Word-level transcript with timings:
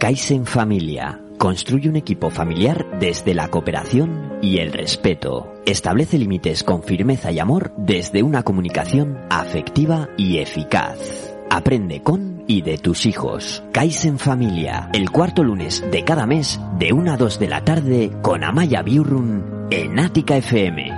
Kaizen 0.00 0.46
Familia. 0.46 1.20
Construye 1.36 1.86
un 1.90 1.96
equipo 1.96 2.30
familiar 2.30 2.86
desde 2.98 3.34
la 3.34 3.48
cooperación 3.48 4.38
y 4.40 4.56
el 4.56 4.72
respeto. 4.72 5.52
Establece 5.66 6.16
límites 6.16 6.64
con 6.64 6.82
firmeza 6.82 7.30
y 7.30 7.38
amor 7.38 7.74
desde 7.76 8.22
una 8.22 8.42
comunicación 8.42 9.18
afectiva 9.28 10.08
y 10.16 10.38
eficaz. 10.38 11.36
Aprende 11.50 12.02
con 12.02 12.44
y 12.48 12.62
de 12.62 12.78
tus 12.78 13.04
hijos. 13.04 13.62
Kaizen 13.72 14.18
Familia. 14.18 14.88
El 14.94 15.10
cuarto 15.10 15.44
lunes 15.44 15.84
de 15.92 16.02
cada 16.02 16.24
mes 16.24 16.58
de 16.78 16.94
1 16.94 17.12
a 17.12 17.16
2 17.18 17.38
de 17.38 17.48
la 17.48 17.62
tarde 17.62 18.10
con 18.22 18.42
Amaya 18.42 18.80
Biurrun 18.80 19.68
en 19.70 19.98
Ática 19.98 20.38
FM. 20.38 20.92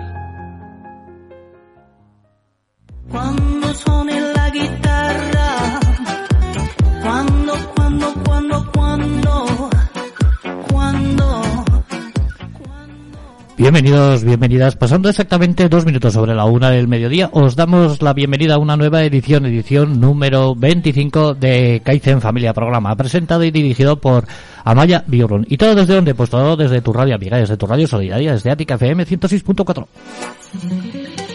Cuando 3.10 3.72
la 4.36 4.50
guitarra, 4.50 5.80
Bienvenidos, 13.62 14.24
bienvenidas. 14.24 14.74
Pasando 14.74 15.08
exactamente 15.08 15.68
dos 15.68 15.86
minutos 15.86 16.12
sobre 16.12 16.34
la 16.34 16.46
una 16.46 16.70
del 16.70 16.88
mediodía, 16.88 17.30
os 17.32 17.54
damos 17.54 18.02
la 18.02 18.12
bienvenida 18.12 18.54
a 18.54 18.58
una 18.58 18.76
nueva 18.76 19.04
edición, 19.04 19.46
edición 19.46 20.00
número 20.00 20.56
25 20.56 21.34
de 21.34 21.80
Kaizen 21.84 22.20
Familia 22.20 22.54
Programa, 22.54 22.96
presentado 22.96 23.44
y 23.44 23.52
dirigido 23.52 24.00
por 24.00 24.26
Amaya 24.64 25.04
Biorun. 25.06 25.46
¿Y 25.48 25.58
todo 25.58 25.76
desde 25.76 25.94
dónde? 25.94 26.16
Pues 26.16 26.28
todo 26.28 26.56
desde 26.56 26.80
tu 26.80 26.92
radio 26.92 27.14
amiga, 27.14 27.36
desde 27.36 27.56
tu 27.56 27.68
radio 27.68 27.86
solidaria, 27.86 28.32
desde 28.32 28.50
Ática 28.50 28.74
FM 28.74 29.06
106.4. 29.06 31.31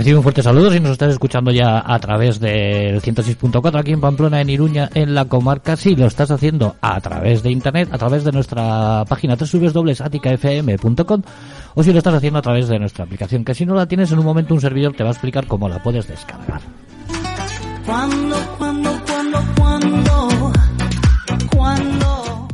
Recibe 0.00 0.16
un 0.16 0.22
fuerte 0.22 0.42
saludo 0.42 0.72
si 0.72 0.80
nos 0.80 0.92
estás 0.92 1.12
escuchando 1.12 1.50
ya 1.50 1.84
a 1.84 1.98
través 1.98 2.40
del 2.40 3.02
106.4 3.02 3.78
aquí 3.78 3.92
en 3.92 4.00
Pamplona, 4.00 4.40
en 4.40 4.48
Iruña, 4.48 4.88
en 4.94 5.14
la 5.14 5.26
comarca. 5.26 5.76
Si 5.76 5.94
lo 5.94 6.06
estás 6.06 6.30
haciendo 6.30 6.74
a 6.80 6.98
través 7.02 7.42
de 7.42 7.50
internet, 7.50 7.90
a 7.92 7.98
través 7.98 8.24
de 8.24 8.32
nuestra 8.32 9.04
página 9.06 9.36
www.aticafm.com 9.36 11.22
o 11.74 11.82
si 11.82 11.92
lo 11.92 11.98
estás 11.98 12.14
haciendo 12.14 12.38
a 12.38 12.42
través 12.42 12.68
de 12.68 12.78
nuestra 12.78 13.04
aplicación, 13.04 13.44
que 13.44 13.54
si 13.54 13.66
no 13.66 13.74
la 13.74 13.84
tienes 13.84 14.10
en 14.10 14.20
un 14.20 14.24
momento 14.24 14.54
un 14.54 14.62
servidor 14.62 14.94
te 14.94 15.02
va 15.02 15.10
a 15.10 15.12
explicar 15.12 15.46
cómo 15.46 15.68
la 15.68 15.82
puedes 15.82 16.08
descargar. 16.08 16.62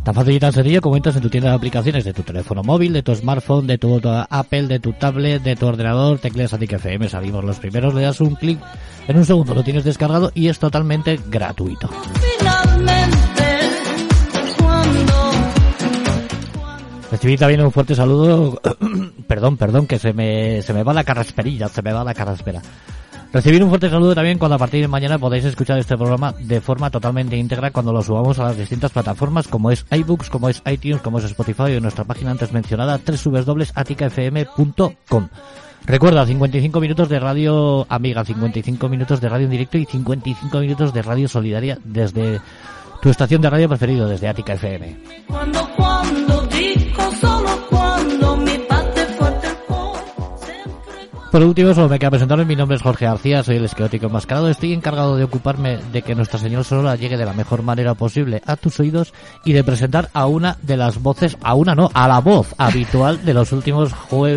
Tan 0.07 0.15
fácil 0.15 0.37
y 0.37 0.39
tan 0.39 0.53
sencillo 0.53 0.81
como 0.81 0.97
entras 0.97 1.17
en 1.17 1.23
tu 1.23 1.29
tienda 1.29 1.51
de 1.51 1.57
aplicaciones 1.57 2.05
de 2.05 2.13
tu 2.13 2.23
teléfono 2.23 2.63
móvil, 2.63 2.93
de 2.93 3.03
tu 3.03 3.13
smartphone, 3.13 3.67
de 3.67 3.77
tu 3.77 4.01
Apple, 4.05 4.69
de 4.69 4.79
tu 4.79 4.93
tablet, 4.93 5.43
de 5.43 5.57
tu 5.57 5.67
ordenador, 5.67 6.21
tecleas 6.21 6.55
Atic 6.55 6.75
FM, 6.75 7.09
salimos 7.09 7.43
los 7.45 7.59
primeros, 7.59 7.93
le 7.93 8.03
das 8.03 8.21
un 8.21 8.37
clic, 8.37 8.61
en 9.09 9.17
un 9.17 9.25
segundo 9.25 9.53
lo 9.53 9.65
tienes 9.65 9.83
descargado 9.83 10.31
y 10.33 10.47
es 10.47 10.61
totalmente 10.61 11.19
gratuito. 11.29 11.91
Recibí 17.11 17.37
también 17.37 17.63
un 17.63 17.73
fuerte 17.73 17.97
saludo, 17.97 18.61
perdón, 19.27 19.57
perdón, 19.57 19.89
que 19.89 19.99
se 19.99 20.13
me, 20.13 20.63
se 20.63 20.73
me 20.73 20.85
va 20.85 20.95
la 20.95 21.03
carrasperilla, 21.03 21.67
se 21.67 21.83
me 21.83 21.93
va 21.93 22.05
la 22.05 22.15
carraspera. 22.15 22.63
Recibir 23.37 23.63
un 23.63 23.69
fuerte 23.69 23.91
saludo 23.91 24.15
también 24.15 24.39
cuando 24.39 24.55
a 24.55 24.59
partir 24.59 24.81
de 24.81 24.89
mañana 24.89 25.19
podéis 25.19 25.45
escuchar 25.45 25.79
este 25.79 25.95
programa 25.95 26.33
de 26.39 26.63
forma 26.63 26.89
totalmente 26.89 27.37
íntegra 27.37 27.71
cuando 27.71 27.93
lo 27.93 28.03
subamos 28.03 28.39
a 28.39 28.45
las 28.45 28.57
distintas 28.57 28.93
plataformas 28.93 29.47
como 29.47 29.71
es 29.71 29.85
iBooks, 29.91 30.31
como 30.31 30.49
es 30.49 30.63
iTunes, 30.65 31.03
como 31.03 31.19
es 31.19 31.27
Spotify 31.27 31.65
o 31.65 31.67
en 31.67 31.83
nuestra 31.83 32.05
página 32.05 32.31
antes 32.31 32.53
mencionada 32.53 32.99
www.aticafm.com. 32.99 35.29
Recuerda, 35.85 36.25
55 36.25 36.81
minutos 36.81 37.11
de 37.11 37.21
radio 37.21 37.85
amiga, 37.91 38.25
55 38.25 38.89
minutos 38.89 39.21
de 39.21 39.29
radio 39.29 39.45
en 39.45 39.51
directo 39.51 39.77
y 39.77 39.85
55 39.85 40.59
minutos 40.59 40.95
de 40.95 41.03
radio 41.03 41.29
solidaria 41.29 41.77
desde 41.85 42.41
tu 43.03 43.11
estación 43.11 43.43
de 43.43 43.51
radio 43.51 43.69
preferido, 43.69 44.09
desde 44.09 44.29
Ática 44.29 44.55
FM. 44.55 44.97
Cuando, 45.27 45.69
cuando, 45.77 46.46
Por 51.37 51.45
último, 51.45 51.75
solo 51.75 51.91
me 51.91 51.99
queda 51.99 52.09
presentarme. 52.09 52.47
Mi 52.47 52.57
nombre 52.57 52.79
es 52.79 52.83
Jorge 52.83 53.05
García, 53.05 53.43
soy 53.43 53.57
el 53.57 53.67
esquelético 53.67 54.07
enmascarado. 54.07 54.49
Estoy 54.49 54.73
encargado 54.73 55.19
de 55.19 55.25
ocuparme 55.25 55.77
de 55.93 56.01
que 56.01 56.15
Nuestra 56.15 56.39
Señora 56.39 56.65
Sonora 56.65 56.97
llegue 56.97 57.19
de 57.19 57.27
la 57.27 57.35
mejor 57.35 57.61
manera 57.61 57.93
posible 57.93 58.41
a 58.47 58.57
tus 58.57 58.81
oídos 58.81 59.13
y 59.45 59.53
de 59.53 59.63
presentar 59.63 60.09
a 60.15 60.29
una 60.29 60.57
de 60.63 60.79
las 60.79 61.03
voces, 61.03 61.37
a 61.43 61.55
una 61.55 61.75
no, 61.75 61.91
a 61.93 62.09
la 62.09 62.21
voz 62.21 62.55
habitual 62.57 63.23
de 63.23 63.35
los 63.35 63.53
últimos 63.53 63.93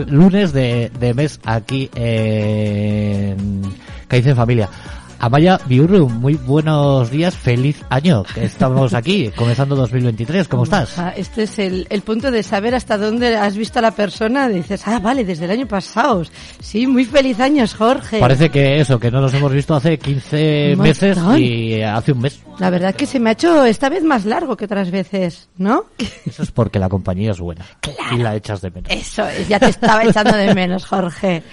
lunes 0.09 0.51
de, 0.51 0.91
de 0.99 1.13
mes 1.13 1.39
aquí 1.45 1.89
en 1.95 3.61
Caice 4.09 4.35
Familia. 4.35 4.67
Amaya 5.21 5.59
Biurru, 5.65 6.07
muy 6.07 6.35
buenos 6.35 7.11
días, 7.11 7.35
feliz 7.35 7.83
año, 7.89 8.23
estamos 8.37 8.93
aquí, 8.93 9.29
comenzando 9.35 9.75
2023, 9.75 10.47
¿cómo 10.47 10.63
estás? 10.63 10.95
Este 11.17 11.43
es 11.43 11.59
el, 11.59 11.87
el 11.89 12.01
punto 12.03 12.31
de 12.31 12.41
saber 12.41 12.73
hasta 12.73 12.97
dónde 12.97 13.35
has 13.35 13.57
visto 13.57 13.79
a 13.79 13.81
la 13.81 13.91
persona. 13.91 14.47
Dices, 14.47 14.81
ah, 14.87 14.99
vale, 14.99 15.25
desde 15.25 15.43
el 15.43 15.51
año 15.51 15.67
pasado. 15.67 16.23
Sí, 16.61 16.87
muy 16.87 17.03
feliz 17.03 17.37
años, 17.41 17.73
Jorge. 17.73 18.21
Parece 18.21 18.49
que 18.49 18.79
eso, 18.79 18.97
que 18.97 19.11
no 19.11 19.19
nos 19.19 19.33
hemos 19.33 19.51
visto 19.51 19.75
hace 19.75 19.99
15 19.99 20.75
Un 20.77 20.83
meses 20.83 21.17
y 21.37 21.81
hace 21.81 22.13
un 22.13 22.21
mes. 22.21 22.39
La 22.57 22.69
verdad 22.69 22.95
que 22.95 23.05
se 23.05 23.19
me 23.19 23.31
ha 23.31 23.33
hecho 23.33 23.65
esta 23.65 23.89
vez 23.89 24.03
más 24.03 24.23
largo 24.23 24.55
que 24.55 24.65
otras 24.65 24.89
veces, 24.89 25.49
¿no? 25.57 25.85
Eso 26.25 26.43
es 26.43 26.51
porque 26.51 26.79
la 26.79 26.87
compañía 26.87 27.31
es 27.31 27.39
buena. 27.39 27.65
Claro. 27.81 28.15
Y 28.15 28.19
la 28.19 28.35
echas 28.35 28.61
de 28.61 28.71
menos. 28.71 28.89
Eso 28.89 29.27
es, 29.27 29.49
ya 29.49 29.59
te 29.59 29.67
estaba 29.67 30.03
echando 30.03 30.35
de 30.35 30.53
menos, 30.53 30.85
Jorge. 30.85 31.43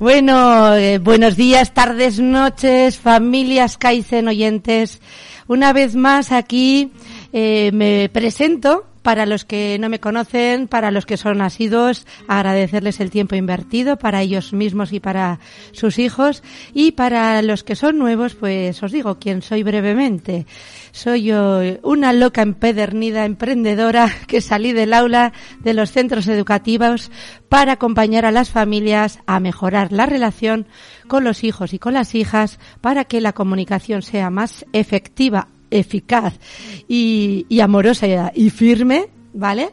Bueno, 0.00 0.74
eh, 0.76 0.96
buenos 0.96 1.36
días, 1.36 1.74
tardes, 1.74 2.18
noches, 2.18 2.89
familias 2.98 3.76
Kaizen 3.76 4.28
oyentes. 4.28 5.00
Una 5.46 5.72
vez 5.72 5.96
más 5.96 6.32
aquí 6.32 6.92
eh, 7.32 7.70
me 7.72 8.08
presento. 8.12 8.86
Para 9.02 9.24
los 9.24 9.46
que 9.46 9.78
no 9.80 9.88
me 9.88 9.98
conocen, 9.98 10.68
para 10.68 10.90
los 10.90 11.06
que 11.06 11.16
son 11.16 11.40
asidos, 11.40 12.06
agradecerles 12.28 13.00
el 13.00 13.10
tiempo 13.10 13.34
invertido 13.34 13.96
para 13.96 14.20
ellos 14.20 14.52
mismos 14.52 14.92
y 14.92 15.00
para 15.00 15.40
sus 15.72 15.98
hijos. 15.98 16.42
Y 16.74 16.92
para 16.92 17.40
los 17.40 17.64
que 17.64 17.76
son 17.76 17.96
nuevos, 17.96 18.34
pues 18.34 18.82
os 18.82 18.92
digo 18.92 19.18
quién 19.18 19.40
soy 19.40 19.62
brevemente. 19.62 20.44
Soy 20.92 21.22
yo 21.22 21.60
una 21.82 22.12
loca 22.12 22.42
empedernida 22.42 23.24
emprendedora 23.24 24.12
que 24.26 24.42
salí 24.42 24.72
del 24.72 24.92
aula 24.92 25.32
de 25.60 25.72
los 25.72 25.92
centros 25.92 26.28
educativos 26.28 27.10
para 27.48 27.72
acompañar 27.72 28.26
a 28.26 28.32
las 28.32 28.50
familias 28.50 29.18
a 29.26 29.40
mejorar 29.40 29.92
la 29.92 30.04
relación 30.04 30.66
con 31.08 31.24
los 31.24 31.42
hijos 31.42 31.72
y 31.72 31.78
con 31.78 31.94
las 31.94 32.14
hijas 32.14 32.58
para 32.82 33.06
que 33.06 33.22
la 33.22 33.32
comunicación 33.32 34.02
sea 34.02 34.28
más 34.28 34.66
efectiva, 34.72 35.48
eficaz 35.70 36.34
y, 36.88 37.46
y 37.48 37.60
amorosa 37.60 38.32
y 38.34 38.50
firme. 38.50 39.08
¿Vale? 39.32 39.70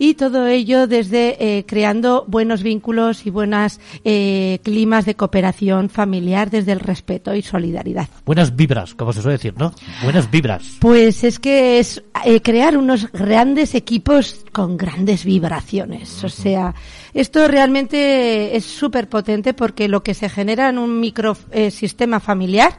Y 0.00 0.14
todo 0.14 0.48
ello 0.48 0.88
desde 0.88 1.36
eh, 1.58 1.64
creando 1.64 2.24
buenos 2.26 2.64
vínculos 2.64 3.24
y 3.24 3.30
buenas 3.30 3.78
eh, 4.04 4.58
climas 4.64 5.06
de 5.06 5.14
cooperación 5.14 5.90
familiar 5.90 6.50
desde 6.50 6.72
el 6.72 6.80
respeto 6.80 7.32
y 7.32 7.42
solidaridad. 7.42 8.08
Buenas 8.24 8.56
vibras, 8.56 8.96
como 8.96 9.12
se 9.12 9.22
suele 9.22 9.38
decir, 9.38 9.54
¿no? 9.56 9.72
Buenas 10.02 10.28
vibras. 10.28 10.78
Pues 10.80 11.22
es 11.22 11.38
que 11.38 11.78
es 11.78 12.02
eh, 12.24 12.40
crear 12.42 12.76
unos 12.76 13.12
grandes 13.12 13.76
equipos 13.76 14.44
con 14.50 14.76
grandes 14.76 15.24
vibraciones. 15.24 16.24
O 16.24 16.28
sea, 16.28 16.74
esto 17.14 17.46
realmente 17.46 18.56
es 18.56 18.64
súper 18.64 19.08
potente 19.08 19.54
porque 19.54 19.86
lo 19.86 20.02
que 20.02 20.14
se 20.14 20.28
genera 20.28 20.68
en 20.68 20.78
un 20.78 20.98
microsistema 20.98 22.18
familiar 22.18 22.76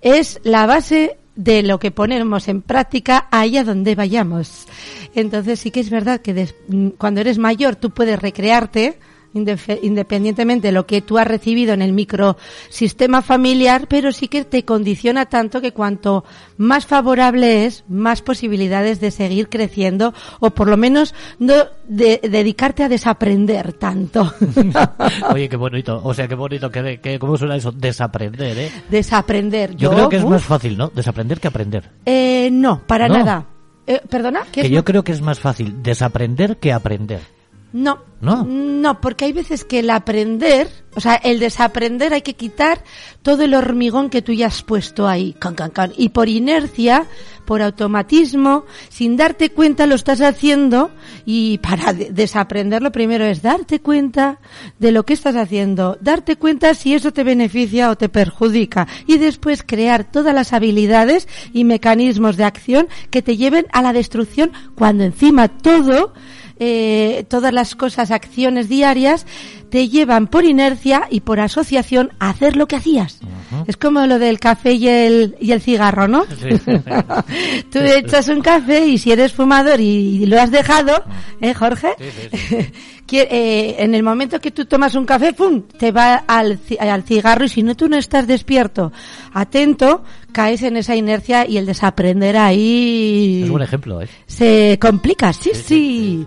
es 0.00 0.40
la 0.44 0.66
base 0.66 1.18
de 1.36 1.62
lo 1.62 1.78
que 1.78 1.90
ponemos 1.90 2.48
en 2.48 2.62
práctica 2.62 3.26
allá 3.30 3.64
donde 3.64 3.94
vayamos. 3.94 4.66
Entonces 5.14 5.60
sí 5.60 5.70
que 5.70 5.80
es 5.80 5.90
verdad 5.90 6.20
que 6.20 6.34
des- 6.34 6.54
cuando 6.98 7.20
eres 7.20 7.38
mayor 7.38 7.76
tú 7.76 7.90
puedes 7.90 8.18
recrearte 8.20 8.98
independientemente 9.34 10.68
de 10.68 10.72
lo 10.72 10.86
que 10.86 11.02
tú 11.02 11.18
has 11.18 11.26
recibido 11.26 11.72
en 11.74 11.82
el 11.82 11.92
microsistema 11.92 13.22
familiar, 13.22 13.86
pero 13.88 14.12
sí 14.12 14.28
que 14.28 14.44
te 14.44 14.64
condiciona 14.64 15.26
tanto 15.26 15.60
que 15.60 15.72
cuanto 15.72 16.24
más 16.56 16.86
favorable 16.86 17.66
es, 17.66 17.84
más 17.88 18.22
posibilidades 18.22 19.00
de 19.00 19.10
seguir 19.10 19.48
creciendo 19.48 20.14
o 20.40 20.50
por 20.50 20.68
lo 20.68 20.76
menos 20.76 21.14
no 21.38 21.54
de- 21.88 22.20
dedicarte 22.22 22.82
a 22.84 22.88
desaprender 22.88 23.72
tanto. 23.74 24.32
Oye, 25.32 25.48
qué 25.48 25.56
bonito. 25.56 26.00
O 26.04 26.14
sea, 26.14 26.28
qué 26.28 26.34
bonito. 26.34 26.70
Que, 26.70 27.00
que, 27.00 27.18
¿Cómo 27.18 27.36
suena 27.36 27.56
eso? 27.56 27.72
Desaprender, 27.72 28.58
¿eh? 28.58 28.70
desaprender. 28.90 29.76
Yo, 29.76 29.90
creo 29.90 30.08
que 30.08 30.16
es 30.16 30.24
uf, 30.24 30.30
más 30.30 30.44
fácil, 30.44 30.76
¿no? 30.78 30.88
Desaprender 30.94 31.40
que 31.40 31.48
aprender. 31.48 31.90
eh, 32.06 32.48
no, 32.52 32.80
para 32.86 33.08
No. 33.08 33.14
nada. 33.18 33.46
Eh, 33.86 34.00
¿Perdona? 34.08 34.42
¿Qué 34.50 34.62
Que 34.62 34.70
yo 34.70 34.84
creo 34.84 35.02
que 35.04 35.12
es 35.12 35.20
más 35.20 35.38
fácil 35.40 35.82
desaprender 35.82 36.56
que 36.56 36.72
aprender. 36.72 37.20
No. 37.72 37.98
¿No? 38.24 38.44
No, 38.44 39.00
porque 39.00 39.26
hay 39.26 39.32
veces 39.32 39.64
que 39.64 39.80
el 39.80 39.90
aprender, 39.90 40.68
o 40.94 41.00
sea, 41.00 41.14
el 41.16 41.38
desaprender 41.38 42.12
hay 42.14 42.22
que 42.22 42.34
quitar 42.34 42.82
todo 43.22 43.42
el 43.44 43.54
hormigón 43.54 44.10
que 44.10 44.22
tú 44.22 44.32
ya 44.32 44.46
has 44.46 44.62
puesto 44.62 45.06
ahí. 45.06 45.34
Can, 45.38 45.54
can, 45.54 45.70
can. 45.70 45.92
Y 45.96 46.08
por 46.10 46.28
inercia, 46.28 47.06
por 47.44 47.60
automatismo, 47.62 48.64
sin 48.88 49.16
darte 49.16 49.50
cuenta 49.50 49.86
lo 49.86 49.94
estás 49.94 50.20
haciendo 50.22 50.90
y 51.26 51.58
para 51.58 51.92
de- 51.92 52.10
desaprender 52.10 52.82
lo 52.82 52.92
primero 52.92 53.24
es 53.24 53.42
darte 53.42 53.80
cuenta 53.80 54.38
de 54.78 54.92
lo 54.92 55.04
que 55.04 55.12
estás 55.12 55.36
haciendo, 55.36 55.98
darte 56.00 56.36
cuenta 56.36 56.74
si 56.74 56.94
eso 56.94 57.12
te 57.12 57.24
beneficia 57.24 57.90
o 57.90 57.96
te 57.96 58.08
perjudica 58.08 58.88
y 59.06 59.18
después 59.18 59.62
crear 59.62 60.04
todas 60.10 60.34
las 60.34 60.52
habilidades 60.54 61.28
y 61.52 61.64
mecanismos 61.64 62.36
de 62.36 62.44
acción 62.44 62.88
que 63.10 63.20
te 63.22 63.36
lleven 63.36 63.66
a 63.72 63.82
la 63.82 63.92
destrucción 63.92 64.52
cuando 64.74 65.04
encima 65.04 65.48
todo 65.48 66.14
eh, 66.60 67.24
todas 67.28 67.52
las 67.52 67.74
cosas, 67.74 68.12
acciones 68.14 68.68
diarias, 68.68 69.26
te 69.70 69.88
llevan 69.88 70.28
por 70.28 70.44
inercia 70.44 71.08
y 71.10 71.20
por 71.20 71.40
asociación 71.40 72.12
a 72.20 72.30
hacer 72.30 72.56
lo 72.56 72.66
que 72.66 72.76
hacías. 72.76 73.18
Es 73.66 73.76
como 73.76 74.06
lo 74.06 74.18
del 74.18 74.38
café 74.38 74.72
y 74.72 74.88
el, 74.88 75.36
y 75.40 75.52
el 75.52 75.60
cigarro, 75.60 76.06
¿no? 76.06 76.24
Sí. 76.26 76.48
Tú 77.72 77.78
echas 77.80 78.28
un 78.28 78.40
café 78.40 78.86
y 78.86 78.98
si 78.98 79.10
eres 79.10 79.32
fumador 79.32 79.80
y, 79.80 80.26
lo 80.26 80.40
has 80.40 80.50
dejado, 80.50 81.04
¿eh, 81.40 81.54
Jorge? 81.54 81.94
Eh, 83.18 83.76
en 83.78 83.94
el 83.94 84.02
momento 84.02 84.40
que 84.40 84.50
tú 84.50 84.64
tomas 84.66 84.94
un 84.94 85.04
café, 85.04 85.32
¡pum! 85.32 85.62
te 85.78 85.92
va 85.92 86.24
al, 86.26 86.58
al 86.78 87.02
cigarro 87.04 87.44
y 87.44 87.48
si 87.48 87.62
no 87.62 87.74
tú 87.74 87.88
no 87.88 87.96
estás 87.96 88.26
despierto, 88.26 88.92
atento, 89.32 90.04
caes 90.32 90.62
en 90.62 90.76
esa 90.76 90.96
inercia 90.96 91.48
y 91.48 91.58
el 91.58 91.66
desaprender 91.66 92.36
ahí 92.36 93.42
Es 93.44 93.50
buen 93.50 93.62
ejemplo, 93.62 94.02
¿eh? 94.02 94.08
se 94.26 94.78
complica, 94.80 95.32
sí, 95.32 95.50
sí. 95.54 95.62
sí, 95.62 96.26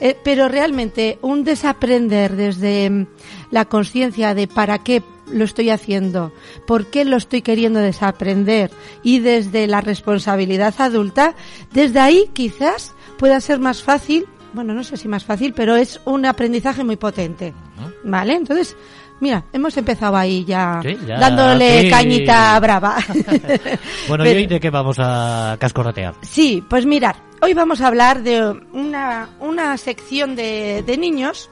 Eh, 0.00 0.16
pero 0.22 0.48
realmente 0.48 1.18
un 1.22 1.42
desaprender 1.44 2.36
desde 2.36 2.90
mm, 2.90 3.06
la 3.50 3.64
conciencia 3.64 4.34
de 4.34 4.46
para 4.46 4.78
qué 4.78 5.02
lo 5.32 5.44
estoy 5.44 5.70
haciendo, 5.70 6.32
por 6.66 6.86
qué 6.86 7.04
lo 7.04 7.16
estoy 7.16 7.42
queriendo 7.42 7.80
desaprender 7.80 8.70
y 9.02 9.20
desde 9.20 9.66
la 9.66 9.80
responsabilidad 9.80 10.74
adulta, 10.78 11.34
desde 11.72 11.98
ahí 12.00 12.30
quizás 12.32 12.94
pueda 13.18 13.40
ser 13.40 13.58
más 13.58 13.82
fácil, 13.82 14.26
bueno, 14.56 14.74
no 14.74 14.82
sé 14.82 14.96
si 14.96 15.06
más 15.06 15.24
fácil, 15.24 15.52
pero 15.54 15.76
es 15.76 16.00
un 16.04 16.26
aprendizaje 16.26 16.82
muy 16.82 16.96
potente. 16.96 17.54
¿Vale? 18.02 18.34
Entonces, 18.34 18.76
mira, 19.20 19.44
hemos 19.52 19.76
empezado 19.76 20.16
ahí 20.16 20.44
ya, 20.44 20.80
Sí, 20.82 20.96
ya, 21.06 21.18
dándole 21.20 21.82
sí. 21.82 21.90
cañita 21.90 22.58
brava. 22.58 22.96
Bueno, 24.08 24.24
Pero- 24.24 24.38
¿y 24.38 24.42
hoy 24.42 24.46
de 24.48 24.58
qué 24.60 24.70
vamos 24.70 24.96
a 24.98 25.56
cascorratear? 25.60 26.14
Sí, 26.22 26.64
pues 26.68 26.86
mirar, 26.86 27.16
hoy 27.42 27.54
vamos 27.54 27.80
a 27.80 27.86
hablar 27.88 28.22
de 28.22 28.42
una, 28.72 29.28
una 29.40 29.76
sección 29.76 30.34
de, 30.36 30.82
de 30.86 30.96
niños, 30.96 31.50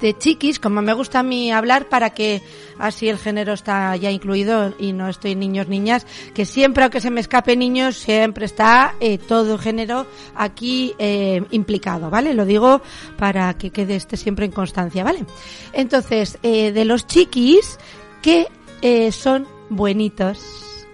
de 0.00 0.16
chiquis, 0.16 0.58
como 0.58 0.82
me 0.82 0.92
gusta 0.92 1.20
a 1.20 1.22
mí 1.22 1.52
hablar, 1.52 1.88
para 1.88 2.10
que 2.10 2.42
así 2.78 3.08
el 3.08 3.18
género 3.18 3.52
está 3.52 3.94
ya 3.96 4.10
incluido 4.10 4.74
y 4.78 4.92
no 4.92 5.08
estoy 5.08 5.34
niños, 5.34 5.68
niñas, 5.68 6.06
que 6.34 6.46
siempre, 6.46 6.84
aunque 6.84 7.00
se 7.00 7.10
me 7.10 7.20
escape 7.20 7.56
niños, 7.56 7.96
siempre 7.96 8.46
está 8.46 8.94
eh, 9.00 9.18
todo 9.18 9.58
género 9.58 10.06
aquí 10.34 10.94
eh, 10.98 11.42
implicado, 11.50 12.10
¿vale? 12.10 12.34
Lo 12.34 12.44
digo 12.44 12.80
para 13.18 13.54
que 13.54 13.70
quede 13.70 13.96
este 13.96 14.16
siempre 14.16 14.46
en 14.46 14.52
constancia, 14.52 15.04
¿vale? 15.04 15.24
Entonces, 15.72 16.38
eh, 16.42 16.72
de 16.72 16.84
los 16.84 17.06
chiquis 17.06 17.78
que 18.22 18.48
eh, 18.82 19.12
son 19.12 19.46
buenitos, 19.68 20.38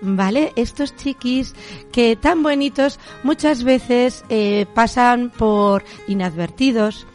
¿vale? 0.00 0.52
Estos 0.56 0.94
chiquis 0.96 1.54
que 1.92 2.16
tan 2.16 2.42
bonitos 2.42 2.98
muchas 3.22 3.64
veces 3.64 4.24
eh, 4.28 4.66
pasan 4.74 5.30
por 5.30 5.84
inadvertidos, 6.06 7.06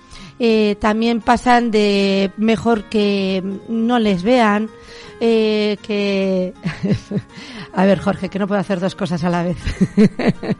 eh, 0.43 0.75
también 0.79 1.21
pasan 1.21 1.69
de 1.69 2.31
mejor 2.37 2.85
que 2.85 3.43
no 3.69 3.99
les 3.99 4.23
vean, 4.23 4.71
eh, 5.19 5.77
que... 5.83 6.51
a 7.73 7.85
ver, 7.85 7.99
Jorge, 7.99 8.27
que 8.29 8.39
no 8.39 8.47
puedo 8.47 8.59
hacer 8.59 8.79
dos 8.79 8.95
cosas 8.95 9.23
a 9.23 9.29
la 9.29 9.43
vez. 9.43 9.57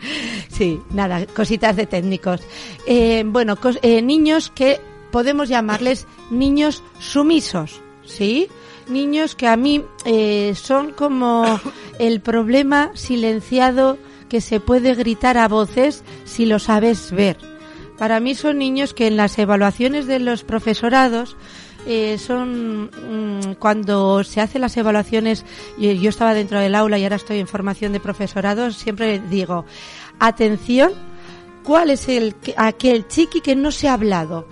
sí, 0.50 0.80
nada, 0.92 1.26
cositas 1.26 1.76
de 1.76 1.88
técnicos. 1.88 2.42
Eh, 2.86 3.24
bueno, 3.26 3.56
cos- 3.58 3.80
niños 4.04 4.52
que 4.54 4.80
podemos 5.12 5.50
llamarles 5.50 6.06
niños 6.30 6.84
sumisos, 7.00 7.82
¿sí? 8.06 8.48
Niños 8.88 9.34
que 9.36 9.48
a 9.48 9.56
mí 9.58 9.84
son 10.56 10.92
como 10.92 11.60
el 12.00 12.22
problema 12.22 12.92
silenciado 12.94 13.98
que 14.30 14.42
se 14.42 14.60
puede 14.60 14.94
gritar 14.94 15.40
a 15.40 15.48
voces 15.48 16.04
si 16.26 16.46
lo 16.46 16.60
sabes 16.60 17.12
ver. 17.12 17.51
Para 18.02 18.20
mí 18.20 18.34
son 18.34 18.58
niños 18.58 18.96
que 18.96 19.06
en 19.06 19.16
las 19.16 19.38
evaluaciones 19.38 20.08
de 20.08 20.18
los 20.18 20.44
profesorados 20.44 21.38
eh, 21.86 22.18
son 22.18 22.86
mm, 22.86 23.54
cuando 23.60 24.24
se 24.24 24.42
hacen 24.42 24.62
las 24.62 24.76
evaluaciones, 24.76 25.46
y 25.78 25.96
yo 26.00 26.10
estaba 26.10 26.34
dentro 26.34 26.60
del 26.60 26.74
aula 26.74 26.98
y 26.98 27.04
ahora 27.04 27.18
estoy 27.18 27.38
en 27.38 27.46
formación 27.48 27.94
de 27.94 28.00
profesorados, 28.00 28.76
siempre 28.76 29.20
digo, 29.30 29.66
atención, 30.18 30.94
¿cuál 31.62 31.92
es 31.92 32.10
el 32.10 32.34
que- 32.34 32.56
aquel 32.58 33.08
chiqui 33.08 33.40
que 33.40 33.56
no 33.56 33.70
se 33.70 33.88
ha 33.88 33.94
hablado? 33.94 34.48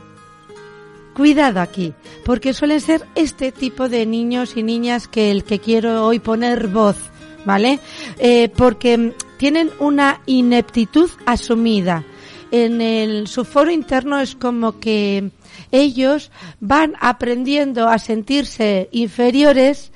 Cuidado 1.15 1.59
aquí, 1.59 1.95
porque 2.25 2.53
suelen 2.53 2.81
ser 2.81 3.07
este 3.15 3.51
tipo 3.51 3.89
de 3.89 4.05
niños 4.05 4.57
y 4.57 4.61
niñas 4.61 5.07
que 5.07 5.31
el 5.31 5.43
que 5.43 5.57
quiero 5.57 6.05
hoy 6.05 6.19
poner 6.19 6.67
voz, 6.67 6.97
¿vale? 7.45 7.79
Eh, 8.19 8.49
porque 8.55 9.15
tienen 9.37 9.71
una 9.79 10.21
ineptitud 10.27 11.09
asumida. 11.25 12.03
En 12.51 12.81
el, 12.81 13.27
su 13.27 13.45
foro 13.45 13.71
interno 13.71 14.19
es 14.19 14.35
como 14.35 14.79
que 14.79 15.31
ellos 15.71 16.31
van 16.59 16.95
aprendiendo 16.99 17.87
a 17.87 17.99
sentirse 17.99 18.89
inferiores, 18.91 19.91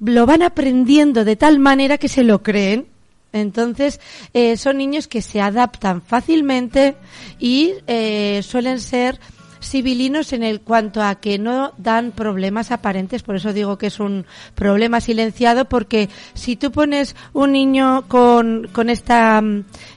lo 0.00 0.24
van 0.26 0.42
aprendiendo 0.42 1.24
de 1.24 1.36
tal 1.36 1.58
manera 1.58 1.98
que 1.98 2.08
se 2.08 2.24
lo 2.24 2.42
creen. 2.42 2.86
Entonces, 3.32 4.00
eh, 4.34 4.56
son 4.56 4.78
niños 4.78 5.06
que 5.06 5.22
se 5.22 5.40
adaptan 5.40 6.02
fácilmente 6.02 6.96
y 7.38 7.74
eh, 7.86 8.40
suelen 8.42 8.80
ser 8.80 9.20
civilinos 9.60 10.32
en 10.32 10.42
el 10.42 10.60
cuanto 10.60 11.02
a 11.02 11.16
que 11.16 11.38
no 11.38 11.72
dan 11.78 12.12
problemas 12.12 12.70
aparentes, 12.70 13.22
por 13.22 13.36
eso 13.36 13.52
digo 13.52 13.78
que 13.78 13.86
es 13.88 14.00
un 14.00 14.26
problema 14.54 15.00
silenciado, 15.00 15.66
porque 15.66 16.08
si 16.34 16.56
tú 16.56 16.70
pones 16.72 17.14
un 17.32 17.52
niño 17.52 18.04
con, 18.08 18.68
con 18.72 18.90
esta, 18.90 19.42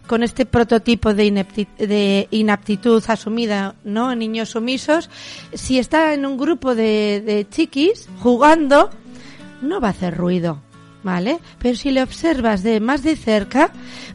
con 0.08 0.24
este 0.24 0.46
prototipo 0.46 1.14
de, 1.14 1.46
de 1.78 2.28
inaptitud 2.32 3.04
asumida, 3.08 3.76
¿no? 3.84 4.16
Niños 4.16 4.50
sumisos, 4.50 5.10
si 5.54 5.80
está 5.80 6.14
en 6.14 6.26
un 6.26 6.38
grupo 6.38 6.76
de, 6.76 7.22
de 7.26 7.48
chiquis 7.50 8.08
jugando, 8.20 8.90
no 9.62 9.80
va 9.80 9.88
a 9.88 9.92
hacer 9.92 10.16
ruido. 10.16 10.62
¿Vale? 11.04 11.40
Pero 11.60 11.76
si 11.76 11.92
le 11.92 12.02
observas 12.02 12.64
de 12.64 12.80
más 12.80 13.04
de 13.04 13.18
cerca, 13.18 13.72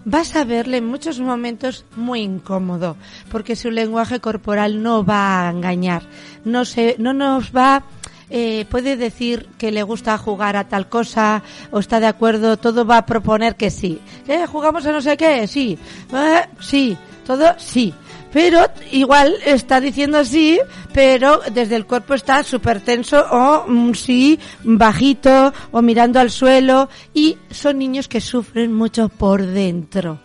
vas 0.06 0.34
a 0.36 0.44
verle 0.44 0.78
en 0.78 0.86
muchos 0.86 1.20
momentos 1.20 1.84
muy 1.96 2.22
incómodo, 2.22 2.96
porque 3.30 3.56
su 3.56 3.70
lenguaje 3.70 4.20
corporal 4.20 4.82
no 4.82 5.04
va 5.04 5.46
a 5.46 5.50
engañar, 5.50 6.02
no 6.46 6.64
se, 6.64 6.96
no 6.98 7.12
nos 7.12 7.54
va, 7.54 7.84
eh, 8.30 8.66
puede 8.70 8.96
decir 8.96 9.48
que 9.58 9.70
le 9.70 9.82
gusta 9.82 10.16
jugar 10.18 10.56
a 10.56 10.68
tal 10.68 10.88
cosa 10.88 11.42
o 11.70 11.78
está 11.78 12.00
de 12.00 12.06
acuerdo, 12.06 12.56
todo 12.56 12.84
va 12.84 12.98
a 12.98 13.06
proponer 13.06 13.56
que 13.56 13.70
sí. 13.70 14.00
¿Eh? 14.26 14.46
¿Jugamos 14.46 14.84
a 14.86 14.92
no 14.92 15.00
sé 15.00 15.16
qué? 15.16 15.46
Sí. 15.46 15.78
Eh, 16.12 16.42
sí. 16.60 16.96
Todo 17.28 17.54
sí. 17.58 17.92
Pero 18.32 18.66
igual 18.92 19.34
está 19.44 19.80
diciendo 19.80 20.24
sí, 20.24 20.60
pero 20.92 21.40
desde 21.52 21.76
el 21.76 21.86
cuerpo 21.86 22.14
está 22.14 22.42
súper 22.42 22.80
tenso 22.80 23.24
o 23.30 23.64
mm, 23.66 23.94
sí, 23.94 24.38
bajito 24.64 25.52
o 25.70 25.80
mirando 25.80 26.20
al 26.20 26.30
suelo 26.30 26.88
y 27.14 27.38
son 27.50 27.78
niños 27.78 28.06
que 28.06 28.20
sufren 28.20 28.74
mucho 28.74 29.08
por 29.08 29.46
dentro. 29.46 30.20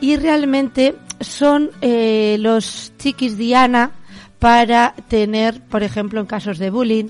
Y 0.00 0.16
realmente 0.16 0.94
son 1.20 1.70
eh, 1.80 2.36
los 2.40 2.92
chiquis 2.98 3.36
Diana 3.36 3.92
para 4.38 4.94
tener, 5.08 5.60
por 5.62 5.82
ejemplo, 5.82 6.20
en 6.20 6.26
casos 6.26 6.58
de 6.58 6.70
bullying, 6.70 7.06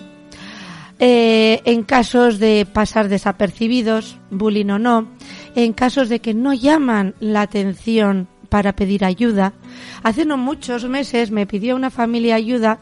eh, 0.99 1.63
en 1.65 1.83
casos 1.83 2.39
de 2.39 2.67
pasar 2.71 3.09
desapercibidos, 3.09 4.19
bullying 4.31 4.71
o 4.71 4.79
no, 4.79 5.09
en 5.55 5.73
casos 5.73 6.09
de 6.09 6.21
que 6.21 6.35
no 6.35 6.53
llaman 6.53 7.15
la 7.21 7.43
atención 7.43 8.29
para 8.53 8.75
pedir 8.75 9.03
ayuda. 9.03 9.55
Hace 10.03 10.27
no 10.27 10.37
muchos 10.37 10.85
meses 10.85 11.31
me 11.31 11.47
pidió 11.47 11.75
una 11.75 11.89
familia 11.89 12.35
ayuda 12.35 12.81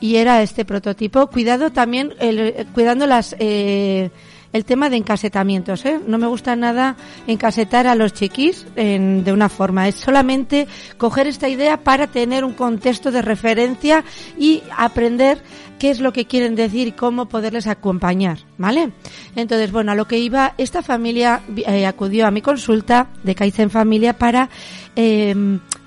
y 0.00 0.16
era 0.16 0.42
este 0.42 0.64
prototipo. 0.64 1.28
Cuidado 1.28 1.70
también, 1.70 2.12
el- 2.18 2.66
cuidando 2.74 3.06
las, 3.06 3.36
eh, 3.38 4.10
el 4.52 4.64
tema 4.64 4.90
de 4.90 4.96
encasetamientos, 4.96 5.84
¿eh? 5.86 5.98
No 6.06 6.18
me 6.18 6.26
gusta 6.26 6.54
nada 6.56 6.96
encasetar 7.26 7.86
a 7.86 7.94
los 7.94 8.12
chiquis 8.12 8.66
en- 8.76 9.24
de 9.24 9.32
una 9.32 9.48
forma. 9.48 9.88
Es 9.88 9.94
solamente 9.96 10.66
coger 10.98 11.26
esta 11.26 11.48
idea 11.48 11.78
para 11.78 12.06
tener 12.06 12.44
un 12.44 12.52
contexto 12.52 13.10
de 13.10 13.22
referencia 13.22 14.04
y 14.38 14.62
aprender 14.76 15.42
qué 15.78 15.90
es 15.90 16.00
lo 16.00 16.12
que 16.12 16.26
quieren 16.26 16.54
decir 16.54 16.86
y 16.88 16.92
cómo 16.92 17.26
poderles 17.26 17.66
acompañar, 17.66 18.38
¿vale? 18.56 18.90
Entonces, 19.34 19.72
bueno, 19.72 19.90
a 19.92 19.94
lo 19.96 20.06
que 20.06 20.18
iba, 20.18 20.54
esta 20.56 20.80
familia 20.82 21.40
eh, 21.56 21.86
acudió 21.86 22.26
a 22.26 22.30
mi 22.30 22.40
consulta 22.40 23.08
de 23.24 23.34
Kaizen 23.34 23.68
Familia 23.70 24.12
para, 24.16 24.48
eh, 24.94 25.34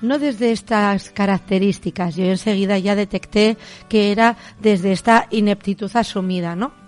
no 0.02 0.18
desde 0.18 0.52
estas 0.52 1.10
características, 1.10 2.14
yo 2.16 2.24
enseguida 2.24 2.78
ya 2.78 2.94
detecté 2.94 3.56
que 3.88 4.12
era 4.12 4.36
desde 4.60 4.92
esta 4.92 5.28
ineptitud 5.30 5.90
asumida, 5.94 6.54
¿no? 6.56 6.85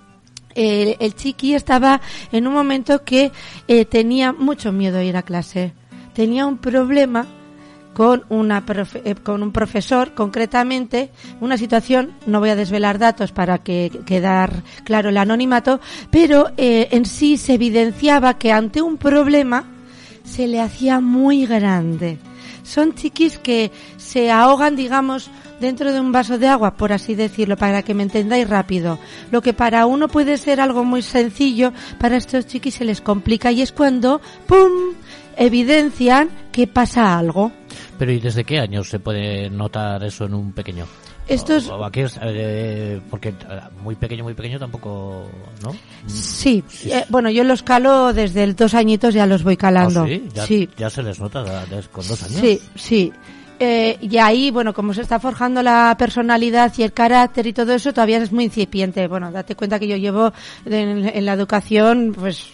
El, 0.58 1.14
chiqui 1.14 1.54
estaba 1.54 2.00
en 2.32 2.46
un 2.46 2.54
momento 2.54 3.04
que 3.04 3.32
eh, 3.68 3.84
tenía 3.84 4.32
mucho 4.32 4.72
miedo 4.72 4.98
a 4.98 5.04
ir 5.04 5.16
a 5.16 5.22
clase. 5.22 5.72
Tenía 6.14 6.46
un 6.46 6.58
problema 6.58 7.26
con, 7.94 8.24
una 8.28 8.64
profe- 8.64 9.02
eh, 9.04 9.14
con 9.14 9.42
un 9.42 9.50
profesor, 9.52 10.14
concretamente, 10.14 11.10
una 11.40 11.56
situación, 11.56 12.12
no 12.26 12.38
voy 12.40 12.50
a 12.50 12.56
desvelar 12.56 12.98
datos 12.98 13.32
para 13.32 13.58
que 13.58 13.90
quedar 14.06 14.62
claro 14.84 15.08
el 15.08 15.16
anonimato, 15.16 15.80
pero 16.10 16.50
eh, 16.56 16.88
en 16.92 17.06
sí 17.06 17.36
se 17.36 17.54
evidenciaba 17.54 18.38
que 18.38 18.52
ante 18.52 18.82
un 18.82 18.98
problema 18.98 19.64
se 20.24 20.46
le 20.46 20.60
hacía 20.60 21.00
muy 21.00 21.46
grande. 21.46 22.18
Son 22.68 22.94
chiquis 22.94 23.38
que 23.38 23.72
se 23.96 24.30
ahogan, 24.30 24.76
digamos, 24.76 25.30
dentro 25.58 25.90
de 25.90 26.00
un 26.00 26.12
vaso 26.12 26.36
de 26.36 26.48
agua, 26.48 26.76
por 26.76 26.92
así 26.92 27.14
decirlo, 27.14 27.56
para 27.56 27.82
que 27.82 27.94
me 27.94 28.02
entendáis 28.02 28.46
rápido. 28.46 28.98
Lo 29.30 29.40
que 29.40 29.54
para 29.54 29.86
uno 29.86 30.08
puede 30.08 30.36
ser 30.36 30.60
algo 30.60 30.84
muy 30.84 31.00
sencillo, 31.00 31.72
para 31.98 32.18
estos 32.18 32.46
chiquis 32.46 32.74
se 32.74 32.84
les 32.84 33.00
complica 33.00 33.50
y 33.52 33.62
es 33.62 33.72
cuando, 33.72 34.20
¡pum!, 34.46 34.92
evidencian 35.38 36.28
que 36.52 36.66
pasa 36.66 37.18
algo. 37.18 37.52
Pero 37.98 38.12
¿y 38.12 38.20
desde 38.20 38.44
qué 38.44 38.58
años 38.58 38.90
se 38.90 38.98
puede 38.98 39.48
notar 39.48 40.04
eso 40.04 40.26
en 40.26 40.34
un 40.34 40.52
pequeño? 40.52 40.84
Estos- 41.28 41.68
O- 41.68 41.76
o 41.76 41.84
aquí 41.84 42.00
es, 42.00 42.18
eh, 42.22 43.00
porque 43.10 43.28
eh, 43.30 43.34
muy 43.82 43.94
pequeño, 43.96 44.24
muy 44.24 44.34
pequeño 44.34 44.58
tampoco, 44.58 45.26
¿no? 45.62 45.72
Sí, 46.06 46.64
Sí. 46.68 46.90
eh, 46.90 47.04
bueno, 47.08 47.30
yo 47.30 47.44
los 47.44 47.62
calo 47.62 48.12
desde 48.12 48.44
el 48.44 48.56
dos 48.56 48.74
añitos, 48.74 49.12
ya 49.14 49.26
los 49.26 49.42
voy 49.42 49.56
calando. 49.56 50.02
Ah, 50.02 50.06
sí, 50.06 50.24
ya, 50.34 50.46
sí. 50.46 50.68
ya 50.76 50.90
se 50.90 51.02
les 51.02 51.20
nota 51.20 51.44
con 51.92 52.06
dos 52.08 52.22
años. 52.22 52.40
Sí, 52.40 52.60
sí. 52.74 53.12
Eh, 53.60 53.98
y 54.00 54.16
ahí, 54.18 54.52
bueno, 54.52 54.72
como 54.72 54.94
se 54.94 55.02
está 55.02 55.18
forjando 55.18 55.62
la 55.64 55.96
personalidad 55.98 56.72
y 56.78 56.84
el 56.84 56.92
carácter 56.92 57.44
y 57.48 57.52
todo 57.52 57.72
eso, 57.74 57.92
todavía 57.92 58.18
es 58.18 58.30
muy 58.30 58.44
incipiente. 58.44 59.08
Bueno, 59.08 59.32
date 59.32 59.56
cuenta 59.56 59.80
que 59.80 59.88
yo 59.88 59.96
llevo 59.96 60.32
en, 60.64 61.08
en 61.08 61.24
la 61.26 61.32
educación, 61.32 62.14
pues 62.16 62.46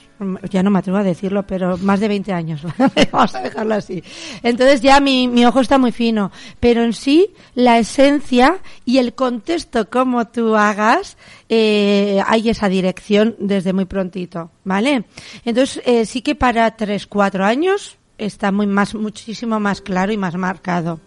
ya 0.50 0.62
no 0.62 0.70
me 0.70 0.78
atrevo 0.78 0.98
a 0.98 1.02
decirlo, 1.02 1.46
pero 1.46 1.76
más 1.78 2.00
de 2.00 2.08
20 2.08 2.32
años. 2.32 2.62
Vamos 3.12 3.34
a 3.34 3.40
dejarlo 3.40 3.74
así. 3.74 4.02
Entonces 4.42 4.80
ya 4.80 5.00
mi, 5.00 5.28
mi 5.28 5.44
ojo 5.44 5.60
está 5.60 5.78
muy 5.78 5.92
fino. 5.92 6.30
Pero 6.60 6.82
en 6.82 6.92
sí, 6.92 7.30
la 7.54 7.78
esencia 7.78 8.58
y 8.84 8.98
el 8.98 9.14
contexto 9.14 9.88
como 9.90 10.26
tú 10.26 10.54
hagas, 10.56 11.16
eh, 11.48 12.22
hay 12.26 12.48
esa 12.48 12.68
dirección 12.68 13.36
desde 13.38 13.72
muy 13.72 13.84
prontito, 13.84 14.50
¿vale? 14.64 15.04
Entonces, 15.44 15.82
eh, 15.84 16.06
sí 16.06 16.22
que 16.22 16.34
para 16.34 16.70
3, 16.76 17.06
4 17.06 17.44
años 17.44 17.98
está 18.18 18.52
muy 18.52 18.66
más, 18.66 18.94
muchísimo 18.94 19.58
más 19.60 19.80
claro 19.80 20.12
y 20.12 20.16
más 20.16 20.36
marcado. 20.36 21.00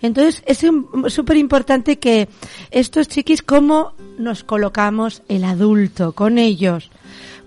Entonces, 0.00 0.42
es 0.46 0.64
súper 1.12 1.36
importante 1.36 1.98
que 1.98 2.28
estos 2.70 3.08
chiquis, 3.08 3.42
cómo 3.42 3.94
nos 4.18 4.44
colocamos 4.44 5.22
el 5.28 5.44
adulto 5.44 6.12
con 6.12 6.38
ellos. 6.38 6.90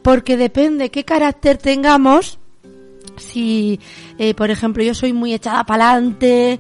Porque 0.02 0.38
depende 0.38 0.90
qué 0.90 1.04
carácter 1.04 1.58
tengamos, 1.58 2.40
si, 3.18 3.80
eh, 4.18 4.34
por 4.34 4.50
ejemplo, 4.50 4.84
yo 4.84 4.94
soy 4.94 5.14
muy 5.14 5.34
echada 5.34 5.64
para 5.64 5.92
adelante, 5.92 6.60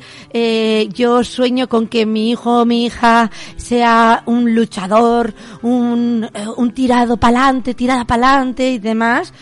yo 0.93 1.23
sueño 1.23 1.67
con 1.67 1.87
que 1.87 2.05
mi 2.05 2.31
hijo 2.31 2.61
o 2.61 2.65
mi 2.65 2.85
hija 2.85 3.31
sea 3.55 4.23
un 4.25 4.53
luchador, 4.53 5.33
un, 5.61 6.29
eh, 6.33 6.45
un 6.57 6.71
tirado 6.71 7.17
para 7.17 7.45
adelante, 7.45 7.73
tirada 7.73 8.05
para 8.05 8.33
adelante 8.33 8.71
y 8.71 8.79
demás, 8.79 9.33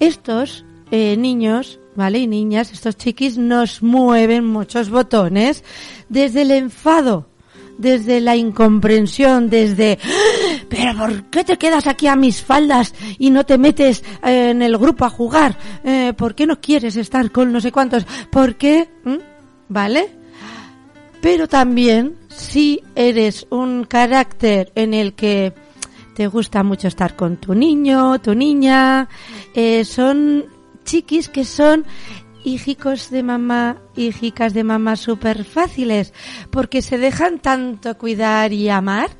estos 0.00 0.64
eh, 0.90 1.16
niños, 1.16 1.80
¿vale? 1.96 2.18
Y 2.18 2.26
niñas, 2.26 2.72
estos 2.72 2.96
chiquis 2.96 3.38
nos 3.38 3.82
mueven 3.82 4.46
muchos 4.46 4.90
botones 4.90 5.64
desde 6.08 6.42
el 6.42 6.50
enfado, 6.50 7.26
desde 7.78 8.20
la 8.20 8.36
incomprensión, 8.36 9.48
desde 9.50 9.98
"¡Ah! 10.02 10.08
pero 10.68 10.96
¿por 10.98 11.24
qué 11.24 11.44
te 11.44 11.56
quedas 11.58 11.86
aquí 11.86 12.06
a 12.06 12.16
mis 12.16 12.42
faldas 12.42 12.94
y 13.18 13.30
no 13.30 13.44
te 13.44 13.58
metes 13.58 14.02
eh, 14.24 14.50
en 14.50 14.62
el 14.62 14.76
grupo 14.78 15.04
a 15.04 15.10
jugar? 15.10 15.56
Eh, 15.84 16.12
¿Por 16.16 16.34
qué 16.34 16.46
no 16.46 16.60
quieres 16.60 16.96
estar 16.96 17.30
con 17.30 17.52
no 17.52 17.60
sé 17.60 17.70
cuántos? 17.72 18.06
¿Por 18.30 18.56
qué? 18.56 18.88
¿Mm? 19.04 19.16
¿Vale? 19.68 20.08
Pero 21.20 21.48
también 21.48 22.16
si 22.28 22.82
eres 22.94 23.46
un 23.50 23.84
carácter 23.84 24.72
en 24.74 24.92
el 24.94 25.14
que 25.14 25.52
te 26.14 26.26
gusta 26.26 26.62
mucho 26.62 26.86
estar 26.88 27.16
con 27.16 27.38
tu 27.38 27.54
niño, 27.54 28.20
tu 28.20 28.34
niña, 28.34 29.08
eh, 29.54 29.84
son 29.84 30.44
chiquis 30.84 31.28
que 31.28 31.44
son 31.44 31.84
hijicos 32.44 33.10
de 33.10 33.22
mamá, 33.22 33.78
hijicas 33.96 34.54
de 34.54 34.62
mamá 34.62 34.96
súper 34.96 35.44
fáciles, 35.44 36.12
porque 36.50 36.82
se 36.82 36.98
dejan 36.98 37.40
tanto 37.40 37.96
cuidar 37.98 38.52
y 38.52 38.68
amar, 38.68 39.10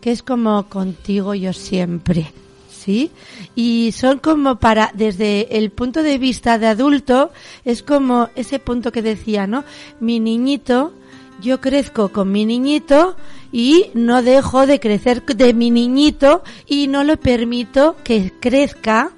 que 0.00 0.10
es 0.10 0.22
como 0.22 0.68
contigo 0.68 1.34
yo 1.34 1.52
siempre. 1.52 2.32
¿Sí? 2.70 3.10
Y 3.54 3.92
son 3.92 4.20
como 4.20 4.58
para, 4.58 4.90
desde 4.94 5.58
el 5.58 5.70
punto 5.70 6.02
de 6.02 6.16
vista 6.16 6.58
de 6.58 6.66
adulto, 6.66 7.30
es 7.62 7.82
como 7.82 8.30
ese 8.36 8.58
punto 8.58 8.90
que 8.90 9.02
decía, 9.02 9.46
¿no? 9.46 9.64
Mi 10.00 10.18
niñito, 10.18 10.94
yo 11.42 11.60
crezco 11.60 12.08
con 12.08 12.32
mi 12.32 12.46
niñito 12.46 13.16
y 13.52 13.90
no 13.92 14.22
dejo 14.22 14.66
de 14.66 14.80
crecer 14.80 15.22
de 15.26 15.52
mi 15.52 15.70
niñito 15.70 16.42
y 16.66 16.88
no 16.88 17.04
le 17.04 17.18
permito 17.18 17.96
que 18.02 18.32
crezca 18.40 19.12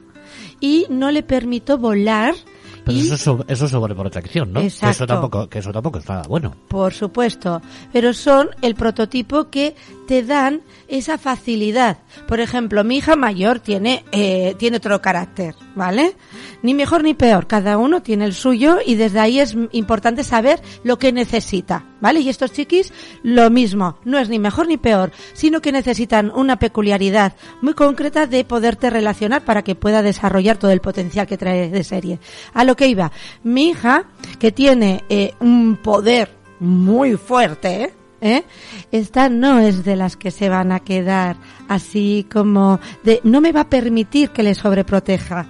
y 0.61 0.87
no 0.88 1.12
le 1.12 1.23
permito 1.23 1.78
volar 1.78 2.35
Pero 2.84 2.98
y 2.98 3.00
eso 3.02 3.14
es, 3.14 3.20
sobre- 3.20 3.52
eso 3.52 3.64
es 3.66 3.70
sobreprotección, 3.70 4.52
¿no? 4.52 4.60
Que 4.60 4.66
eso 4.90 5.06
tampoco, 5.06 5.48
que 5.48 5.58
eso 5.60 5.72
tampoco 5.72 5.98
es 5.98 6.08
nada 6.08 6.22
bueno. 6.28 6.54
Por 6.68 6.92
supuesto, 6.92 7.62
pero 7.92 8.12
son 8.12 8.50
el 8.60 8.74
prototipo 8.74 9.50
que 9.50 9.74
te 10.08 10.22
dan 10.24 10.62
esa 10.88 11.16
facilidad. 11.18 11.98
Por 12.26 12.40
ejemplo, 12.40 12.82
mi 12.84 12.96
hija 12.96 13.14
mayor 13.16 13.60
tiene 13.60 14.04
eh, 14.12 14.54
tiene 14.58 14.78
otro 14.78 15.00
carácter, 15.00 15.54
¿vale? 15.76 16.16
Ni 16.62 16.74
mejor 16.74 17.04
ni 17.04 17.14
peor, 17.14 17.46
cada 17.46 17.78
uno 17.78 18.02
tiene 18.02 18.24
el 18.24 18.34
suyo 18.34 18.78
y 18.84 18.96
desde 18.96 19.20
ahí 19.20 19.38
es 19.38 19.56
importante 19.72 20.24
saber 20.24 20.60
lo 20.84 20.98
que 20.98 21.12
necesita, 21.12 21.84
¿vale? 22.02 22.21
Y 22.21 22.28
estos 22.28 22.52
chiquis 22.52 22.92
lo 23.23 23.49
mismo, 23.49 23.97
no 24.04 24.18
es 24.18 24.28
ni 24.28 24.38
mejor 24.38 24.66
ni 24.66 24.76
peor, 24.76 25.12
sino 25.32 25.62
que 25.62 25.73
necesitan 25.73 26.30
una 26.35 26.59
peculiaridad 26.59 27.35
muy 27.62 27.73
concreta 27.73 28.26
de 28.26 28.44
poderte 28.44 28.90
relacionar 28.90 29.44
para 29.44 29.62
que 29.62 29.76
pueda 29.76 30.02
desarrollar 30.02 30.59
todo 30.59 30.73
el 30.73 30.80
potencial 30.80 31.26
que 31.26 31.38
trae 31.38 31.71
de 31.71 31.85
serie. 31.85 32.18
A 32.52 32.64
lo 32.64 32.76
que 32.76 32.88
iba, 32.88 33.12
mi 33.44 33.68
hija 33.68 34.04
que 34.38 34.52
tiene 34.52 35.04
eh, 35.09 35.32
un 35.40 35.78
poder 35.82 36.35
muy 36.59 37.16
fuerte, 37.16 37.94
¿eh? 38.21 38.44
Esta 38.90 39.28
no 39.28 39.61
es 39.61 39.85
de 39.85 39.97
las 39.97 40.16
que 40.16 40.30
se 40.30 40.49
van 40.49 40.73
a 40.73 40.80
quedar 40.80 41.37
así 41.68 42.26
como 42.32 42.80
de 43.04 43.21
no 43.25 43.40
me 43.40 43.52
va 43.52 43.62
a 43.62 43.68
permitir 43.68 44.30
que 44.30 44.42
le 44.42 44.54
sobreproteja, 44.54 45.47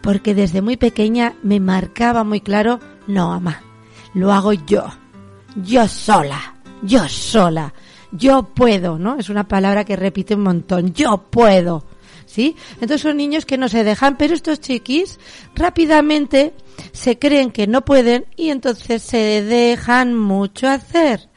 porque 0.00 0.34
desde 0.34 0.62
muy 0.62 0.76
pequeña 0.76 1.34
me 1.42 1.60
marcaba 1.60 2.24
muy 2.24 2.40
claro, 2.40 2.78
no, 3.06 3.32
ama, 3.32 3.62
lo 4.14 4.32
hago 4.32 4.52
yo, 4.52 4.86
yo 5.56 5.88
sola, 5.88 6.56
yo 6.82 7.08
sola, 7.08 7.72
yo 8.12 8.42
puedo, 8.42 8.98
¿no? 8.98 9.18
Es 9.18 9.28
una 9.28 9.46
palabra 9.46 9.84
que 9.84 9.96
repite 9.96 10.34
un 10.34 10.42
montón, 10.42 10.92
yo 10.94 11.18
puedo. 11.30 11.84
¿Sí? 12.26 12.56
Entonces 12.74 13.00
son 13.00 13.16
niños 13.16 13.46
que 13.46 13.56
no 13.56 13.70
se 13.70 13.84
dejan, 13.84 14.18
pero 14.18 14.34
estos 14.34 14.60
chiquis 14.60 15.18
rápidamente 15.54 16.52
se 16.92 17.18
creen 17.18 17.50
que 17.50 17.66
no 17.66 17.86
pueden 17.86 18.26
y 18.36 18.50
entonces 18.50 19.02
se 19.02 19.42
dejan 19.42 20.14
mucho 20.14 20.68
hacer 20.68 21.30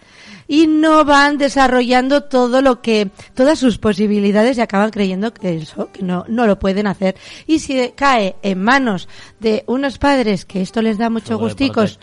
y 0.52 0.68
no 0.68 1.06
van 1.06 1.38
desarrollando 1.38 2.24
todo 2.24 2.62
lo 2.62 2.82
que 2.82 3.10
todas 3.34 3.58
sus 3.58 3.78
posibilidades 3.78 4.58
y 4.58 4.62
acaban 4.62 4.92
creyendo 4.92 5.34
que 5.34 5.56
eso 5.56 5.90
que 5.94 6.04
no 6.04 6.26
no 6.28 6.46
lo 6.46 6.60
pueden 6.60 6.88
hacer 6.88 7.16
y 7.48 7.60
si 7.60 7.94
cae 7.96 8.36
en 8.42 8.62
manos 8.62 9.08
de 9.40 9.64
unos 9.68 9.98
padres 9.98 10.44
que 10.44 10.62
esto 10.62 10.82
les 10.82 10.98
da 10.98 11.10
mucho 11.10 11.40
gusticos 11.40 11.98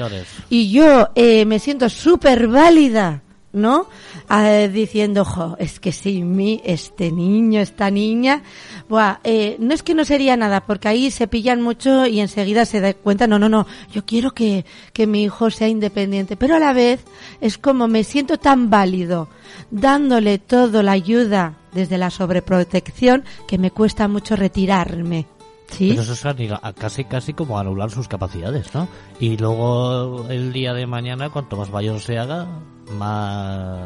y 0.49 0.71
yo 0.71 1.11
eh, 1.15 1.45
me 1.45 1.59
siento 1.59 1.91
súper 1.91 2.49
válida 2.49 3.21
¿no? 3.53 3.89
Ah, 4.31 4.69
diciendo, 4.71 5.25
jo, 5.25 5.57
es 5.59 5.81
que 5.81 5.91
sin 5.91 6.37
mí, 6.37 6.61
este 6.63 7.11
niño, 7.11 7.61
esta 7.61 7.91
niña, 7.91 8.43
buah, 8.87 9.21
eh, 9.25 9.57
no 9.59 9.73
es 9.73 9.83
que 9.83 9.95
no 9.95 10.05
sería 10.05 10.37
nada, 10.37 10.67
porque 10.67 10.89
ahí 10.89 11.11
se 11.11 11.29
pillan 11.29 11.63
mucho 11.63 12.05
y 12.05 12.21
enseguida 12.21 12.67
se 12.67 12.83
da 12.83 12.93
cuenta, 12.93 13.27
no, 13.27 13.39
no, 13.39 13.49
no, 13.49 13.67
yo 13.91 14.05
quiero 14.05 14.33
que, 14.33 14.67
que 14.93 15.07
mi 15.07 15.23
hijo 15.23 15.51
sea 15.51 15.69
independiente, 15.69 16.37
pero 16.37 16.57
a 16.57 16.59
la 16.59 16.75
vez 16.75 17.01
es 17.41 17.57
como 17.57 17.89
me 17.89 18.05
siento 18.05 18.37
tan 18.37 18.69
válido, 18.69 19.31
dándole 19.71 20.39
toda 20.39 20.83
la 20.83 20.93
ayuda 20.93 21.57
desde 21.73 21.97
la 21.97 22.11
sobreprotección, 22.11 23.25
que 23.47 23.57
me 23.57 23.71
cuesta 23.71 24.09
mucho 24.09 24.37
retirarme. 24.37 25.27
¿Sí? 25.71 25.91
Pero 25.91 26.03
eso 26.03 26.13
es 26.15 26.25
a- 26.25 26.73
casi 26.73 27.05
casi 27.05 27.35
como 27.35 27.59
anular 27.59 27.91
sus 27.91 28.09
capacidades, 28.09 28.75
¿no? 28.75 28.89
Y 29.21 29.37
luego 29.37 30.27
el 30.31 30.53
día 30.53 30.73
de 30.75 30.87
mañana, 30.87 31.31
cuanto 31.31 31.57
más 31.57 31.71
mayor 31.71 32.01
se 32.01 32.19
haga, 32.19 32.47
más 32.93 33.81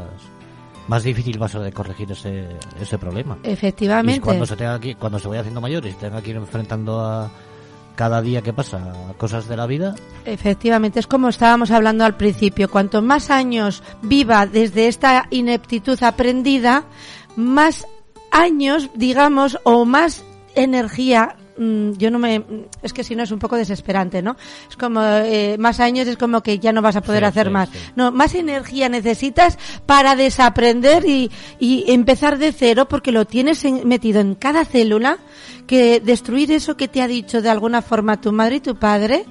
más 0.88 1.04
difícil 1.04 1.40
va 1.40 1.46
a 1.46 1.48
ser 1.48 1.60
de 1.62 1.72
corregir 1.72 2.10
ese, 2.10 2.48
ese 2.80 2.98
problema. 2.98 3.38
Y 3.44 3.50
Efectivamente. 3.50 4.20
cuando 4.20 4.44
se 4.46 4.56
tenga 4.56 4.80
que, 4.80 4.96
cuando 4.96 5.18
se 5.18 5.28
vaya 5.28 5.40
haciendo 5.40 5.60
mayor 5.60 5.86
y 5.86 5.90
se 5.92 5.96
tenga 5.96 6.20
que 6.20 6.30
ir 6.30 6.36
enfrentando 6.36 7.00
a 7.00 7.30
cada 7.94 8.20
día 8.20 8.42
que 8.42 8.52
pasa 8.52 8.92
a 9.10 9.12
cosas 9.14 9.46
de 9.48 9.56
la 9.56 9.66
vida, 9.66 9.94
Efectivamente, 10.24 10.98
es 10.98 11.06
como 11.06 11.28
estábamos 11.28 11.70
hablando 11.70 12.04
al 12.04 12.16
principio. 12.16 12.68
Cuanto 12.70 13.00
más 13.02 13.30
años 13.30 13.82
viva 14.02 14.46
desde 14.46 14.88
esta 14.88 15.26
ineptitud 15.30 16.02
aprendida, 16.02 16.84
más 17.36 17.86
años, 18.30 18.90
digamos, 18.94 19.58
o 19.64 19.84
más 19.84 20.24
energía. 20.54 21.36
Mm, 21.56 21.92
Yo 21.98 22.10
no 22.10 22.18
me. 22.18 22.42
Es 22.82 22.92
que 22.92 23.04
si 23.04 23.14
no 23.16 23.22
es 23.22 23.30
un 23.30 23.38
poco 23.38 23.56
desesperante, 23.56 24.22
¿no? 24.22 24.36
Es 24.68 24.76
como. 24.76 25.02
eh, 25.02 25.56
más 25.58 25.80
años 25.80 26.06
es 26.08 26.16
como 26.16 26.42
que 26.42 26.58
ya 26.58 26.72
no 26.72 26.82
vas 26.82 26.96
a 26.96 27.00
poder 27.02 27.22
Sí, 27.22 27.26
hacer 27.28 27.46
sí, 27.48 27.52
más. 27.52 27.68
sí. 27.70 27.78
No, 27.96 28.10
más 28.12 28.34
energía 28.34 28.88
necesitas 28.88 29.58
para 29.86 30.16
desaprender 30.16 31.04
y, 31.06 31.30
y 31.58 31.84
empezar 31.92 32.38
de 32.38 32.52
cero 32.52 32.86
porque 32.88 33.12
lo 33.12 33.24
tienes 33.26 33.64
en- 33.64 33.86
metido 33.86 34.20
en 34.20 34.34
cada 34.34 34.64
célula 34.64 35.18
que 35.66 36.00
destruir 36.00 36.50
eso 36.52 36.76
que 36.76 36.88
te 36.88 37.02
ha 37.02 37.08
dicho 37.08 37.40
de 37.42 37.50
alguna 37.50 37.82
forma 37.82 38.20
tu 38.20 38.32
madre 38.32 38.56
y 38.56 38.60
tu 38.60 38.76
padre 38.76 39.24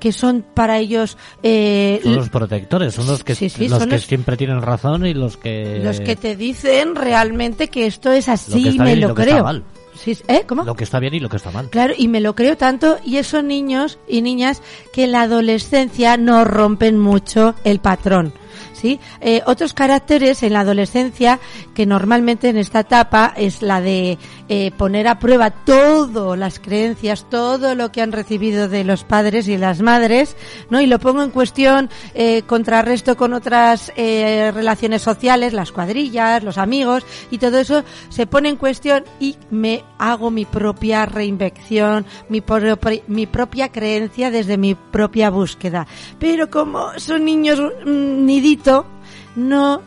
que 0.00 0.12
son 0.12 0.44
para 0.52 0.78
ellos 0.78 1.16
eh, 1.42 2.00
son 2.02 2.16
los 2.16 2.28
protectores, 2.28 2.92
son 2.92 3.06
los 3.06 3.24
que, 3.24 3.34
Sí, 3.34 3.48
sí, 3.48 3.66
los 3.66 3.82
que 3.86 3.92
los- 3.94 4.02
siempre 4.04 4.36
tienen 4.36 4.60
razón 4.60 5.06
y 5.06 5.14
los 5.14 5.38
que... 5.38 5.80
los 5.82 6.00
que 6.00 6.16
te 6.16 6.36
dicen 6.36 6.94
realmente 6.94 7.68
que 7.68 7.86
esto 7.86 8.12
es 8.12 8.26
Lo 8.26 8.34
así 8.34 8.62
que 8.62 8.68
está 8.70 8.82
me 8.84 8.90
bien 8.90 9.00
lo 9.00 9.08
lo 9.08 9.14
que 9.14 9.22
está 9.22 9.34
creo. 9.34 9.44
mal. 9.44 9.64
Sí, 9.96 10.18
¿eh? 10.28 10.44
¿Cómo? 10.46 10.64
Lo 10.64 10.74
que 10.74 10.84
está 10.84 11.00
bien 11.00 11.14
y 11.14 11.20
lo 11.20 11.28
que 11.28 11.36
está 11.36 11.50
mal. 11.50 11.70
Claro, 11.70 11.94
y 11.96 12.08
me 12.08 12.20
lo 12.20 12.34
creo 12.34 12.56
tanto, 12.56 12.98
y 13.04 13.16
esos 13.16 13.42
niños 13.42 13.98
y 14.06 14.22
niñas 14.22 14.62
que 14.92 15.04
en 15.04 15.12
la 15.12 15.22
adolescencia 15.22 16.16
no 16.16 16.44
rompen 16.44 16.98
mucho 16.98 17.54
el 17.64 17.80
patrón. 17.80 18.32
¿Sí? 18.76 19.00
Eh, 19.22 19.40
otros 19.46 19.72
caracteres 19.72 20.42
en 20.42 20.52
la 20.52 20.60
adolescencia, 20.60 21.40
que 21.74 21.86
normalmente 21.86 22.50
en 22.50 22.58
esta 22.58 22.80
etapa 22.80 23.32
es 23.34 23.62
la 23.62 23.80
de 23.80 24.18
eh, 24.50 24.70
poner 24.76 25.08
a 25.08 25.18
prueba 25.18 25.50
todo, 25.50 26.36
las 26.36 26.58
creencias, 26.60 27.24
todo 27.30 27.74
lo 27.74 27.90
que 27.90 28.02
han 28.02 28.12
recibido 28.12 28.68
de 28.68 28.84
los 28.84 29.02
padres 29.02 29.48
y 29.48 29.56
las 29.56 29.80
madres, 29.80 30.36
¿no? 30.68 30.82
Y 30.82 30.86
lo 30.86 30.98
pongo 30.98 31.22
en 31.22 31.30
cuestión, 31.30 31.88
eh, 32.14 32.42
contrarresto 32.46 33.16
con 33.16 33.32
otras 33.32 33.92
eh, 33.96 34.52
relaciones 34.54 35.00
sociales, 35.00 35.54
las 35.54 35.72
cuadrillas, 35.72 36.44
los 36.44 36.58
amigos, 36.58 37.06
y 37.30 37.38
todo 37.38 37.58
eso 37.58 37.82
se 38.10 38.26
pone 38.26 38.50
en 38.50 38.56
cuestión 38.56 39.04
y 39.18 39.36
me 39.50 39.84
hago 39.98 40.30
mi 40.30 40.44
propia 40.44 41.06
reinvención, 41.06 42.04
mi, 42.28 42.42
propia- 42.42 42.78
mi 43.06 43.24
propia 43.26 43.70
creencia 43.72 44.30
desde 44.30 44.58
mi 44.58 44.74
propia 44.74 45.30
búsqueda. 45.30 45.86
Pero 46.18 46.50
como 46.50 46.90
son 46.98 47.24
niños 47.24 47.58
mm, 47.58 48.26
no 49.36 49.82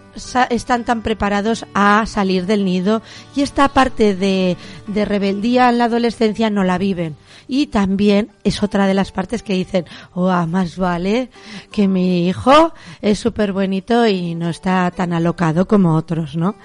están 0.50 0.86
tan 0.86 1.02
preparados 1.02 1.66
a 1.74 2.06
salir 2.06 2.46
del 2.46 2.64
nido 2.64 3.02
y 3.36 3.42
esta 3.42 3.68
parte 3.70 4.16
de, 4.16 4.58
de 4.88 5.06
rebeldía 5.06 5.70
en 5.70 5.80
la 5.80 5.86
adolescencia 5.86 6.50
no 6.50 6.64
la 6.64 6.78
viven. 6.78 7.16
Y 7.48 7.68
también 7.68 8.30
es 8.44 8.62
otra 8.62 8.86
de 8.86 8.94
las 8.94 9.12
partes 9.12 9.42
que 9.42 9.54
dicen, 9.54 9.86
oh, 10.14 10.30
más 10.46 10.78
vale 10.78 11.32
que 11.72 11.88
mi 11.88 12.28
hijo 12.28 12.74
es 13.02 13.18
súper 13.18 13.54
bonito 13.54 14.06
y 14.06 14.36
no 14.36 14.50
está 14.50 14.92
tan 14.92 15.14
alocado 15.14 15.68
como 15.68 15.96
otros, 15.96 16.36
¿no? 16.36 16.56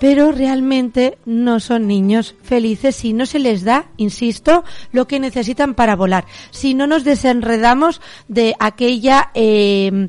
Pero 0.00 0.32
realmente 0.32 1.18
no 1.24 1.60
son 1.60 1.86
niños 1.86 2.34
felices 2.42 2.96
si 2.96 3.12
no 3.12 3.26
se 3.26 3.38
les 3.38 3.62
da, 3.62 3.86
insisto, 3.96 4.64
lo 4.90 5.06
que 5.06 5.20
necesitan 5.20 5.74
para 5.74 5.94
volar. 5.94 6.26
Si 6.50 6.74
no 6.74 6.88
nos 6.88 7.04
desenredamos 7.04 8.00
de 8.26 8.56
aquella, 8.58 9.30
eh, 9.34 10.08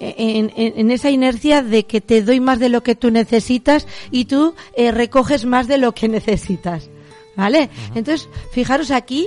en, 0.00 0.52
en- 0.56 0.72
en 0.78 0.90
esa 0.90 1.10
inercia 1.10 1.62
de 1.62 1.84
que 1.86 2.00
te 2.00 2.22
doy 2.22 2.40
más 2.40 2.58
de 2.58 2.68
lo 2.68 2.82
que 2.82 2.94
tú 2.94 3.10
necesitas 3.10 3.86
y 4.10 4.24
tú 4.26 4.54
eh, 4.76 4.90
recoges 4.90 5.44
más 5.44 5.66
de 5.68 5.78
lo 5.78 5.92
que 5.92 6.08
necesitas. 6.18 6.90
¿Vale? 7.36 7.68
Entonces, 7.96 8.28
fijaros 8.52 8.92
aquí, 8.92 9.26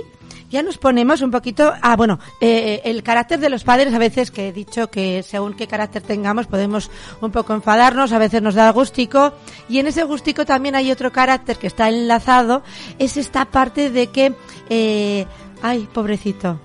ya 0.50 0.62
nos 0.62 0.78
ponemos 0.78 1.20
un 1.20 1.30
poquito, 1.30 1.74
ah, 1.82 1.94
bueno, 1.94 2.18
eh, 2.40 2.80
el 2.84 3.02
carácter 3.02 3.38
de 3.38 3.50
los 3.50 3.64
padres, 3.64 3.92
a 3.92 3.98
veces 3.98 4.30
que 4.30 4.48
he 4.48 4.52
dicho 4.54 4.88
que 4.90 5.22
según 5.22 5.52
qué 5.52 5.66
carácter 5.66 6.00
tengamos 6.00 6.46
podemos 6.46 6.90
un 7.20 7.30
poco 7.30 7.52
enfadarnos, 7.52 8.12
a 8.12 8.18
veces 8.18 8.40
nos 8.40 8.54
da 8.54 8.70
gustico, 8.72 9.34
y 9.68 9.78
en 9.78 9.88
ese 9.88 10.04
gustico 10.04 10.46
también 10.46 10.74
hay 10.74 10.90
otro 10.90 11.12
carácter 11.12 11.58
que 11.58 11.66
está 11.66 11.90
enlazado, 11.90 12.62
es 12.98 13.18
esta 13.18 13.44
parte 13.44 13.90
de 13.90 14.06
que, 14.06 14.32
eh, 14.70 15.26
ay, 15.60 15.86
pobrecito, 15.92 16.58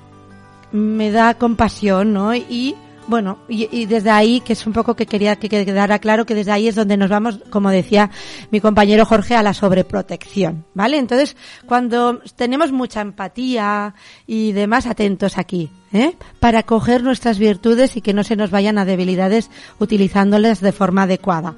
me 0.72 1.12
da 1.12 1.34
compasión, 1.38 2.14
¿no? 2.14 2.34
Y 2.34 2.78
bueno, 3.08 3.40
y, 3.48 3.68
y 3.72 3.86
desde 3.86 4.10
ahí, 4.10 4.42
que 4.42 4.54
es 4.54 4.66
un 4.66 4.74
poco 4.74 4.96
que 4.96 5.06
quería 5.06 5.36
que 5.36 5.50
quedara 5.50 6.00
claro 6.00 6.26
que 6.26 6.36
desde 6.36 6.52
ahí 6.52 6.68
es 6.68 6.76
donde 6.76 6.98
nos 6.98 7.10
vamos, 7.10 7.40
como 7.50 7.70
decía 7.70 8.10
mi 8.52 8.62
compañero 8.62 9.06
Jorge, 9.06 9.36
a 9.36 9.44
la 9.44 9.54
sobreprotección, 9.54 10.66
¿vale? 10.74 10.98
Entonces, 10.98 11.36
cuando 11.66 12.22
tenemos 12.36 12.72
mucha 12.72 13.02
empatía 13.02 13.94
y 14.28 14.52
demás, 14.52 14.86
atentos 14.86 15.38
aquí, 15.38 15.70
¿eh? 15.94 16.16
Para 16.40 16.64
coger 16.64 17.04
nuestras 17.04 17.38
virtudes 17.38 17.96
y 17.96 18.02
que 18.02 18.14
no 18.14 18.24
se 18.24 18.36
nos 18.36 18.50
vayan 18.50 18.78
a 18.78 18.86
debilidades 18.86 19.50
utilizándolas 19.80 20.60
de 20.60 20.72
forma 20.72 21.04
adecuada, 21.04 21.54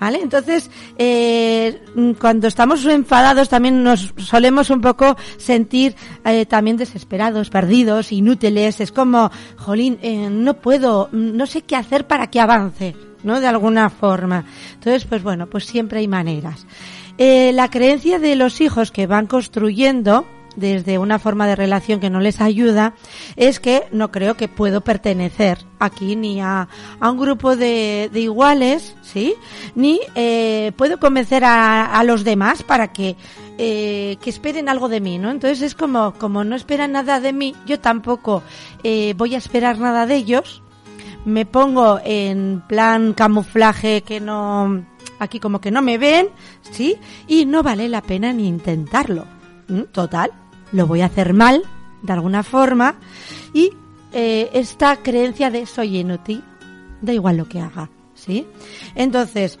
¿vale? 0.00 0.20
Entonces, 0.20 0.70
eh, 0.98 1.82
cuando 2.18 2.48
estamos 2.48 2.84
enfadados 2.86 3.50
también 3.50 3.84
nos 3.84 4.12
solemos 4.16 4.70
un 4.70 4.80
poco 4.80 5.16
sentir 5.36 5.94
eh, 6.24 6.46
también 6.46 6.78
desesperados, 6.78 7.50
perdidos, 7.50 8.10
inútiles. 8.10 8.80
Es 8.80 8.90
como, 8.90 9.30
jolín, 9.56 9.98
eh, 10.02 10.28
no 10.30 10.54
puedo, 10.54 11.10
no 11.12 11.46
sé 11.46 11.62
qué 11.62 11.76
hacer 11.76 12.06
para 12.06 12.28
que 12.28 12.40
avance, 12.40 12.96
¿no? 13.22 13.38
De 13.38 13.46
alguna 13.46 13.90
forma. 13.90 14.46
Entonces, 14.74 15.04
pues 15.04 15.22
bueno, 15.22 15.46
pues 15.46 15.66
siempre 15.66 16.00
hay 16.00 16.08
maneras. 16.08 16.66
La 17.16 17.70
creencia 17.70 18.18
de 18.18 18.34
los 18.34 18.60
hijos 18.60 18.90
que 18.90 19.06
van 19.06 19.28
construyendo 19.28 20.26
desde 20.56 20.98
una 20.98 21.18
forma 21.18 21.46
de 21.46 21.56
relación 21.56 22.00
que 22.00 22.10
no 22.10 22.20
les 22.20 22.40
ayuda, 22.40 22.94
es 23.36 23.60
que 23.60 23.84
no 23.92 24.10
creo 24.10 24.36
que 24.36 24.48
puedo 24.48 24.82
pertenecer 24.82 25.58
aquí 25.78 26.16
ni 26.16 26.40
a, 26.40 26.68
a 27.00 27.10
un 27.10 27.18
grupo 27.18 27.56
de, 27.56 28.10
de 28.12 28.20
iguales, 28.20 28.96
¿sí? 29.02 29.34
Ni 29.74 30.00
eh, 30.14 30.72
puedo 30.76 30.98
convencer 30.98 31.44
a, 31.44 31.86
a 31.98 32.04
los 32.04 32.24
demás 32.24 32.62
para 32.62 32.92
que, 32.92 33.16
eh, 33.58 34.16
que 34.20 34.30
esperen 34.30 34.68
algo 34.68 34.88
de 34.88 35.00
mí, 35.00 35.18
¿no? 35.18 35.30
Entonces 35.30 35.62
es 35.62 35.74
como, 35.74 36.14
como 36.14 36.44
no 36.44 36.56
esperan 36.56 36.92
nada 36.92 37.20
de 37.20 37.32
mí, 37.32 37.54
yo 37.66 37.80
tampoco 37.80 38.42
eh, 38.82 39.14
voy 39.16 39.34
a 39.34 39.38
esperar 39.38 39.78
nada 39.78 40.06
de 40.06 40.16
ellos, 40.16 40.62
me 41.24 41.46
pongo 41.46 42.00
en 42.04 42.62
plan 42.68 43.14
camuflaje 43.14 44.02
que 44.02 44.20
no, 44.20 44.84
aquí 45.18 45.40
como 45.40 45.60
que 45.60 45.70
no 45.70 45.82
me 45.82 45.98
ven, 45.98 46.28
¿sí? 46.70 46.96
Y 47.26 47.46
no 47.46 47.62
vale 47.62 47.88
la 47.88 48.02
pena 48.02 48.32
ni 48.32 48.46
intentarlo. 48.46 49.26
Total, 49.92 50.30
lo 50.74 50.86
voy 50.86 51.00
a 51.02 51.06
hacer 51.06 51.32
mal, 51.32 51.62
de 52.02 52.12
alguna 52.12 52.42
forma, 52.42 52.96
y 53.54 53.70
eh, 54.12 54.50
esta 54.52 54.96
creencia 54.96 55.50
de 55.50 55.66
soy 55.66 55.98
inútil, 55.98 56.42
da 57.00 57.12
igual 57.12 57.36
lo 57.36 57.48
que 57.48 57.60
haga, 57.60 57.90
¿sí? 58.14 58.46
Entonces, 58.96 59.58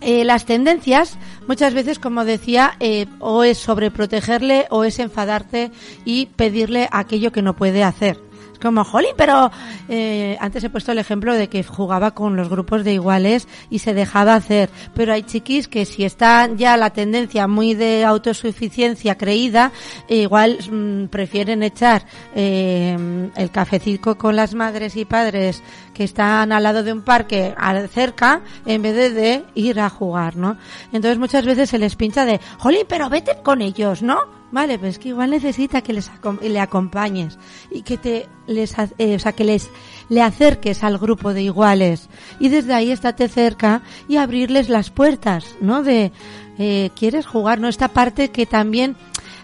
eh, 0.00 0.24
las 0.24 0.46
tendencias, 0.46 1.18
muchas 1.46 1.74
veces, 1.74 1.98
como 1.98 2.24
decía, 2.24 2.76
eh, 2.80 3.06
o 3.18 3.44
es 3.44 3.58
sobreprotegerle 3.58 4.66
o 4.70 4.84
es 4.84 4.98
enfadarte 4.98 5.70
y 6.04 6.26
pedirle 6.26 6.88
aquello 6.90 7.32
que 7.32 7.42
no 7.42 7.54
puede 7.54 7.84
hacer. 7.84 8.18
Como, 8.60 8.84
jolín, 8.84 9.12
pero 9.16 9.50
eh, 9.88 10.36
antes 10.40 10.64
he 10.64 10.70
puesto 10.70 10.92
el 10.92 10.98
ejemplo 10.98 11.34
de 11.34 11.48
que 11.48 11.62
jugaba 11.62 12.12
con 12.12 12.36
los 12.36 12.48
grupos 12.48 12.84
de 12.84 12.94
iguales 12.94 13.48
y 13.70 13.80
se 13.80 13.94
dejaba 13.94 14.34
hacer. 14.34 14.70
Pero 14.94 15.12
hay 15.12 15.22
chiquis 15.22 15.68
que 15.68 15.84
si 15.84 16.04
está 16.04 16.48
ya 16.54 16.76
la 16.76 16.90
tendencia 16.90 17.46
muy 17.46 17.74
de 17.74 18.04
autosuficiencia 18.04 19.16
creída, 19.16 19.72
eh, 20.08 20.22
igual 20.22 20.58
mm, 20.70 21.06
prefieren 21.06 21.62
echar 21.62 22.04
eh, 22.34 23.30
el 23.36 23.50
cafecito 23.50 24.16
con 24.16 24.36
las 24.36 24.54
madres 24.54 24.96
y 24.96 25.04
padres 25.04 25.62
que 25.96 26.04
están 26.04 26.52
al 26.52 26.62
lado 26.62 26.82
de 26.82 26.92
un 26.92 27.00
parque 27.00 27.54
cerca 27.90 28.42
en 28.66 28.82
vez 28.82 29.14
de, 29.14 29.44
ir 29.54 29.80
a 29.80 29.88
jugar, 29.88 30.36
¿no? 30.36 30.58
Entonces 30.92 31.18
muchas 31.18 31.46
veces 31.46 31.70
se 31.70 31.78
les 31.78 31.96
pincha 31.96 32.26
de, 32.26 32.38
jolín, 32.58 32.84
pero 32.86 33.08
vete 33.08 33.38
con 33.42 33.62
ellos, 33.62 34.02
¿no? 34.02 34.18
Vale, 34.52 34.78
pues 34.78 34.98
que 34.98 35.08
igual 35.08 35.30
necesita 35.30 35.80
que 35.80 35.94
les 35.94 36.10
le 36.42 36.60
acompañes 36.60 37.38
y 37.70 37.80
que 37.80 37.96
te 37.96 38.28
les, 38.46 38.74
eh, 38.98 39.16
o 39.16 39.18
sea, 39.18 39.32
que 39.32 39.44
les 39.44 39.70
le 40.10 40.20
acerques 40.20 40.84
al 40.84 40.98
grupo 40.98 41.32
de 41.32 41.42
iguales 41.42 42.10
y 42.38 42.50
desde 42.50 42.74
ahí 42.74 42.90
estate 42.90 43.28
cerca 43.28 43.80
y 44.06 44.18
abrirles 44.18 44.68
las 44.68 44.90
puertas, 44.90 45.56
¿no? 45.62 45.82
De 45.82 46.12
eh, 46.58 46.90
quieres 46.94 47.24
jugar, 47.24 47.58
no 47.58 47.68
esta 47.68 47.88
parte 47.88 48.30
que 48.30 48.44
también 48.44 48.96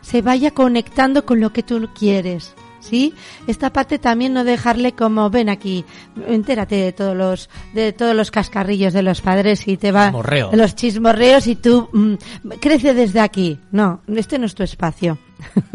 se 0.03 0.21
vaya 0.21 0.51
conectando 0.51 1.25
con 1.25 1.41
lo 1.41 1.51
que 1.51 1.63
tú 1.63 1.89
quieres. 1.95 2.55
¿Sí? 2.83 3.15
Esta 3.47 3.73
parte 3.73 4.01
también 4.01 4.33
no 4.33 4.43
dejarle 4.43 4.93
como 4.93 5.31
ven 5.31 5.49
aquí, 5.49 5.85
entérate 6.27 6.75
de 6.75 6.93
todos 6.93 7.17
los 7.17 7.49
de 7.73 7.93
todos 7.93 8.15
los 8.15 8.33
cascarrillos 8.33 8.93
de 8.93 9.05
los 9.05 9.21
padres 9.21 9.69
y 9.69 9.77
te 9.77 9.93
va 9.93 10.13
los 10.53 10.75
chismorreos 10.75 11.47
y 11.47 11.55
tú 11.55 11.89
mm, 11.93 12.15
crece 12.61 12.93
desde 12.93 13.21
aquí. 13.21 13.59
No, 13.71 14.01
este 14.09 14.37
no 14.39 14.47
es 14.47 14.57
tu 14.57 14.65
espacio. 14.65 15.17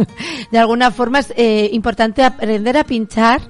de 0.51 0.57
alguna 0.57 0.91
forma 0.91 1.19
es 1.19 1.33
eh, 1.35 1.69
importante 1.73 2.23
aprender 2.23 2.77
a 2.77 2.83
pinchar 2.83 3.41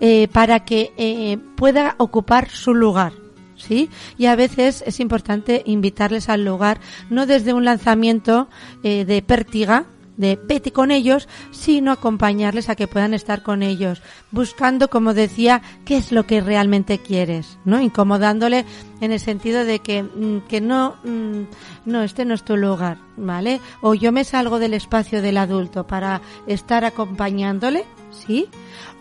eh, 0.00 0.28
para 0.28 0.60
que 0.60 0.92
eh, 0.96 1.38
pueda 1.56 1.94
ocupar 1.98 2.50
su 2.50 2.74
lugar. 2.74 3.12
¿Sí? 3.56 3.88
Y 4.18 4.26
a 4.26 4.36
veces 4.36 4.84
es 4.86 5.00
importante 5.00 5.62
invitarles 5.64 6.28
al 6.28 6.44
lugar, 6.44 6.78
no 7.08 7.24
desde 7.24 7.54
un 7.54 7.64
lanzamiento 7.64 8.48
eh, 8.82 9.06
de 9.06 9.22
pértiga, 9.22 9.86
de 10.16 10.38
vete 10.42 10.72
con 10.72 10.90
ellos, 10.90 11.28
sino 11.50 11.92
acompañarles 11.92 12.68
a 12.68 12.74
que 12.74 12.88
puedan 12.88 13.14
estar 13.14 13.42
con 13.42 13.62
ellos, 13.62 14.02
buscando, 14.30 14.88
como 14.88 15.14
decía, 15.14 15.62
qué 15.84 15.96
es 15.96 16.12
lo 16.12 16.26
que 16.26 16.40
realmente 16.40 16.98
quieres, 16.98 17.58
¿no? 17.64 17.80
Incomodándole 17.80 18.64
en 19.00 19.12
el 19.12 19.20
sentido 19.20 19.64
de 19.64 19.80
que, 19.80 20.02
mm, 20.02 20.46
que 20.48 20.60
no, 20.60 20.96
mm, 21.04 21.42
no, 21.84 22.02
este 22.02 22.24
no 22.24 22.34
es 22.34 22.44
tu 22.44 22.56
lugar, 22.56 22.98
¿vale? 23.16 23.60
O 23.80 23.94
yo 23.94 24.12
me 24.12 24.24
salgo 24.24 24.58
del 24.58 24.74
espacio 24.74 25.22
del 25.22 25.36
adulto 25.36 25.86
para 25.86 26.20
estar 26.46 26.84
acompañándole, 26.84 27.84
¿sí? 28.10 28.48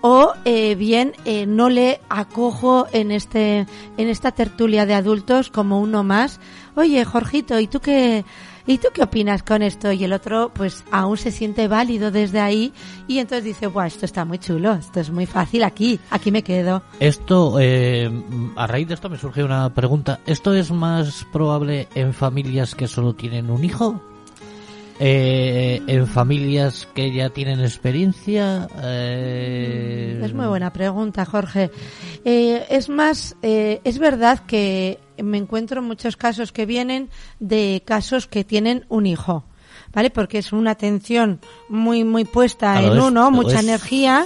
O 0.01 0.33
eh, 0.45 0.75
bien 0.75 1.13
eh, 1.25 1.45
no 1.45 1.69
le 1.69 1.99
acojo 2.09 2.87
en 2.91 3.11
este, 3.11 3.65
en 3.97 4.09
esta 4.09 4.31
tertulia 4.31 4.85
de 4.85 4.93
adultos 4.93 5.49
como 5.49 5.79
uno 5.79 6.03
más. 6.03 6.39
Oye, 6.75 7.03
Jorgito, 7.05 7.59
¿y 7.59 7.67
tú 7.67 7.79
qué? 7.79 8.25
¿Y 8.67 8.79
tú 8.79 8.87
qué 8.93 9.03
opinas 9.03 9.43
con 9.43 9.61
esto? 9.61 9.91
Y 9.91 10.03
el 10.03 10.13
otro, 10.13 10.51
pues, 10.53 10.83
aún 10.91 11.17
se 11.17 11.31
siente 11.31 11.67
válido 11.67 12.09
desde 12.09 12.39
ahí 12.39 12.73
y 13.07 13.19
entonces 13.19 13.43
dice, 13.45 13.67
Buah, 13.67 13.87
esto 13.87 14.05
está 14.05 14.25
muy 14.25 14.39
chulo, 14.39 14.73
esto 14.73 14.99
es 14.99 15.11
muy 15.11 15.27
fácil 15.27 15.63
aquí, 15.63 15.99
aquí 16.09 16.31
me 16.31 16.43
quedo. 16.43 16.81
Esto, 16.99 17.57
eh, 17.59 18.09
a 18.55 18.65
raíz 18.67 18.87
de 18.87 18.95
esto 18.95 19.09
me 19.09 19.17
surge 19.17 19.43
una 19.43 19.71
pregunta. 19.73 20.19
¿Esto 20.25 20.53
es 20.53 20.71
más 20.71 21.25
probable 21.31 21.87
en 21.93 22.13
familias 22.13 22.73
que 22.73 22.87
solo 22.87 23.13
tienen 23.13 23.51
un 23.51 23.63
hijo? 23.63 24.01
Eh, 24.99 25.81
¿En 25.87 26.07
familias 26.07 26.87
que 26.95 27.13
ya 27.13 27.29
tienen 27.29 27.59
experiencia? 27.59 28.67
Eh, 28.81 30.21
Es 30.23 30.33
muy 30.33 30.47
buena 30.47 30.71
pregunta, 30.71 31.25
Jorge. 31.25 31.69
Eh, 32.23 32.65
es 32.69 32.87
más, 32.87 33.35
es 33.41 33.99
verdad 33.99 34.39
que 34.39 34.99
me 35.23 35.37
encuentro 35.37 35.81
muchos 35.81 36.17
casos 36.17 36.51
que 36.51 36.65
vienen 36.65 37.09
de 37.39 37.83
casos 37.85 38.27
que 38.27 38.43
tienen 38.43 38.85
un 38.89 39.05
hijo, 39.05 39.43
¿vale? 39.93 40.09
Porque 40.09 40.37
es 40.37 40.53
una 40.53 40.71
atención 40.71 41.39
muy, 41.69 42.03
muy 42.03 42.25
puesta 42.25 42.81
en 42.81 42.99
uno, 42.99 43.31
mucha 43.31 43.59
energía. 43.59 44.25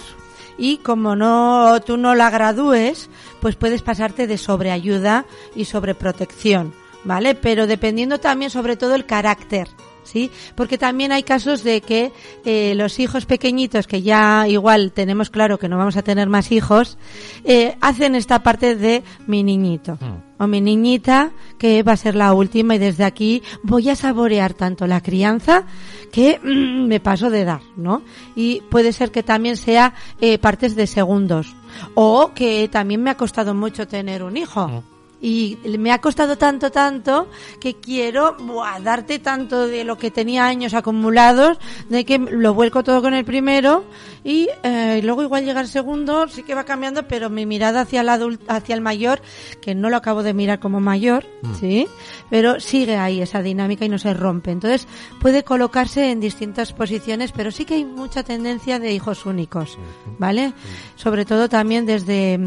Y 0.58 0.78
como 0.78 1.16
no, 1.16 1.80
tú 1.86 1.96
no 1.96 2.16
la 2.16 2.30
gradúes, 2.30 3.10
pues 3.40 3.56
puedes 3.56 3.82
pasarte 3.82 4.28
de 4.28 4.38
sobreayuda 4.38 5.26
y 5.56 5.64
sobreprotección, 5.66 6.74
¿vale? 7.06 7.34
Pero 7.34 7.66
dependiendo 7.66 8.20
también 8.20 8.52
sobre 8.52 8.76
todo 8.76 8.96
el 8.96 9.06
carácter, 9.06 9.70
¿sí? 10.10 10.32
Porque 10.56 10.78
también 10.78 11.12
hay 11.12 11.24
casos 11.24 11.64
de 11.64 11.82
que 11.82 12.12
eh, 12.46 12.74
los 12.76 13.00
hijos 13.00 13.26
pequeñitos, 13.26 13.88
que 13.88 14.02
ya 14.02 14.48
igual 14.48 14.92
tenemos 14.92 15.30
claro 15.30 15.60
que 15.60 15.70
no 15.70 15.78
vamos 15.78 15.98
a 15.98 16.02
tener 16.02 16.28
más 16.28 16.52
hijos, 16.52 16.98
eh, 17.44 17.76
hacen 17.82 18.16
esta 18.16 18.42
parte 18.44 18.76
de 18.76 19.04
mi 19.28 19.44
niñito 19.44 19.98
o 20.40 20.48
mi 20.48 20.62
niñita, 20.62 21.32
que 21.58 21.84
va 21.84 21.92
a 21.94 21.98
ser 21.98 22.16
la 22.16 22.34
última 22.34 22.76
y 22.76 22.78
desde 22.78 23.04
aquí 23.04 23.44
voy 23.62 23.90
a 23.90 23.96
saborear 23.96 24.54
tanto 24.54 24.88
la 24.88 25.02
crianza 25.02 25.66
que 26.12 26.40
mm, 26.42 26.88
me 26.88 27.00
paso 27.00 27.30
de 27.30 27.44
dar, 27.44 27.62
¿no? 27.76 28.04
Y 28.36 28.62
puede 28.72 28.94
ser 28.94 29.12
que 29.12 29.22
también 29.22 29.58
sea 29.58 29.94
eh, 30.22 30.38
partes 30.40 30.76
de 30.76 30.88
segundos 30.88 31.56
o 31.94 32.32
que 32.34 32.70
también 32.72 33.04
me 33.04 33.10
ha 33.10 33.18
costado 33.18 33.54
mucho 33.54 33.88
tener 33.88 34.24
un 34.24 34.38
hijo. 34.38 34.84
Y 35.22 35.58
me 35.78 35.92
ha 35.92 36.00
costado 36.00 36.38
tanto, 36.38 36.72
tanto, 36.72 37.28
que 37.60 37.76
quiero 37.76 38.38
buah, 38.38 38.80
darte 38.80 39.20
tanto 39.20 39.68
de 39.68 39.84
lo 39.84 39.98
que 39.98 40.12
tenía 40.12 40.46
años 40.46 40.74
acumulados, 40.74 41.58
de 41.90 42.06
que 42.06 42.18
lo 42.18 42.54
vuelco 42.54 42.84
todo 42.84 43.02
con 43.02 43.14
el 43.14 43.26
primero 43.26 43.84
y 44.24 44.50
eh, 44.64 45.02
luego 45.04 45.24
igual 45.24 45.46
llega 45.46 45.62
el 45.62 45.68
segundo, 45.68 46.28
sí 46.28 46.44
que 46.44 46.56
va 46.56 46.66
cambiando, 46.66 47.08
pero 47.08 47.30
mi 47.30 47.46
mirada 47.46 47.82
hacia 47.82 48.02
el 48.02 48.10
adulto, 48.10 48.46
hacia 48.48 48.76
el 48.76 48.82
mayor, 48.82 49.22
que 49.62 49.76
no 49.76 49.90
lo 49.90 49.98
acabo 49.98 50.24
de 50.24 50.34
mirar 50.34 50.60
como 50.60 50.80
mayor, 50.80 51.26
sí, 51.60 51.88
pero 52.30 52.60
sigue 52.60 52.98
ahí 52.98 53.22
esa 53.22 53.42
dinámica 53.42 53.86
y 53.86 53.90
no 53.90 53.98
se 53.98 54.14
rompe. 54.14 54.52
Entonces 54.52 54.88
puede 55.22 55.44
colocarse 55.44 56.12
en 56.12 56.20
distintas 56.20 56.74
posiciones, 56.74 57.32
pero 57.32 57.52
sí 57.52 57.66
que 57.66 57.76
hay 57.76 57.86
mucha 57.86 58.24
tendencia 58.24 58.80
de 58.80 58.94
hijos 58.94 59.26
únicos, 59.26 59.78
¿vale? 60.18 60.54
Sobre 60.96 61.26
todo 61.26 61.48
también 61.48 61.86
desde 61.86 62.40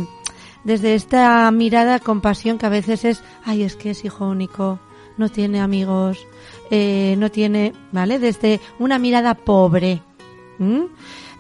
desde 0.65 0.95
esta 0.95 1.51
mirada 1.51 1.99
con 1.99 2.21
pasión 2.21 2.59
que 2.59 2.67
a 2.67 2.71
veces 2.71 3.05
es, 3.05 3.23
ay, 3.45 3.63
es 3.63 3.77
que 3.77 3.91
es 3.91 4.05
hijo 4.05 4.27
único, 4.29 4.79
no 5.17 5.29
tiene 5.29 5.61
amigos, 5.61 6.19
eh, 6.71 7.15
no 7.19 7.31
tiene, 7.31 7.73
¿vale? 7.93 8.19
Desde 8.19 8.61
una 8.79 8.99
mirada 8.99 9.35
pobre. 9.35 10.03
¿m? 10.59 10.87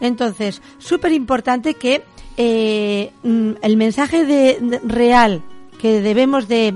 Entonces, 0.00 0.60
súper 0.78 1.12
importante 1.12 1.74
que 1.74 2.02
eh, 2.36 3.12
mm, 3.22 3.50
el 3.62 3.76
mensaje 3.76 4.24
de, 4.24 4.58
de- 4.60 4.80
real 4.84 5.42
que 5.80 6.00
debemos 6.00 6.48
de, 6.48 6.74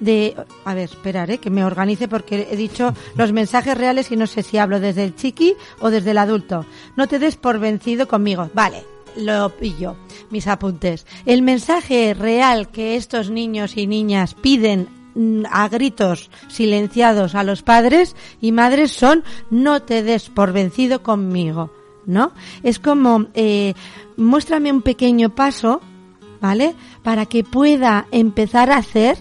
de, 0.00 0.36
a 0.64 0.74
ver, 0.74 0.84
esperar, 0.90 1.30
eh, 1.30 1.38
que 1.38 1.50
me 1.50 1.64
organice 1.64 2.06
porque 2.08 2.48
he 2.50 2.56
dicho 2.56 2.92
los 3.16 3.32
mensajes 3.32 3.76
reales 3.76 4.10
y 4.12 4.16
no 4.16 4.26
sé 4.26 4.42
si 4.42 4.58
hablo 4.58 4.78
desde 4.80 5.04
el 5.04 5.14
chiqui 5.14 5.54
o 5.80 5.90
desde 5.90 6.10
el 6.12 6.18
adulto. 6.18 6.66
No 6.96 7.06
te 7.06 7.18
des 7.18 7.36
por 7.36 7.58
vencido 7.58 8.06
conmigo. 8.08 8.50
Vale, 8.54 8.84
lo 9.16 9.50
pillo, 9.50 9.96
mis 10.30 10.46
apuntes. 10.46 11.06
El 11.24 11.42
mensaje 11.42 12.14
real 12.14 12.68
que 12.68 12.96
estos 12.96 13.30
niños 13.30 13.76
y 13.76 13.86
niñas 13.86 14.34
piden 14.34 14.88
mm, 15.14 15.44
a 15.50 15.68
gritos 15.68 16.30
silenciados 16.48 17.34
a 17.34 17.44
los 17.44 17.62
padres 17.62 18.16
y 18.40 18.52
madres 18.52 18.92
son 18.92 19.24
no 19.50 19.82
te 19.82 20.02
des 20.02 20.28
por 20.28 20.52
vencido 20.52 21.02
conmigo, 21.02 21.72
¿no? 22.06 22.32
Es 22.62 22.78
como 22.78 23.26
eh, 23.34 23.74
muéstrame 24.16 24.72
un 24.72 24.82
pequeño 24.82 25.34
paso, 25.34 25.80
¿vale? 26.40 26.74
Para 27.02 27.26
que 27.26 27.44
pueda 27.44 28.06
empezar 28.10 28.70
a 28.70 28.78
hacer, 28.78 29.18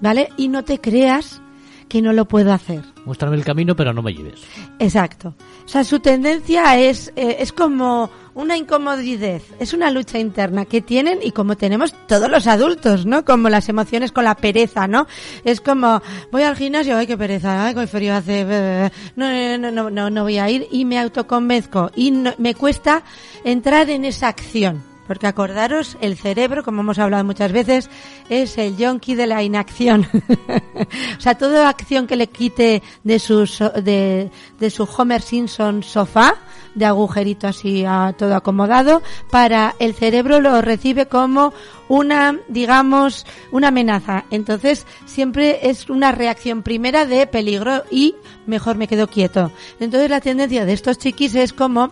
¿vale? 0.00 0.30
Y 0.36 0.48
no 0.48 0.64
te 0.64 0.80
creas 0.80 1.40
que 1.88 2.02
no 2.02 2.12
lo 2.12 2.26
puedo 2.26 2.52
hacer. 2.52 2.95
Muéstrame 3.06 3.36
el 3.36 3.44
camino, 3.44 3.74
pero 3.76 3.92
no 3.94 4.02
me 4.02 4.12
lleves. 4.12 4.40
Exacto. 4.80 5.32
O 5.64 5.68
sea, 5.68 5.84
su 5.84 6.00
tendencia 6.00 6.76
es, 6.78 7.12
eh, 7.16 7.36
es 7.38 7.52
como 7.52 8.10
una 8.34 8.56
incomodidad, 8.56 9.40
es 9.60 9.72
una 9.72 9.90
lucha 9.90 10.18
interna 10.18 10.64
que 10.66 10.80
tienen 10.82 11.20
y 11.22 11.30
como 11.30 11.56
tenemos 11.56 11.94
todos 12.06 12.28
los 12.28 12.46
adultos, 12.48 13.06
¿no? 13.06 13.24
Como 13.24 13.48
las 13.48 13.68
emociones 13.68 14.12
con 14.12 14.24
la 14.24 14.34
pereza, 14.34 14.86
¿no? 14.88 15.06
Es 15.44 15.60
como, 15.60 16.02
voy 16.32 16.42
al 16.42 16.56
gimnasio, 16.56 16.96
ay, 16.98 17.06
qué 17.06 17.16
pereza, 17.16 17.64
ay, 17.66 17.74
qué 17.74 17.86
frío 17.86 18.14
hace, 18.14 18.90
no, 19.14 19.58
no, 19.58 19.70
no, 19.70 19.88
no, 19.90 20.10
no 20.10 20.22
voy 20.24 20.38
a 20.38 20.50
ir 20.50 20.66
y 20.70 20.84
me 20.84 20.98
autoconvenzco 20.98 21.90
y 21.94 22.10
no- 22.10 22.34
me 22.38 22.54
cuesta 22.54 23.04
entrar 23.44 23.88
en 23.88 24.04
esa 24.04 24.28
acción. 24.28 24.82
Porque 25.06 25.26
acordaros, 25.26 25.96
el 26.00 26.16
cerebro, 26.16 26.62
como 26.62 26.80
hemos 26.80 26.98
hablado 26.98 27.24
muchas 27.24 27.52
veces, 27.52 27.90
es 28.28 28.58
el 28.58 28.76
yonki 28.76 29.14
de 29.14 29.26
la 29.26 29.42
inacción. 29.42 30.06
o 31.18 31.20
sea, 31.20 31.36
toda 31.36 31.68
acción 31.68 32.06
que 32.06 32.16
le 32.16 32.28
quite 32.28 32.82
de 33.04 33.18
su, 33.18 33.46
de, 33.82 34.30
de 34.58 34.70
su 34.70 34.88
Homer 34.96 35.22
Simpson 35.22 35.82
sofá, 35.82 36.34
de 36.74 36.84
agujerito 36.84 37.48
así 37.48 37.84
a 37.86 38.14
todo 38.16 38.36
acomodado, 38.36 39.02
para 39.30 39.74
el 39.78 39.94
cerebro 39.94 40.40
lo 40.40 40.60
recibe 40.60 41.06
como 41.06 41.52
una, 41.88 42.38
digamos, 42.48 43.26
una 43.50 43.68
amenaza. 43.68 44.24
Entonces, 44.30 44.86
siempre 45.06 45.70
es 45.70 45.88
una 45.88 46.12
reacción 46.12 46.62
primera 46.62 47.06
de 47.06 47.26
peligro 47.26 47.84
y 47.90 48.14
mejor 48.46 48.76
me 48.76 48.88
quedo 48.88 49.08
quieto. 49.08 49.50
Entonces, 49.80 50.10
la 50.10 50.20
tendencia 50.20 50.64
de 50.64 50.72
estos 50.72 50.98
chiquis 50.98 51.34
es 51.34 51.52
como 51.52 51.90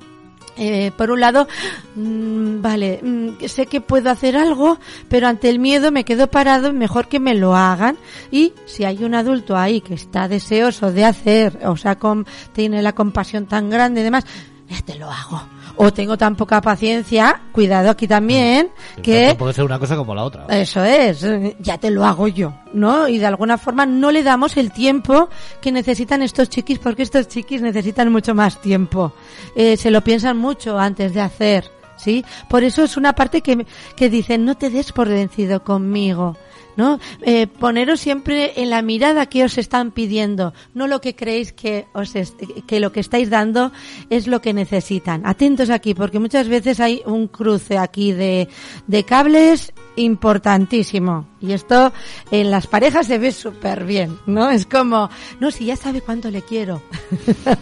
eh, 0.57 0.93
por 0.97 1.11
un 1.11 1.21
lado, 1.21 1.49
mm, 1.97 2.61
vale, 2.63 3.01
mm, 3.03 3.45
sé 3.47 3.67
que 3.67 3.81
puedo 3.81 4.11
hacer 4.11 4.37
algo, 4.37 4.79
pero 5.09 5.27
ante 5.29 5.49
el 5.49 5.59
miedo 5.59 5.91
me 5.91 6.05
quedo 6.05 6.29
parado, 6.29 6.73
mejor 6.73 7.09
que 7.09 7.21
me 7.21 7.35
lo 7.35 7.57
hagan. 7.57 7.97
Y 8.31 8.53
si 8.67 8.85
hay 8.85 9.05
un 9.05 9.15
adulto 9.15 9.57
ahí 9.57 9.81
que 9.81 9.95
está 9.95 10.29
deseoso 10.29 10.93
de 10.93 11.05
hacer, 11.05 11.61
o 11.67 11.77
sea, 11.77 11.97
com- 11.99 12.25
tiene 12.53 12.83
la 12.83 12.93
compasión 12.95 13.47
tan 13.47 13.71
grande 13.71 14.01
y 14.01 14.05
demás, 14.05 14.25
te 14.85 14.95
lo 14.97 15.11
hago. 15.11 15.43
O 15.77 15.93
tengo 15.93 16.17
tan 16.17 16.37
poca 16.37 16.61
paciencia, 16.61 17.41
cuidado 17.53 17.91
aquí 17.91 18.07
también, 18.07 18.71
que 19.03 19.29
No 19.29 19.37
puede 19.37 19.53
ser 19.55 19.65
una 19.65 19.79
cosa 19.79 19.97
como 19.97 20.15
la 20.15 20.25
otra. 20.25 20.47
eso 20.49 20.85
es, 20.85 21.27
ya 21.59 21.79
te 21.79 21.91
lo 21.91 22.05
hago 22.05 22.29
yo, 22.29 22.55
¿no? 22.73 23.09
Y 23.09 23.19
de 23.19 23.27
alguna 23.27 23.59
forma 23.59 23.87
no 23.87 24.11
le 24.11 24.23
damos 24.23 24.57
el 24.57 24.73
tiempo 24.73 25.29
que 25.61 25.73
necesitan 25.73 26.23
estos 26.23 26.49
chiquis, 26.49 26.79
porque 26.79 27.03
estos 27.03 27.29
chiquis 27.29 27.63
necesitan 27.63 28.11
mucho 28.13 28.35
más 28.35 28.61
tiempo. 28.61 29.13
Eh, 29.57 29.77
se 29.77 29.91
lo 29.91 30.03
piensan 30.03 30.37
mucho 30.37 30.79
antes 30.79 31.15
de 31.15 31.21
hacer, 31.21 31.71
¿sí? 31.97 32.25
Por 32.49 32.63
eso 32.65 32.83
es 32.85 32.97
una 32.97 33.13
parte 33.15 33.41
que, 33.41 33.67
que 33.97 34.11
dicen, 34.11 34.45
no 34.45 34.57
te 34.57 34.71
des 34.71 34.93
por 34.93 35.09
vencido 35.09 35.63
conmigo. 35.63 36.37
¿No? 36.77 36.99
Eh, 37.23 37.47
poneros 37.47 38.01
siempre 38.01 38.61
en 38.61 38.71
la 38.71 38.83
mirada 38.83 39.27
que 39.27 39.45
os 39.45 39.59
están 39.59 39.93
pidiendo, 39.93 40.53
no 40.75 40.87
lo 40.87 41.01
que 41.01 41.15
creéis 41.15 41.53
que 41.53 41.87
os 41.93 42.13
que 42.67 42.81
lo 42.81 42.93
que 42.93 43.01
estáis 43.01 43.31
dando 43.31 43.73
es 44.11 44.27
lo 44.27 44.41
que 44.41 44.53
necesitan. 44.53 45.25
Atentos 45.25 45.71
aquí, 45.71 45.95
porque 45.95 46.19
muchas 46.19 46.49
veces 46.49 46.81
hay 46.81 47.03
un 47.07 47.29
cruce 47.29 47.79
aquí 47.79 48.13
de, 48.13 48.49
de 48.87 49.05
cables 49.05 49.73
importantísimo. 49.97 51.29
Y 51.41 51.53
esto 51.53 51.93
en 52.31 52.51
las 52.51 52.67
parejas 52.67 53.07
se 53.07 53.19
ve 53.19 53.31
súper 53.31 53.85
bien, 53.85 54.19
¿no? 54.27 54.51
Es 54.51 54.67
como, 54.67 55.11
no, 55.41 55.51
si 55.51 55.67
ya 55.67 55.77
sabe 55.77 56.01
cuánto 56.01 56.31
le 56.31 56.43
quiero. 56.43 56.83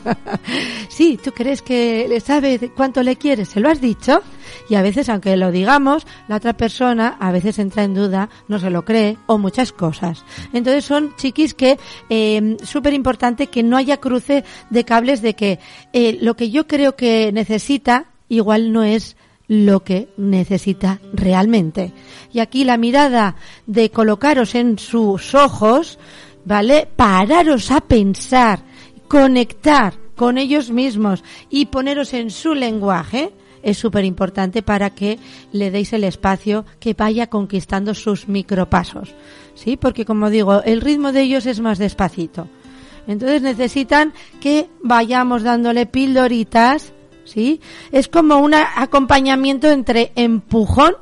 sí, 0.88 1.18
tú 1.22 1.32
crees 1.32 1.62
que 1.62 2.06
le 2.08 2.20
sabe 2.20 2.70
cuánto 2.76 3.02
le 3.02 3.16
quieres, 3.16 3.48
se 3.48 3.60
lo 3.60 3.68
has 3.68 3.80
dicho. 3.80 4.22
Y 4.68 4.74
a 4.74 4.82
veces, 4.82 5.08
aunque 5.08 5.36
lo 5.36 5.50
digamos, 5.50 6.06
la 6.28 6.36
otra 6.36 6.54
persona 6.54 7.16
a 7.20 7.32
veces 7.32 7.58
entra 7.58 7.84
en 7.84 7.94
duda, 7.94 8.28
no 8.48 8.58
se 8.58 8.70
lo 8.70 8.84
cree, 8.84 9.16
o 9.26 9.38
muchas 9.38 9.72
cosas. 9.72 10.24
Entonces 10.52 10.84
son 10.84 11.14
chiquis 11.16 11.54
que, 11.54 11.78
eh, 12.08 12.56
súper 12.62 12.94
importante 12.94 13.48
que 13.48 13.62
no 13.62 13.76
haya 13.76 13.98
cruce 13.98 14.44
de 14.70 14.84
cables 14.84 15.22
de 15.22 15.34
que 15.34 15.58
eh, 15.92 16.18
lo 16.20 16.34
que 16.34 16.50
yo 16.50 16.66
creo 16.66 16.96
que 16.96 17.30
necesita, 17.32 18.06
igual 18.28 18.72
no 18.72 18.82
es 18.82 19.16
lo 19.48 19.84
que 19.84 20.08
necesita 20.16 21.00
realmente. 21.12 21.92
Y 22.32 22.40
aquí 22.40 22.64
la 22.64 22.76
mirada 22.76 23.36
de 23.66 23.90
colocaros 23.90 24.54
en 24.54 24.78
sus 24.78 25.34
ojos, 25.34 25.98
¿vale? 26.44 26.88
Pararos 26.96 27.70
a 27.70 27.80
pensar, 27.80 28.60
conectar 29.08 29.94
con 30.16 30.38
ellos 30.38 30.70
mismos 30.70 31.22
y 31.50 31.66
poneros 31.66 32.14
en 32.14 32.30
su 32.30 32.54
lenguaje 32.54 33.32
es 33.62 33.78
súper 33.78 34.04
importante 34.04 34.62
para 34.62 34.90
que 34.90 35.18
le 35.52 35.70
deis 35.70 35.92
el 35.92 36.04
espacio 36.04 36.64
que 36.80 36.94
vaya 36.94 37.28
conquistando 37.28 37.94
sus 37.94 38.28
micropasos. 38.28 39.14
¿Sí? 39.54 39.76
Porque 39.76 40.04
como 40.04 40.30
digo, 40.30 40.62
el 40.62 40.80
ritmo 40.80 41.12
de 41.12 41.22
ellos 41.22 41.46
es 41.46 41.60
más 41.60 41.78
despacito. 41.78 42.48
Entonces 43.06 43.42
necesitan 43.42 44.12
que 44.40 44.68
vayamos 44.82 45.42
dándole 45.42 45.86
pildoritas, 45.86 46.92
¿sí? 47.24 47.60
Es 47.90 48.08
como 48.08 48.38
un 48.38 48.54
acompañamiento 48.54 49.70
entre 49.70 50.12
empujón, 50.14 50.94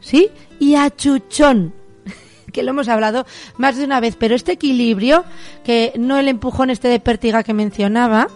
¿sí? 0.00 0.28
Y 0.58 0.74
achuchón, 0.74 1.72
que 2.52 2.62
lo 2.62 2.70
hemos 2.70 2.88
hablado 2.88 3.26
más 3.56 3.76
de 3.76 3.84
una 3.84 4.00
vez, 4.00 4.16
pero 4.18 4.34
este 4.34 4.52
equilibrio, 4.52 5.24
que 5.64 5.92
no 5.98 6.18
el 6.18 6.28
empujón 6.28 6.68
este 6.70 6.88
de 6.88 7.00
pértiga 7.00 7.42
que 7.42 7.54
mencionaba, 7.54 8.28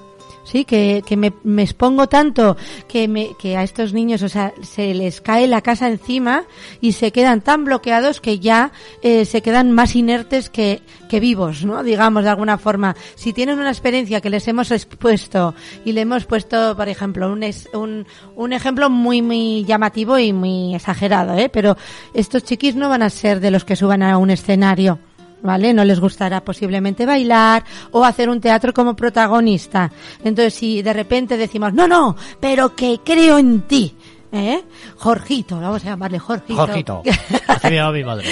sí, 0.45 0.65
que, 0.65 1.03
que 1.07 1.17
me, 1.17 1.33
me 1.43 1.63
expongo 1.63 2.07
tanto 2.09 2.57
que, 2.89 3.09
me, 3.09 3.31
que 3.39 3.57
a 3.57 3.63
estos 3.63 3.93
niños, 3.93 4.23
o 4.23 4.29
sea, 4.29 4.53
se 4.63 4.95
les 4.95 5.21
cae 5.21 5.47
la 5.49 5.61
casa 5.61 5.89
encima 5.89 6.45
y 6.81 6.93
se 6.93 7.11
quedan 7.13 7.41
tan 7.41 7.65
bloqueados 7.65 8.21
que 8.21 8.39
ya 8.39 8.73
eh, 9.03 9.25
se 9.25 9.43
quedan 9.43 9.73
más 9.73 9.97
inertes 9.97 10.51
que, 10.51 10.83
que 11.09 11.21
vivos, 11.21 11.65
¿no? 11.65 11.83
Digamos, 11.83 12.25
de 12.25 12.31
alguna 12.31 12.59
forma. 12.59 12.95
Si 13.15 13.33
tienen 13.33 13.59
una 13.59 13.71
experiencia 13.71 14.21
que 14.21 14.31
les 14.31 14.47
hemos 14.49 14.71
expuesto 14.71 15.55
y 15.85 15.93
le 15.93 16.03
hemos 16.03 16.25
puesto, 16.27 16.77
por 16.77 16.89
ejemplo, 16.89 17.33
un, 17.33 17.43
es- 17.43 17.69
un, 17.73 18.07
un 18.37 18.53
ejemplo 18.53 18.91
muy, 18.91 19.23
muy 19.23 19.65
llamativo 19.65 20.19
y 20.19 20.33
muy 20.33 20.75
exagerado, 20.75 21.35
¿eh? 21.37 21.49
Pero 21.49 21.77
estos 22.15 22.45
chiquis 22.45 22.77
no 22.77 22.89
van 22.89 23.03
a 23.03 23.11
ser 23.11 23.41
de 23.41 23.51
los 23.51 23.65
que 23.65 23.77
suban 23.77 24.03
a 24.03 24.19
un 24.19 24.31
escenario. 24.31 24.99
¿Vale? 25.45 25.73
No 25.73 25.85
les 25.85 26.01
gustará 26.01 26.43
posiblemente 26.43 27.07
bailar 27.07 27.63
o 27.93 28.05
hacer 28.05 28.29
un 28.29 28.41
teatro 28.41 28.73
como 28.75 28.97
protagonista. 28.97 29.93
Entonces, 30.25 30.55
si 30.55 30.83
de 30.83 30.93
repente 30.93 31.37
decimos, 31.37 31.73
no, 31.73 31.87
no, 31.87 32.17
pero 32.41 32.75
que 32.75 32.99
creo 33.05 33.39
en 33.39 33.61
ti, 33.63 33.95
¿eh? 34.33 34.65
Jorgito, 34.97 35.61
vamos 35.61 35.83
a 35.85 35.91
llamarle 35.91 36.19
Jorgito. 36.19 36.57
Jorgito. 36.57 37.03
Así 37.47 37.69
me 37.69 37.77
llama 37.77 37.93
mi 37.93 38.03
madre. 38.03 38.27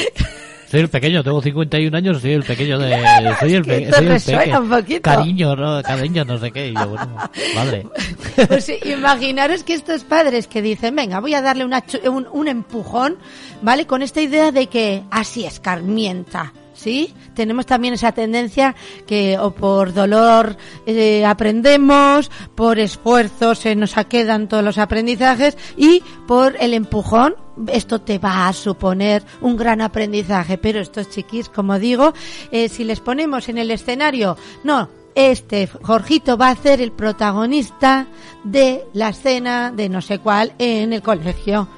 Soy 0.69 0.81
el 0.81 0.89
pequeño, 0.89 1.23
tengo 1.23 1.43
51 1.43 1.95
años, 1.95 2.23
soy 2.23 2.33
el 2.33 2.45
pequeño 2.45 2.79
de... 2.79 2.93
Soy 3.41 3.53
el, 3.53 3.63
pe- 3.63 3.77
que 3.83 3.89
esto 3.91 4.19
soy 4.31 4.49
el 4.49 4.57
un 4.59 4.71
poquito. 4.71 5.03
Cariño, 5.03 5.55
¿no? 5.55 5.83
Cariño, 5.83 6.25
no 6.25 6.39
sé 6.39 6.51
qué. 6.51 6.69
Y 6.69 6.75
yo, 6.75 6.89
bueno, 6.89 7.15
madre. 7.55 7.87
Pues 8.49 8.73
imaginaros 8.87 9.65
que 9.65 9.75
estos 9.75 10.03
padres 10.05 10.47
que 10.47 10.63
dicen, 10.63 10.97
venga, 10.97 11.21
voy 11.21 11.35
a 11.35 11.43
darle 11.43 11.67
una 11.67 11.85
un, 12.11 12.27
un 12.33 12.49
empujón, 12.49 13.19
¿vale? 13.61 13.87
Con 13.87 14.01
esta 14.01 14.23
idea 14.23 14.51
de 14.51 14.69
que 14.69 15.03
así 15.11 15.45
escarmienta, 15.45 16.55
¿sí? 16.83 17.15
Tenemos 17.35 17.67
también 17.67 17.95
esa 17.95 18.13
tendencia 18.13 18.75
que 19.07 19.39
o 19.39 19.53
por 19.53 19.95
dolor 19.95 20.57
eh, 20.87 21.25
aprendemos, 21.25 22.31
por 22.55 22.79
esfuerzo 22.79 23.55
se 23.55 23.77
nos 23.77 23.95
quedan 24.09 24.49
todos 24.49 24.65
los 24.65 24.79
aprendizajes 24.79 25.57
y 25.77 26.03
por 26.27 26.57
el 26.61 26.75
empujón 26.75 27.37
esto 27.69 28.01
te 28.01 28.19
va 28.19 28.49
a 28.49 28.53
suponer 28.53 29.23
un 29.43 29.57
gran 29.57 29.83
aprendizaje, 29.83 30.59
pero 30.59 30.81
estos 30.81 31.11
chiquis, 31.11 31.49
como 31.49 31.79
digo, 31.79 32.15
eh, 32.51 32.69
si 32.69 32.83
les 32.83 33.01
ponemos 33.01 33.49
en 33.51 33.59
el 33.59 33.71
escenario, 33.71 34.37
no, 34.65 34.89
este 35.15 35.67
Jorgito 35.67 36.39
va 36.39 36.49
a 36.49 36.57
ser 36.57 36.81
el 36.81 36.93
protagonista 36.93 38.07
de 38.43 38.87
la 38.95 39.11
escena 39.11 39.71
de 39.71 39.89
no 39.89 40.01
sé 40.01 40.19
cuál 40.19 40.55
en 40.59 40.93
el 40.93 41.03
colegio. 41.03 41.69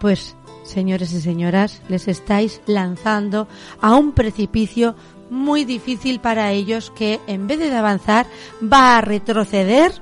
Pues, 0.00 0.36
señores 0.68 1.12
y 1.12 1.20
señoras, 1.20 1.82
les 1.88 2.08
estáis 2.08 2.60
lanzando 2.66 3.48
a 3.80 3.94
un 3.94 4.12
precipicio 4.12 4.94
muy 5.30 5.64
difícil 5.64 6.20
para 6.20 6.52
ellos 6.52 6.92
que 6.96 7.20
en 7.26 7.46
vez 7.46 7.58
de 7.58 7.74
avanzar 7.74 8.26
va 8.62 8.98
a 8.98 9.00
retroceder. 9.00 9.92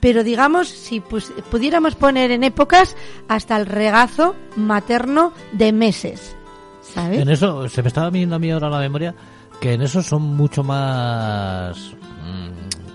Pero 0.00 0.24
digamos, 0.24 0.68
si 0.68 1.00
pudiéramos 1.00 1.94
poner 1.94 2.30
en 2.30 2.44
épocas 2.44 2.96
hasta 3.28 3.56
el 3.56 3.66
regazo 3.66 4.34
materno 4.56 5.32
de 5.52 5.72
meses. 5.72 6.36
¿Sabes? 6.82 7.20
En 7.20 7.28
eso, 7.28 7.68
se 7.68 7.82
me 7.82 7.88
estaba 7.88 8.10
viniendo 8.10 8.36
a 8.36 8.38
mí 8.38 8.50
ahora 8.50 8.68
la 8.68 8.78
memoria 8.78 9.14
que 9.60 9.72
en 9.72 9.82
eso 9.82 10.02
son 10.02 10.22
mucho 10.36 10.62
más... 10.62 11.94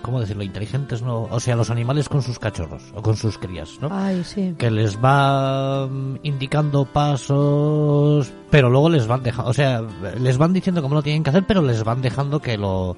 ¿Cómo 0.09 0.21
decirlo? 0.21 0.43
Inteligentes, 0.43 1.01
¿no? 1.01 1.27
O 1.29 1.39
sea, 1.39 1.55
los 1.55 1.69
animales 1.69 2.09
con 2.09 2.21
sus 2.21 2.39
cachorros 2.39 2.81
o 2.95 3.01
con 3.01 3.15
sus 3.15 3.37
crías, 3.37 3.77
¿no? 3.81 3.89
Ay, 3.91 4.23
sí. 4.23 4.55
que 4.57 4.71
les 4.71 4.97
va 4.97 5.85
mm, 5.87 6.17
indicando 6.23 6.85
pasos, 6.85 8.31
pero 8.49 8.69
luego 8.69 8.89
les 8.89 9.07
van 9.07 9.23
dejando, 9.23 9.49
o 9.49 9.53
sea, 9.53 9.81
les 10.19 10.37
van 10.37 10.53
diciendo 10.53 10.81
cómo 10.81 10.95
lo 10.95 11.03
tienen 11.03 11.23
que 11.23 11.29
hacer, 11.29 11.45
pero 11.47 11.61
les 11.61 11.83
van 11.83 12.01
dejando 12.01 12.39
que 12.41 12.57
lo 12.57 12.97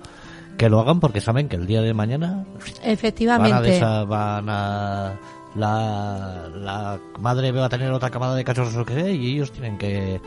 que 0.58 0.70
lo 0.70 0.80
hagan 0.80 1.00
porque 1.00 1.22
saben 1.22 1.48
que 1.50 1.56
el 1.56 1.66
día 1.68 1.82
de 1.82 1.94
mañana 1.94 2.46
van 2.56 2.84
a, 2.84 2.92
Efectivamente. 2.92 3.80
desa- 3.82 4.06
van 4.08 4.48
a 4.50 5.14
la, 5.56 6.48
la 6.56 7.00
madre 7.20 7.52
va 7.52 7.66
a 7.66 7.70
tener 7.70 7.92
otra 7.92 8.10
camada 8.10 8.36
de 8.36 8.44
cachorros 8.44 8.76
o 8.76 8.86
sea 8.86 9.10
y 9.10 9.34
ellos 9.34 9.52
tienen 9.52 9.78
que 9.78 10.22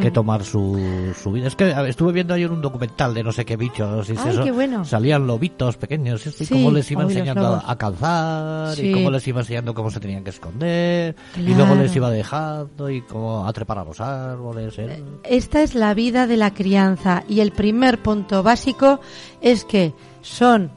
que 0.00 0.10
Mm. 0.10 0.12
tomar 0.12 0.44
su, 0.44 1.12
su 1.22 1.30
vida. 1.32 1.46
Es 1.48 1.56
que 1.56 1.72
a 1.74 1.80
ver, 1.82 1.90
estuve 1.90 2.12
viendo 2.12 2.34
ayer 2.34 2.50
un 2.50 2.60
documental 2.62 3.12
de 3.14 3.22
no 3.22 3.32
sé 3.32 3.44
qué 3.44 3.56
bichos 3.56 4.08
y 4.08 4.12
Ay, 4.16 4.30
eso. 4.30 4.44
qué 4.44 4.50
bueno. 4.50 4.84
Salían 4.84 5.26
lobitos 5.26 5.76
pequeños 5.76 6.26
y 6.26 6.30
Sí, 6.30 6.46
cómo 6.46 6.70
les 6.70 6.90
iba 6.90 7.02
enseñando 7.02 7.62
a 7.66 7.76
calzar 7.76 8.74
Sí. 8.74 8.88
y 8.88 8.92
cómo 8.92 9.10
les 9.10 9.26
iba 9.28 9.40
enseñando 9.40 9.74
cómo 9.74 9.90
se 9.90 10.00
tenían 10.00 10.24
que 10.24 10.30
esconder 10.30 11.14
y 11.36 11.54
luego 11.54 11.74
les 11.74 11.94
iba 11.94 12.10
dejando 12.10 12.88
y 12.90 13.02
cómo 13.02 13.46
a 13.46 13.52
trepar 13.52 13.78
a 13.78 13.84
los 13.84 14.00
árboles. 14.00 14.78
¿eh? 14.78 15.02
Esta 15.24 15.62
es 15.62 15.74
la 15.74 15.94
vida 15.94 16.26
de 16.26 16.36
la 16.36 16.52
crianza 16.54 17.24
y 17.28 17.40
el 17.40 17.52
primer 17.52 18.02
punto 18.02 18.42
básico 18.42 19.00
es 19.40 19.64
que 19.64 19.92
son 20.22 20.70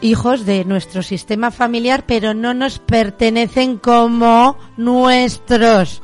hijos 0.00 0.44
de 0.44 0.64
nuestro 0.64 1.02
sistema 1.02 1.50
familiar, 1.50 2.04
pero 2.06 2.34
no 2.34 2.52
nos 2.54 2.78
pertenecen 2.78 3.78
como 3.78 4.56
nuestros. 4.76 6.02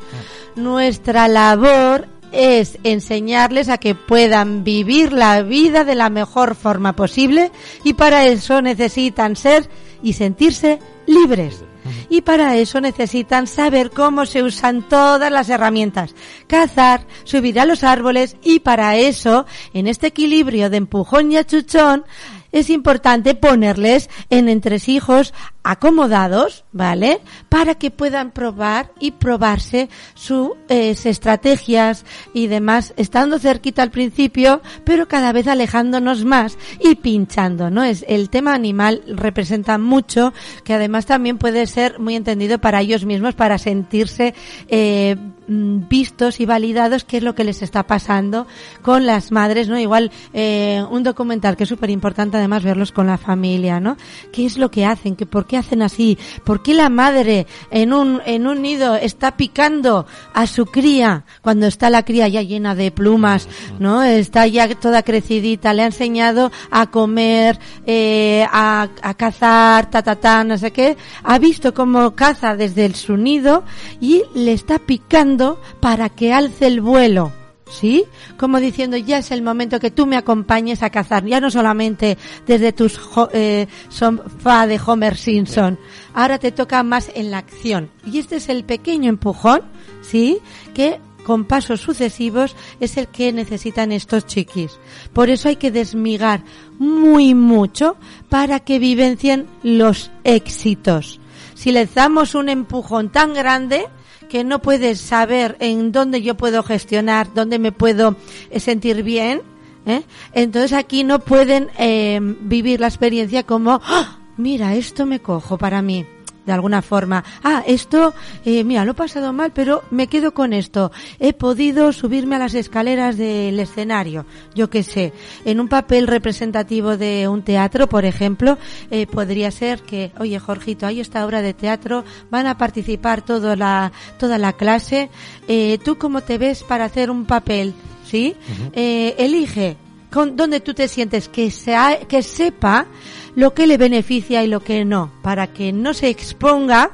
Nuestra 0.56 1.28
labor 1.28 2.06
es 2.32 2.78
enseñarles 2.84 3.68
a 3.68 3.78
que 3.78 3.94
puedan 3.94 4.64
vivir 4.64 5.12
la 5.12 5.42
vida 5.42 5.84
de 5.84 5.94
la 5.94 6.10
mejor 6.10 6.54
forma 6.54 6.94
posible 6.94 7.50
y 7.84 7.94
para 7.94 8.26
eso 8.26 8.62
necesitan 8.62 9.36
ser 9.36 9.68
y 10.02 10.14
sentirse 10.14 10.78
libres. 11.06 11.64
Y 12.08 12.20
para 12.20 12.56
eso 12.56 12.80
necesitan 12.80 13.46
saber 13.46 13.90
cómo 13.90 14.26
se 14.26 14.42
usan 14.42 14.88
todas 14.88 15.32
las 15.32 15.48
herramientas. 15.48 16.14
Cazar, 16.46 17.06
subir 17.24 17.58
a 17.58 17.64
los 17.64 17.84
árboles 17.84 18.36
y 18.42 18.60
para 18.60 18.96
eso, 18.96 19.46
en 19.72 19.86
este 19.86 20.08
equilibrio 20.08 20.70
de 20.70 20.76
empujón 20.76 21.32
y 21.32 21.36
achuchón, 21.36 22.04
es 22.52 22.68
importante 22.68 23.34
ponerles 23.34 24.10
en 24.28 24.48
entresijos 24.48 25.32
acomodados, 25.62 26.64
¿vale? 26.72 27.20
Para 27.48 27.74
que 27.74 27.90
puedan 27.90 28.30
probar 28.30 28.92
y 28.98 29.12
probarse 29.12 29.88
sus 30.14 30.52
estrategias 30.68 32.04
y 32.32 32.46
demás, 32.46 32.94
estando 32.96 33.38
cerquita 33.38 33.82
al 33.82 33.90
principio, 33.90 34.62
pero 34.84 35.08
cada 35.08 35.32
vez 35.32 35.46
alejándonos 35.46 36.24
más 36.24 36.56
y 36.80 36.94
pinchando, 36.94 37.70
¿no? 37.70 37.84
Es 37.84 38.04
el 38.08 38.30
tema 38.30 38.54
animal 38.54 39.02
representa 39.06 39.78
mucho, 39.78 40.32
que 40.64 40.74
además 40.74 41.06
también 41.06 41.38
puede 41.38 41.66
ser 41.66 41.98
muy 41.98 42.16
entendido 42.16 42.58
para 42.58 42.80
ellos 42.80 43.04
mismos, 43.04 43.34
para 43.34 43.58
sentirse 43.58 44.34
eh, 44.68 45.16
vistos 45.50 46.40
y 46.40 46.46
validados 46.46 47.04
qué 47.04 47.16
es 47.16 47.22
lo 47.22 47.34
que 47.34 47.44
les 47.44 47.62
está 47.62 47.82
pasando 47.86 48.46
con 48.82 49.04
las 49.04 49.32
madres, 49.32 49.68
¿no? 49.68 49.78
Igual 49.78 50.12
eh, 50.32 50.84
un 50.90 51.02
documental 51.02 51.56
que 51.56 51.64
es 51.64 51.68
súper 51.68 51.90
importante 51.90 52.36
además 52.36 52.62
verlos 52.62 52.92
con 52.92 53.08
la 53.08 53.18
familia, 53.18 53.80
¿no? 53.80 53.96
¿Qué 54.32 54.46
es 54.46 54.58
lo 54.58 54.70
que 54.70 54.86
hacen? 54.86 55.16
¿Qué, 55.16 55.26
¿Por 55.26 55.46
qué 55.50 55.56
hacen 55.56 55.82
así? 55.82 56.16
¿Por 56.44 56.62
qué 56.62 56.74
la 56.74 56.88
madre 56.88 57.48
en 57.72 57.92
un, 57.92 58.22
en 58.24 58.46
un 58.46 58.62
nido 58.62 58.94
está 58.94 59.36
picando 59.36 60.06
a 60.32 60.46
su 60.46 60.64
cría 60.64 61.24
cuando 61.42 61.66
está 61.66 61.90
la 61.90 62.04
cría 62.04 62.28
ya 62.28 62.42
llena 62.42 62.76
de 62.76 62.92
plumas, 62.92 63.48
¿no? 63.80 64.04
Está 64.04 64.46
ya 64.46 64.72
toda 64.76 65.02
crecidita, 65.02 65.74
le 65.74 65.82
ha 65.82 65.86
enseñado 65.86 66.52
a 66.70 66.86
comer, 66.86 67.58
eh, 67.84 68.46
a, 68.52 68.88
a 69.02 69.14
cazar, 69.14 69.90
ta, 69.90 70.02
ta, 70.04 70.14
ta, 70.14 70.44
no 70.44 70.56
sé 70.56 70.70
qué. 70.70 70.96
Ha 71.24 71.40
visto 71.40 71.74
cómo 71.74 72.14
caza 72.14 72.54
desde 72.54 72.94
su 72.94 73.16
nido 73.16 73.64
y 74.00 74.22
le 74.36 74.52
está 74.52 74.78
picando 74.78 75.60
para 75.80 76.10
que 76.10 76.32
alce 76.32 76.68
el 76.68 76.80
vuelo. 76.80 77.39
¿Sí? 77.70 78.04
Como 78.36 78.58
diciendo, 78.58 78.96
ya 78.96 79.18
es 79.18 79.30
el 79.30 79.42
momento 79.42 79.78
que 79.78 79.92
tú 79.92 80.04
me 80.04 80.16
acompañes 80.16 80.82
a 80.82 80.90
cazar, 80.90 81.24
ya 81.24 81.40
no 81.40 81.50
solamente 81.50 82.18
desde 82.44 82.72
tus 82.72 82.98
eh, 83.32 83.68
sofá 83.88 84.66
de 84.66 84.80
Homer 84.84 85.16
Simpson, 85.16 85.78
ahora 86.12 86.38
te 86.38 86.50
toca 86.50 86.82
más 86.82 87.10
en 87.14 87.30
la 87.30 87.38
acción. 87.38 87.88
Y 88.04 88.18
este 88.18 88.36
es 88.36 88.48
el 88.48 88.64
pequeño 88.64 89.08
empujón, 89.08 89.62
¿sí? 90.02 90.38
Que 90.74 90.98
con 91.24 91.44
pasos 91.44 91.80
sucesivos 91.80 92.56
es 92.80 92.96
el 92.96 93.06
que 93.08 93.32
necesitan 93.32 93.92
estos 93.92 94.26
chiquis. 94.26 94.78
Por 95.12 95.30
eso 95.30 95.48
hay 95.48 95.56
que 95.56 95.70
desmigar 95.70 96.42
muy 96.78 97.34
mucho 97.34 97.96
para 98.28 98.60
que 98.60 98.78
vivencien 98.78 99.46
los 99.62 100.10
éxitos. 100.24 101.20
Si 101.54 101.72
les 101.72 101.94
damos 101.94 102.34
un 102.34 102.48
empujón 102.48 103.10
tan 103.10 103.34
grande, 103.34 103.86
que 104.30 104.44
no 104.44 104.62
puedes 104.62 105.00
saber 105.00 105.56
en 105.60 105.92
dónde 105.92 106.22
yo 106.22 106.36
puedo 106.36 106.62
gestionar, 106.62 107.34
dónde 107.34 107.58
me 107.58 107.72
puedo 107.72 108.16
eh, 108.50 108.60
sentir 108.60 109.02
bien, 109.02 109.42
¿eh? 109.84 110.02
entonces 110.32 110.72
aquí 110.72 111.04
no 111.04 111.18
pueden 111.18 111.68
eh, 111.78 112.18
vivir 112.22 112.80
la 112.80 112.86
experiencia 112.86 113.42
como, 113.42 113.80
"Ah, 113.84 114.18
mira, 114.36 114.74
esto 114.76 115.04
me 115.04 115.20
cojo 115.20 115.58
para 115.58 115.82
mí. 115.82 116.06
De 116.50 116.54
alguna 116.54 116.82
forma, 116.82 117.22
ah, 117.44 117.62
esto, 117.64 118.12
eh, 118.44 118.64
mira, 118.64 118.84
lo 118.84 118.90
he 118.90 118.94
pasado 118.94 119.32
mal, 119.32 119.52
pero 119.54 119.84
me 119.92 120.08
quedo 120.08 120.34
con 120.34 120.52
esto. 120.52 120.90
He 121.20 121.32
podido 121.32 121.92
subirme 121.92 122.34
a 122.34 122.40
las 122.40 122.54
escaleras 122.54 123.16
del 123.16 123.60
escenario, 123.60 124.26
yo 124.52 124.68
qué 124.68 124.82
sé. 124.82 125.12
En 125.44 125.60
un 125.60 125.68
papel 125.68 126.08
representativo 126.08 126.96
de 126.96 127.28
un 127.28 127.42
teatro, 127.42 127.88
por 127.88 128.04
ejemplo, 128.04 128.58
eh, 128.90 129.06
podría 129.06 129.52
ser 129.52 129.82
que, 129.82 130.10
oye, 130.18 130.40
Jorgito, 130.40 130.88
hay 130.88 130.98
esta 130.98 131.24
obra 131.24 131.40
de 131.40 131.54
teatro, 131.54 132.02
van 132.32 132.48
a 132.48 132.58
participar 132.58 133.22
toda 133.22 133.54
la, 133.54 133.92
toda 134.18 134.36
la 134.36 134.52
clase. 134.54 135.08
Eh, 135.46 135.78
¿Tú 135.84 135.98
cómo 135.98 136.22
te 136.22 136.36
ves 136.36 136.64
para 136.64 136.86
hacer 136.86 137.12
un 137.12 137.26
papel? 137.26 137.74
¿Sí? 138.04 138.34
Eh, 138.72 139.14
elige 139.18 139.76
con 140.10 140.34
dónde 140.34 140.58
tú 140.58 140.74
te 140.74 140.88
sientes 140.88 141.28
que 141.28 141.50
sea, 141.50 142.00
que 142.08 142.22
sepa 142.22 142.86
lo 143.34 143.54
que 143.54 143.66
le 143.66 143.76
beneficia 143.76 144.42
y 144.42 144.46
lo 144.46 144.60
que 144.60 144.84
no, 144.84 145.10
para 145.22 145.48
que 145.48 145.72
no 145.72 145.94
se 145.94 146.08
exponga, 146.08 146.90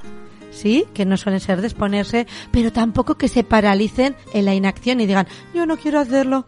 sí, 0.51 0.85
que 0.95 1.05
no 1.05 1.17
suelen 1.17 1.41
ser 1.41 1.61
de 1.61 1.67
exponerse, 1.67 2.27
pero 2.51 2.73
tampoco 2.73 3.17
que 3.17 3.29
se 3.29 3.45
paralicen 3.45 4.17
en 4.33 4.45
la 4.45 4.55
inacción 4.55 5.01
y 5.01 5.07
digan, 5.07 5.27
yo 5.55 5.67
no 5.67 5.77
quiero 5.77 6.01
hacerlo. 6.01 6.47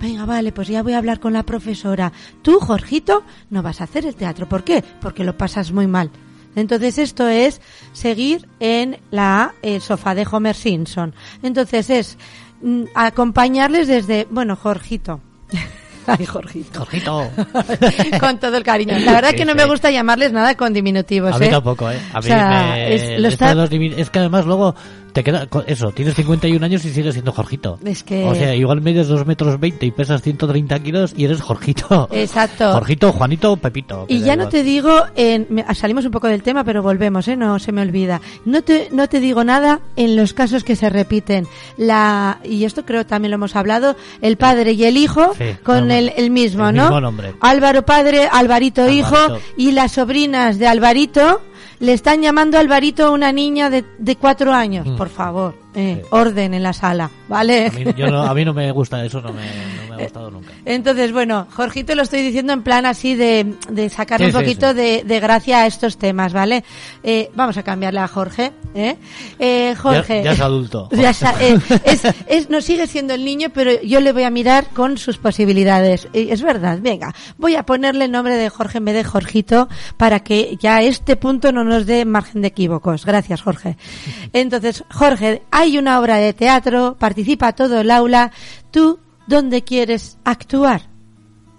Venga, 0.00 0.24
vale, 0.26 0.52
pues 0.52 0.68
ya 0.68 0.82
voy 0.82 0.92
a 0.92 0.98
hablar 0.98 1.18
con 1.18 1.32
la 1.32 1.42
profesora. 1.42 2.12
Tú, 2.42 2.60
Jorgito, 2.60 3.24
no 3.50 3.62
vas 3.62 3.80
a 3.80 3.84
hacer 3.84 4.06
el 4.06 4.14
teatro. 4.14 4.48
¿Por 4.48 4.62
qué? 4.62 4.84
Porque 5.00 5.24
lo 5.24 5.36
pasas 5.36 5.72
muy 5.72 5.88
mal. 5.88 6.10
Entonces 6.54 6.98
esto 6.98 7.28
es 7.28 7.60
seguir 7.92 8.48
en 8.60 8.98
la 9.10 9.54
el 9.62 9.80
sofá 9.80 10.14
de 10.14 10.26
Homer 10.30 10.54
Simpson. 10.54 11.14
Entonces 11.42 11.90
es 11.90 12.18
mm, 12.62 12.84
acompañarles 12.94 13.88
desde, 13.88 14.26
bueno, 14.30 14.56
Jorgito. 14.56 15.20
Ay, 16.18 16.24
Jorgito. 16.26 16.80
Jorgito. 16.80 17.30
con 18.20 18.38
todo 18.38 18.56
el 18.56 18.62
cariño. 18.62 18.98
La 18.98 19.12
verdad 19.12 19.30
Sí, 19.30 19.36
que 19.36 19.44
no 19.44 19.54
me 19.54 19.64
gusta 19.66 19.90
llamarles 19.90 20.32
nada 20.32 20.56
con 20.56 20.72
diminutivos, 20.72 21.34
A 21.34 21.38
mí 21.38 21.46
¿eh? 21.46 21.50
tampoco, 21.50 21.90
¿eh? 21.90 21.98
A 22.12 22.18
O 22.18 22.22
mí 22.22 22.26
sea, 22.28 22.48
me... 22.72 22.94
es- 22.94 23.20
lo 23.20 23.28
está- 23.28 23.54
los 23.54 23.70
es 23.70 24.10
que 24.10 24.18
además 24.18 24.46
luego 24.46 24.74
te 25.12 25.24
queda... 25.24 25.46
Eso, 25.66 25.90
tienes 25.92 26.14
51 26.14 26.64
años 26.64 26.84
y 26.84 26.90
sigues 26.90 27.14
siendo 27.14 27.32
Jorgito. 27.32 27.78
Es 27.84 28.02
que- 28.02 28.24
O 28.24 28.34
sea, 28.34 28.54
igual 28.54 28.80
mides 28.80 29.08
2 29.08 29.26
metros 29.26 29.58
20 29.58 29.86
y 29.86 29.90
pesas 29.90 30.22
130 30.22 30.78
kilos 30.80 31.14
y 31.16 31.24
eres 31.24 31.40
Jorgito. 31.40 32.08
Exacto. 32.12 32.72
Jorgito, 32.72 33.12
Juanito, 33.12 33.56
Pepito. 33.56 34.06
Y 34.08 34.20
ya 34.20 34.36
no 34.36 34.48
te 34.48 34.62
digo, 34.62 35.02
en, 35.16 35.64
salimos 35.74 36.04
un 36.04 36.10
poco 36.10 36.28
del 36.28 36.42
tema, 36.42 36.64
pero 36.64 36.82
volvemos, 36.82 37.26
¿eh? 37.28 37.36
No 37.36 37.58
se 37.58 37.72
me 37.72 37.82
olvida. 37.82 38.20
No 38.44 38.62
te, 38.62 38.88
no 38.92 39.08
te 39.08 39.20
digo 39.20 39.44
nada 39.44 39.80
en 39.96 40.16
los 40.16 40.32
casos 40.32 40.64
que 40.64 40.76
se 40.76 40.88
repiten. 40.90 41.46
La, 41.76 42.38
y 42.44 42.64
esto 42.64 42.84
creo 42.84 43.06
también 43.06 43.30
lo 43.30 43.36
hemos 43.36 43.56
hablado, 43.56 43.96
el 44.20 44.36
padre 44.36 44.72
y 44.72 44.84
el 44.84 44.96
hijo 44.96 45.34
Sí, 45.36 45.44
con 45.62 45.90
el, 45.90 46.12
el 46.16 46.30
mismo, 46.30 46.68
el 46.68 46.76
¿no? 46.76 46.82
mismo 46.84 47.00
nombre. 47.00 47.34
Álvaro 47.40 47.84
padre, 47.84 48.28
Alvarito, 48.30 48.88
hijo, 48.88 49.16
Alvarito. 49.16 49.46
y 49.56 49.72
las 49.72 49.92
sobrinas 49.92 50.58
de 50.58 50.66
Alvarito 50.66 51.40
le 51.80 51.92
están 51.92 52.22
llamando 52.22 52.58
Alvarito 52.58 53.04
a 53.06 53.10
una 53.10 53.32
niña 53.32 53.70
de, 53.70 53.84
de 53.98 54.16
cuatro 54.16 54.52
años. 54.52 54.86
Mm. 54.86 54.96
Por 54.96 55.08
favor, 55.08 55.54
eh, 55.74 56.02
orden 56.10 56.54
en 56.54 56.62
la 56.62 56.72
sala, 56.72 57.10
¿vale? 57.28 57.66
A 57.66 57.70
mí, 57.70 57.84
yo 57.96 58.10
no, 58.10 58.22
a 58.22 58.34
mí 58.34 58.44
no 58.44 58.54
me 58.54 58.70
gusta 58.72 59.04
eso, 59.04 59.20
no 59.20 59.32
me, 59.32 59.42
no 59.42 59.88
me 59.90 59.94
ha 59.94 60.04
gustado 60.04 60.30
nunca. 60.30 60.50
Entonces, 60.64 61.12
bueno, 61.12 61.46
Jorgito 61.54 61.94
lo 61.94 62.02
estoy 62.02 62.22
diciendo 62.22 62.52
en 62.52 62.62
plan 62.62 62.86
así 62.86 63.14
de, 63.14 63.54
de 63.70 63.88
sacarle 63.90 64.30
Sí, 64.30 64.36
un 64.36 64.42
poquito 64.42 64.70
sí. 64.70 64.76
De, 64.76 65.02
de 65.04 65.20
gracia 65.20 65.62
a 65.62 65.66
estos 65.66 65.96
temas, 65.98 66.32
¿vale? 66.32 66.64
Eh, 67.02 67.30
vamos 67.34 67.56
a 67.58 67.62
cambiarle 67.62 68.00
a 68.00 68.08
Jorge, 68.08 68.52
¿eh? 68.74 68.96
Eh, 69.38 69.74
Jorge. 69.78 70.18
Ya- 70.18 70.24
ya 70.24 70.32
es 70.32 70.40
adulto. 70.40 70.88
Ya 70.98 71.10
es, 71.10 72.04
es- 72.26 72.50
no 72.50 72.60
sigue 72.60 72.86
siendo 72.86 73.14
el 73.14 73.24
niño, 73.24 73.48
pero 73.54 73.80
yo 73.82 74.00
le 74.00 74.12
voy 74.12 74.24
a 74.24 74.30
mirar 74.30 74.66
con 74.74 74.98
sus 74.98 75.18
posibilidades. 75.18 76.08
Es 76.12 76.42
verdad, 76.42 76.78
venga, 76.80 77.14
voy 77.36 77.54
a 77.56 77.64
ponerle 77.64 78.06
el 78.06 78.10
nombre 78.12 78.36
de 78.36 78.48
Jorge 78.50 78.78
en 78.78 78.84
vez 78.86 78.94
de 78.94 79.04
Jorgito 79.04 79.68
para 79.96 80.20
que 80.20 80.56
ya 80.60 80.82
este 80.82 81.16
punto 81.16 81.52
no 81.52 81.64
nos 81.64 81.86
dé 81.86 82.04
margen 82.04 82.42
de 82.42 82.48
equívocos. 82.48 83.04
Gracias, 83.04 83.42
Jorge. 83.42 83.76
Entonces, 84.32 84.84
Jorge, 84.90 85.42
hay 85.58 85.76
una 85.76 85.98
obra 85.98 86.18
de 86.18 86.32
teatro, 86.34 86.96
participa 87.00 87.52
todo 87.52 87.80
el 87.80 87.90
aula. 87.90 88.30
¿Tú 88.70 89.00
dónde 89.26 89.64
quieres 89.64 90.16
actuar? 90.24 90.82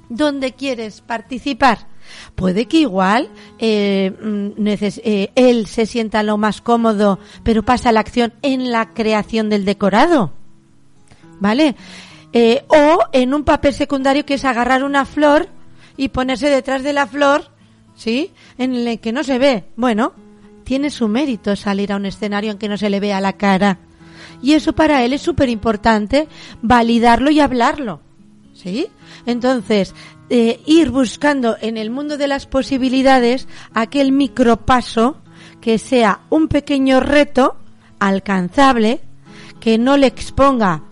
¿Dónde 0.08 0.54
quieres 0.54 1.02
participar? 1.02 1.80
Puede 2.34 2.66
que 2.66 2.78
igual 2.78 3.30
eh, 3.60 4.12
mm, 4.12 4.68
eh, 4.68 5.32
él 5.36 5.68
se 5.68 5.86
sienta 5.86 6.24
lo 6.24 6.38
más 6.38 6.62
cómodo, 6.62 7.20
pero 7.44 7.64
pasa 7.64 7.92
la 7.92 8.00
acción 8.00 8.32
en 8.42 8.72
la 8.72 8.94
creación 8.94 9.50
del 9.50 9.66
decorado. 9.66 10.32
¿Vale? 11.42 11.76
Eh, 12.32 12.64
o 12.70 13.00
en 13.12 13.34
un 13.34 13.44
papel 13.44 13.74
secundario 13.74 14.26
que 14.26 14.36
es 14.36 14.46
agarrar 14.46 14.86
una 14.86 15.04
flor 15.04 15.50
y 15.98 16.08
ponerse 16.08 16.50
detrás 16.50 16.84
de 16.84 16.94
la 16.94 17.06
flor, 17.06 17.52
¿sí? 17.96 18.32
En 18.58 18.76
el 18.76 19.00
que 19.02 19.12
no 19.12 19.26
se 19.26 19.40
ve. 19.40 19.66
Bueno, 19.76 20.14
tiene 20.64 20.90
su 20.90 21.10
mérito 21.10 21.58
salir 21.58 21.92
a 21.92 21.98
un 21.98 22.06
escenario 22.06 22.52
en 22.52 22.58
que 22.58 22.70
no 22.70 22.78
se 22.78 22.90
le 22.90 23.02
vea 23.02 23.20
la 23.20 23.34
cara. 23.34 23.80
Y 24.42 24.54
eso 24.54 24.74
para 24.74 25.04
él 25.04 25.14
es 25.14 25.22
súper 25.22 25.50
importante, 25.50 26.28
validarlo 26.62 27.30
y 27.30 27.40
hablarlo. 27.40 28.02
¿Sí? 28.54 28.88
Entonces, 29.26 29.96
eh, 30.30 30.62
ir 30.66 30.92
buscando 30.92 31.58
en 31.62 31.78
el 31.78 31.90
mundo 31.90 32.18
de 32.18 32.28
las 32.28 32.46
posibilidades 32.46 33.48
aquel 33.74 34.12
micropaso 34.12 35.18
que 35.62 35.78
sea 35.78 36.22
un 36.30 36.48
pequeño 36.48 37.00
reto 37.00 37.58
alcanzable, 38.00 39.02
que 39.60 39.78
no 39.78 39.98
le 39.98 40.08
exponga 40.08 40.84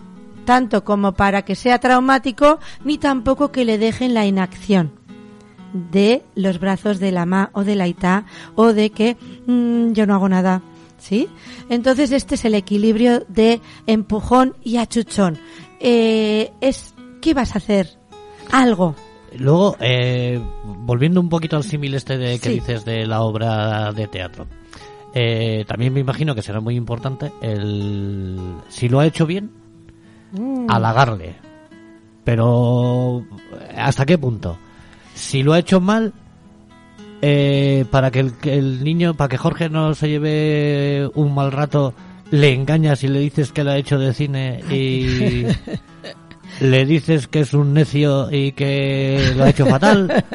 tanto 0.44 0.82
como 0.82 1.12
para 1.12 1.42
que 1.42 1.54
sea 1.54 1.78
traumático, 1.78 2.58
ni 2.84 2.96
tampoco 2.96 3.52
que 3.52 3.64
le 3.64 3.76
dejen 3.76 4.14
la 4.14 4.24
inacción 4.24 4.92
de 5.72 6.22
los 6.34 6.58
brazos 6.58 6.98
de 6.98 7.12
la 7.12 7.26
ma 7.26 7.50
o 7.52 7.64
de 7.64 7.76
la 7.76 7.86
ita 7.86 8.24
o 8.54 8.72
de 8.72 8.90
que 8.90 9.16
mm, 9.46 9.92
yo 9.92 10.06
no 10.06 10.14
hago 10.14 10.28
nada. 10.28 10.62
¿Sí? 10.98 11.28
Entonces 11.70 12.10
este 12.12 12.34
es 12.34 12.44
el 12.44 12.54
equilibrio 12.54 13.24
de 13.28 13.60
empujón 13.86 14.56
y 14.64 14.76
achuchón. 14.78 15.38
Eh, 15.80 16.50
es, 16.60 16.94
¿qué 17.22 17.34
vas 17.34 17.54
a 17.54 17.58
hacer? 17.58 17.88
Algo. 18.50 18.94
Luego, 19.36 19.76
eh, 19.80 20.40
volviendo 20.64 21.20
un 21.20 21.28
poquito 21.28 21.56
al 21.56 21.62
símil 21.64 21.94
este 21.94 22.16
de 22.18 22.38
que 22.38 22.48
Sí. 22.48 22.54
dices 22.56 22.84
de 22.84 23.06
la 23.06 23.20
obra 23.22 23.92
de 23.92 24.08
teatro, 24.08 24.46
eh, 25.14 25.64
también 25.68 25.92
me 25.92 26.00
imagino 26.00 26.34
que 26.34 26.42
será 26.42 26.60
muy 26.60 26.74
importante 26.76 27.30
el 27.42 28.38
si 28.68 28.88
lo 28.88 29.00
ha 29.00 29.06
hecho 29.06 29.26
bien, 29.26 29.50
halagarle. 30.68 31.36
Pero, 32.24 33.24
¿hasta 33.76 34.04
qué 34.04 34.18
punto? 34.18 34.58
Si 35.14 35.42
lo 35.42 35.52
ha 35.52 35.58
hecho 35.58 35.80
mal, 35.80 36.12
eh, 37.22 37.84
para 37.90 38.10
que 38.10 38.20
el, 38.20 38.32
el 38.44 38.84
niño, 38.84 39.14
para 39.14 39.28
que 39.28 39.36
Jorge 39.38 39.68
no 39.68 39.94
se 39.94 40.08
lleve 40.08 41.10
un 41.14 41.34
mal 41.34 41.52
rato, 41.52 41.94
le 42.30 42.52
engañas 42.52 43.02
y 43.04 43.08
le 43.08 43.20
dices 43.20 43.52
que 43.52 43.64
lo 43.64 43.70
ha 43.72 43.76
hecho 43.76 43.98
de 43.98 44.12
cine 44.14 44.60
y 44.70 45.44
le 46.60 46.84
dices 46.86 47.28
que 47.28 47.40
es 47.40 47.54
un 47.54 47.72
necio 47.74 48.28
y 48.30 48.52
que 48.52 49.32
lo 49.36 49.44
ha 49.44 49.50
hecho 49.50 49.66
fatal. 49.66 50.24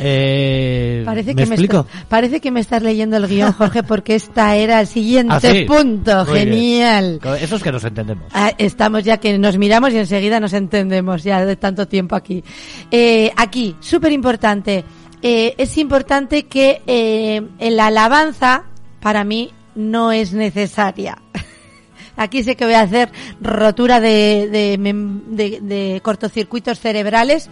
Eh, 0.00 1.02
Parece 1.04 1.34
¿Me 1.34 1.42
que, 1.42 1.46
me 1.48 1.54
explico? 1.56 1.86
está- 1.92 2.08
parece 2.08 2.40
que 2.40 2.50
me 2.52 2.60
estás 2.60 2.82
leyendo 2.82 3.16
el 3.16 3.26
guion, 3.26 3.52
Jorge, 3.52 3.82
porque 3.82 4.14
esta 4.14 4.54
era 4.54 4.80
el 4.80 4.86
siguiente 4.86 5.34
Ah, 5.34 5.40
sí. 5.40 5.64
punto. 5.66 6.24
Muy 6.26 6.34
bien. 6.44 6.48
Genial. 6.54 7.20
Eso 7.40 7.56
es 7.56 7.62
que 7.64 7.72
nos 7.72 7.82
entendemos. 7.84 8.24
Ah, 8.32 8.52
estamos 8.58 9.02
ya 9.02 9.16
que 9.18 9.36
nos 9.38 9.58
miramos 9.58 9.92
y 9.92 9.98
enseguida 9.98 10.38
nos 10.38 10.52
entendemos 10.52 11.24
ya 11.24 11.44
de 11.44 11.56
tanto 11.56 11.88
tiempo 11.88 12.14
aquí. 12.14 12.44
Eh, 12.92 13.32
aquí, 13.36 13.74
súper 13.80 14.12
importante. 14.12 14.84
Eh, 15.22 15.54
es 15.58 15.76
importante 15.78 16.46
que 16.46 16.82
eh, 16.86 17.42
la 17.58 17.86
alabanza, 17.86 18.64
para 19.00 19.24
mí, 19.24 19.52
no 19.74 20.12
es 20.12 20.32
necesaria. 20.32 21.18
Aquí 22.16 22.42
sé 22.42 22.56
que 22.56 22.64
voy 22.64 22.74
a 22.74 22.82
hacer 22.82 23.10
rotura 23.40 24.00
de, 24.00 24.48
de, 24.50 25.60
de 25.60 26.00
cortocircuitos 26.02 26.80
cerebrales 26.80 27.48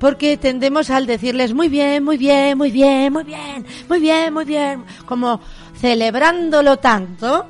porque 0.00 0.36
tendemos 0.36 0.90
al 0.90 1.06
decirles 1.06 1.54
muy 1.54 1.68
bien, 1.68 2.04
muy 2.04 2.16
bien, 2.16 2.56
muy 2.56 2.70
bien, 2.70 3.12
muy 3.12 3.24
bien, 3.24 3.66
muy 3.88 4.00
bien, 4.00 4.34
muy 4.34 4.44
bien, 4.44 4.84
como 5.06 5.40
celebrándolo 5.80 6.78
tanto 6.78 7.46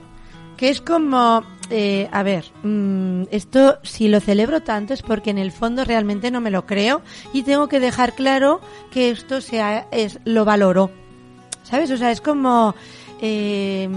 que 0.58 0.68
es 0.70 0.80
como, 0.82 1.44
eh, 1.70 2.08
a 2.12 2.22
ver, 2.22 2.46
mm, 2.62 3.24
esto 3.30 3.78
si 3.82 4.08
lo 4.08 4.20
celebro 4.20 4.62
tanto 4.62 4.94
es 4.94 5.02
porque 5.02 5.30
en 5.30 5.38
el 5.38 5.52
fondo 5.52 5.84
realmente 5.84 6.30
no 6.30 6.40
me 6.40 6.50
lo 6.50 6.66
creo 6.66 7.02
y 7.32 7.42
tengo 7.42 7.68
que 7.68 7.80
dejar 7.80 8.14
claro 8.14 8.60
que 8.90 9.10
esto 9.10 9.40
sea, 9.40 9.86
es, 9.90 10.20
lo 10.24 10.44
valoro. 10.44 10.90
¿Sabes? 11.62 11.90
O 11.90 11.96
sea, 11.98 12.10
es 12.10 12.22
como, 12.22 12.74
eh, 13.20 13.88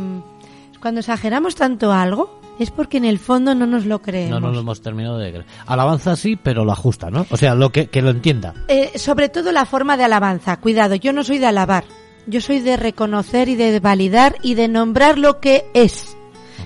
cuando 0.81 0.99
exageramos 0.99 1.55
tanto 1.55 1.93
algo 1.93 2.41
es 2.59 2.69
porque 2.69 2.97
en 2.97 3.05
el 3.05 3.17
fondo 3.17 3.55
no 3.55 3.65
nos 3.65 3.85
lo 3.85 4.01
creemos. 4.01 4.41
No, 4.41 4.47
no 4.47 4.53
lo 4.53 4.59
hemos 4.59 4.81
terminado 4.81 5.17
de 5.17 5.29
creer. 5.29 5.45
Alabanza 5.65 6.15
sí, 6.15 6.35
pero 6.35 6.65
lo 6.65 6.73
ajusta, 6.73 7.09
¿no? 7.09 7.25
O 7.29 7.37
sea, 7.37 7.55
lo 7.55 7.71
que, 7.71 7.87
que 7.87 8.01
lo 8.01 8.09
entienda. 8.09 8.53
Eh, 8.67 8.91
sobre 8.99 9.29
todo 9.29 9.51
la 9.51 9.65
forma 9.65 9.97
de 9.97 10.03
alabanza. 10.03 10.57
Cuidado, 10.57 10.95
yo 10.95 11.13
no 11.13 11.23
soy 11.23 11.39
de 11.39 11.47
alabar. 11.47 11.85
Yo 12.27 12.39
soy 12.39 12.59
de 12.59 12.77
reconocer 12.77 13.49
y 13.49 13.55
de 13.55 13.79
validar 13.79 14.35
y 14.43 14.53
de 14.53 14.67
nombrar 14.67 15.17
lo 15.17 15.39
que 15.39 15.65
es, 15.73 16.15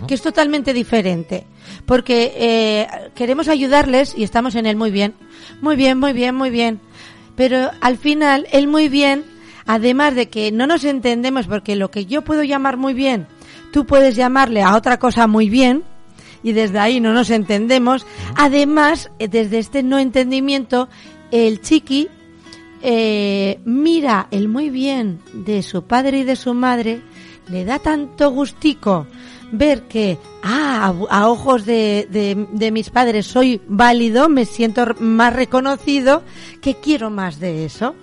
que 0.07 0.13
es 0.13 0.21
totalmente 0.21 0.73
diferente. 0.73 1.45
Porque 1.85 2.33
eh, 2.35 2.87
queremos 3.15 3.47
ayudarles 3.47 4.13
y 4.17 4.23
estamos 4.23 4.55
en 4.55 4.65
el 4.65 4.75
muy 4.75 4.91
bien. 4.91 5.13
Muy 5.61 5.75
bien, 5.75 5.97
muy 5.97 6.13
bien, 6.13 6.35
muy 6.35 6.49
bien. 6.49 6.79
Pero 7.35 7.71
al 7.81 7.97
final, 7.97 8.47
el 8.51 8.67
muy 8.67 8.89
bien, 8.89 9.25
además 9.65 10.15
de 10.15 10.29
que 10.29 10.51
no 10.51 10.67
nos 10.67 10.83
entendemos, 10.83 11.47
porque 11.47 11.75
lo 11.75 11.91
que 11.91 12.05
yo 12.05 12.23
puedo 12.23 12.43
llamar 12.43 12.77
muy 12.77 12.93
bien, 12.93 13.27
tú 13.71 13.85
puedes 13.85 14.15
llamarle 14.15 14.61
a 14.61 14.75
otra 14.75 14.99
cosa 14.99 15.27
muy 15.27 15.49
bien, 15.49 15.83
y 16.43 16.53
desde 16.53 16.79
ahí 16.79 16.99
no 16.99 17.11
nos 17.11 17.31
entendemos. 17.31 18.05
Además, 18.35 19.09
eh, 19.19 19.27
desde 19.27 19.57
este 19.57 19.83
no 19.83 19.97
entendimiento, 19.97 20.87
el 21.31 21.59
chiqui 21.61 22.07
eh, 22.83 23.59
mira 23.65 24.27
el 24.29 24.47
muy 24.47 24.69
bien 24.69 25.19
de 25.33 25.63
su 25.63 25.85
padre 25.85 26.19
y 26.19 26.23
de 26.23 26.35
su 26.35 26.53
madre, 26.53 27.01
le 27.47 27.65
da 27.65 27.79
tanto 27.79 28.29
gustico 28.29 29.07
ver 29.51 29.83
que, 29.83 30.17
ah, 30.43 30.93
a, 31.09 31.19
a 31.19 31.29
ojos 31.29 31.65
de, 31.65 32.07
de, 32.09 32.47
de 32.51 32.71
mis 32.71 32.89
padres 32.89 33.25
soy 33.25 33.61
válido, 33.67 34.29
me 34.29 34.45
siento 34.45 34.85
más 34.99 35.33
reconocido, 35.33 36.23
que 36.61 36.75
quiero 36.75 37.09
más 37.09 37.39
de 37.39 37.65
eso. 37.65 37.95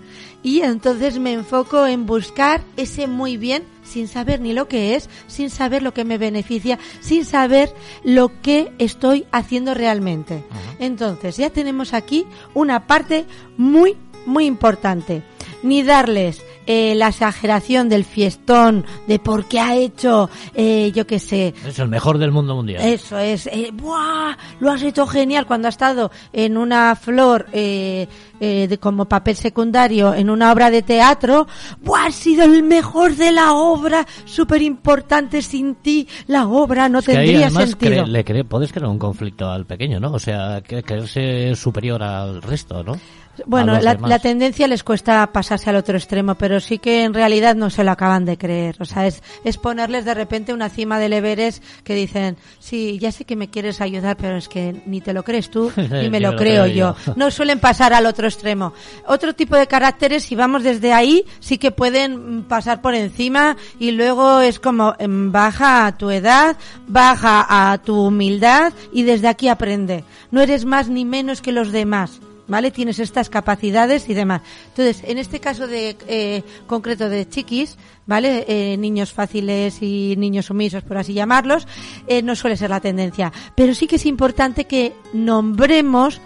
Y 0.43 0.63
entonces 0.63 1.19
me 1.19 1.33
enfoco 1.33 1.87
en 1.87 2.05
buscar 2.05 2.63
ese 2.77 3.07
muy 3.07 3.37
bien 3.37 3.63
sin 3.85 4.09
saber 4.09 4.41
ni 4.41 4.53
lo 4.53 4.67
que 4.67 4.97
es, 4.97 5.09
sin 5.29 5.51
saber 5.51 5.83
lo 5.83 5.95
que 5.95 6.05
me 6.05 6.19
beneficia, 6.19 6.79
sin 7.01 7.25
saber 7.25 7.73
lo 8.03 8.41
que 8.41 8.73
estoy 8.79 9.27
haciendo 9.31 9.75
realmente. 9.75 10.43
Entonces 10.79 11.37
ya 11.37 11.51
tenemos 11.51 11.95
aquí 11.95 12.27
una 12.55 12.87
parte 12.87 13.25
muy, 13.57 13.97
muy 14.27 14.47
importante. 14.47 15.23
Ni 15.63 15.83
darles 15.83 16.43
eh, 16.67 16.95
la 16.97 17.09
exageración 17.09 17.89
del 17.89 18.05
fiestón, 18.05 18.85
de 19.07 19.19
por 19.19 19.47
qué 19.47 19.59
ha 19.61 19.75
hecho, 19.77 20.31
eh, 20.55 20.93
yo 20.95 21.07
qué 21.07 21.19
sé, 21.19 21.55
Es 21.67 21.79
el 21.79 21.89
mejor 21.89 22.19
del 22.19 22.31
mundo 22.33 22.55
mundial. 22.55 22.83
eso 22.85 23.19
es, 23.19 23.47
eh, 23.49 23.71
¡buah! 23.73 24.37
Lo 24.61 24.71
has 24.71 24.83
hecho 24.83 25.07
genial 25.07 25.47
cuando 25.47 25.69
ha 25.69 25.71
estado 25.71 26.11
en 26.33 26.57
una 26.57 26.95
flor 26.97 27.47
eh, 27.53 28.07
eh, 28.41 28.67
de, 28.69 28.79
como 28.79 29.07
papel 29.07 29.37
secundario 29.37 30.15
en 30.15 30.31
una 30.31 30.53
obra 30.53 30.71
de 30.71 30.83
teatro. 30.83 31.47
¡Buah! 31.81 32.07
Has 32.07 32.15
sido 32.17 32.45
el 32.45 32.63
mejor 32.65 33.15
de 33.17 33.31
la 33.33 33.53
obra, 33.55 34.07
súper 34.25 34.63
importante. 34.63 35.43
Sin 35.43 35.77
ti 35.77 36.07
la 36.27 36.47
obra 36.49 36.89
no 36.89 36.99
Es 37.01 37.07
que 37.07 37.13
ahí 37.13 37.27
tendría 37.27 37.47
además 37.47 37.71
sentido. 37.71 38.05
cre- 38.05 38.07
le 38.09 38.25
cre- 38.25 38.45
puedes 38.47 38.73
crear 38.73 38.89
un 38.89 38.99
conflicto 38.99 39.49
al 39.51 39.67
pequeño, 39.67 39.99
¿no? 40.01 40.13
O 40.13 40.19
sea, 40.19 40.61
creerse 40.63 41.55
superior 41.57 42.03
al 42.03 42.43
resto, 42.43 42.83
¿no? 42.85 42.99
Bueno, 43.47 43.81
la, 43.81 43.95
la 43.95 44.19
tendencia 44.19 44.67
les 44.67 44.85
cuesta 44.85 45.27
pasarse 45.33 45.71
al 45.71 45.77
otro 45.77 45.97
extremo, 45.97 46.35
pero 46.35 46.61
sí 46.61 46.79
que 46.79 47.05
en 47.05 47.15
realidad 47.15 47.55
no 47.55 47.71
se 47.71 47.83
lo 47.83 47.91
acaban 47.91 48.27
de 48.27 48.37
creer. 48.37 48.77
O 48.79 48.85
sea, 48.85 49.07
es, 49.07 49.23
es 49.43 49.57
ponerles 49.57 50.05
de 50.05 50.13
repente 50.13 50.53
una 50.53 50.69
cima 50.69 50.99
del 50.99 51.15
Everest 51.15 51.65
que 51.83 51.95
dicen, 51.95 52.37
sí, 52.59 52.99
ya 52.99 53.11
sé 53.11 53.25
que 53.25 53.37
me 53.37 53.49
quieres 53.49 53.81
ayudar, 53.81 54.17
pero 54.19 54.37
es 54.37 54.49
que 54.49 54.83
ni 54.85 55.01
te 55.01 55.15
lo 55.15 55.23
crees 55.23 55.51
tú, 55.51 55.73
ni 55.77 56.11
me 56.11 56.21
lo 56.21 56.37
creo 56.37 56.67
yo. 56.67 56.95
No 57.17 57.31
suelen 57.31 57.59
pasar 57.59 57.93
al 57.93 58.07
otro 58.07 58.27
extremo. 58.27 58.73
Otro 59.07 59.35
tipo 59.35 59.57
de 59.57 59.67
caracteres, 59.67 60.25
si 60.25 60.35
vamos 60.35 60.63
desde 60.63 60.93
ahí, 60.93 61.25
sí 61.41 61.59
que 61.59 61.71
pueden 61.71 62.39
mm, 62.39 62.43
pasar 62.45 62.81
por 62.81 62.95
encima 62.95 63.57
y 63.79 63.93
luego 63.93 64.41
es 64.41 64.59
como 64.59 64.95
em, 64.99 65.31
baja 65.31 65.87
a 65.87 65.97
tu 65.97 66.11
edad, 66.11 66.57
baja 66.87 67.47
a 67.49 67.79
tu 67.79 68.07
humildad 68.07 68.73
y 68.93 69.03
desde 69.05 69.29
aquí 69.29 69.49
aprende. 69.49 70.05
No 70.31 70.41
eres 70.41 70.65
más 70.65 70.89
ni 70.89 71.05
menos 71.05 71.41
que 71.41 71.53
los 71.53 71.73
demás. 71.73 72.21
¿Vale? 72.53 72.71
Tienes 72.71 72.99
estas 72.99 73.31
capacidades 73.31 74.11
y 74.11 74.13
demás. 74.13 74.43
Entonces, 74.69 75.03
en 75.09 75.17
este 75.17 75.41
caso 75.41 75.67
de 75.67 75.97
eh, 76.07 76.43
concreto 76.67 77.09
de 77.09 77.27
chiquis, 77.27 77.79
¿vale? 78.05 78.45
Eh, 78.47 78.77
niños 78.77 79.11
fáciles 79.11 79.81
y 79.81 80.17
niños 80.19 80.45
sumisos, 80.45 80.85
por 80.85 80.99
así 80.99 81.15
llamarlos, 81.15 81.67
eh, 82.07 82.21
no 82.21 82.37
suele 82.37 82.59
ser 82.59 82.69
la 82.69 82.81
tendencia. 82.81 83.33
Pero 83.57 83.75
sí 83.75 83.87
que 83.87 83.97
es 83.97 84.05
importante 84.05 84.67
que 84.67 84.93
nombremos 85.15 86.21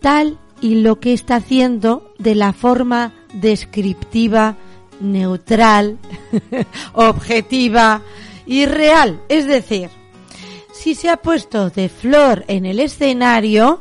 tal 0.00 0.36
y 0.60 0.82
lo 0.82 0.98
que 0.98 1.12
está 1.12 1.36
haciendo 1.36 2.12
de 2.18 2.34
la 2.34 2.52
forma 2.52 3.12
descriptiva, 3.32 4.56
neutral, 4.98 5.96
objetiva 6.92 8.02
y 8.46 8.66
real. 8.66 9.20
Es 9.28 9.46
decir, 9.46 9.90
si 10.72 10.96
se 10.96 11.08
ha 11.08 11.18
puesto 11.18 11.70
de 11.70 11.88
flor 11.88 12.44
en 12.48 12.66
el 12.66 12.80
escenario, 12.80 13.80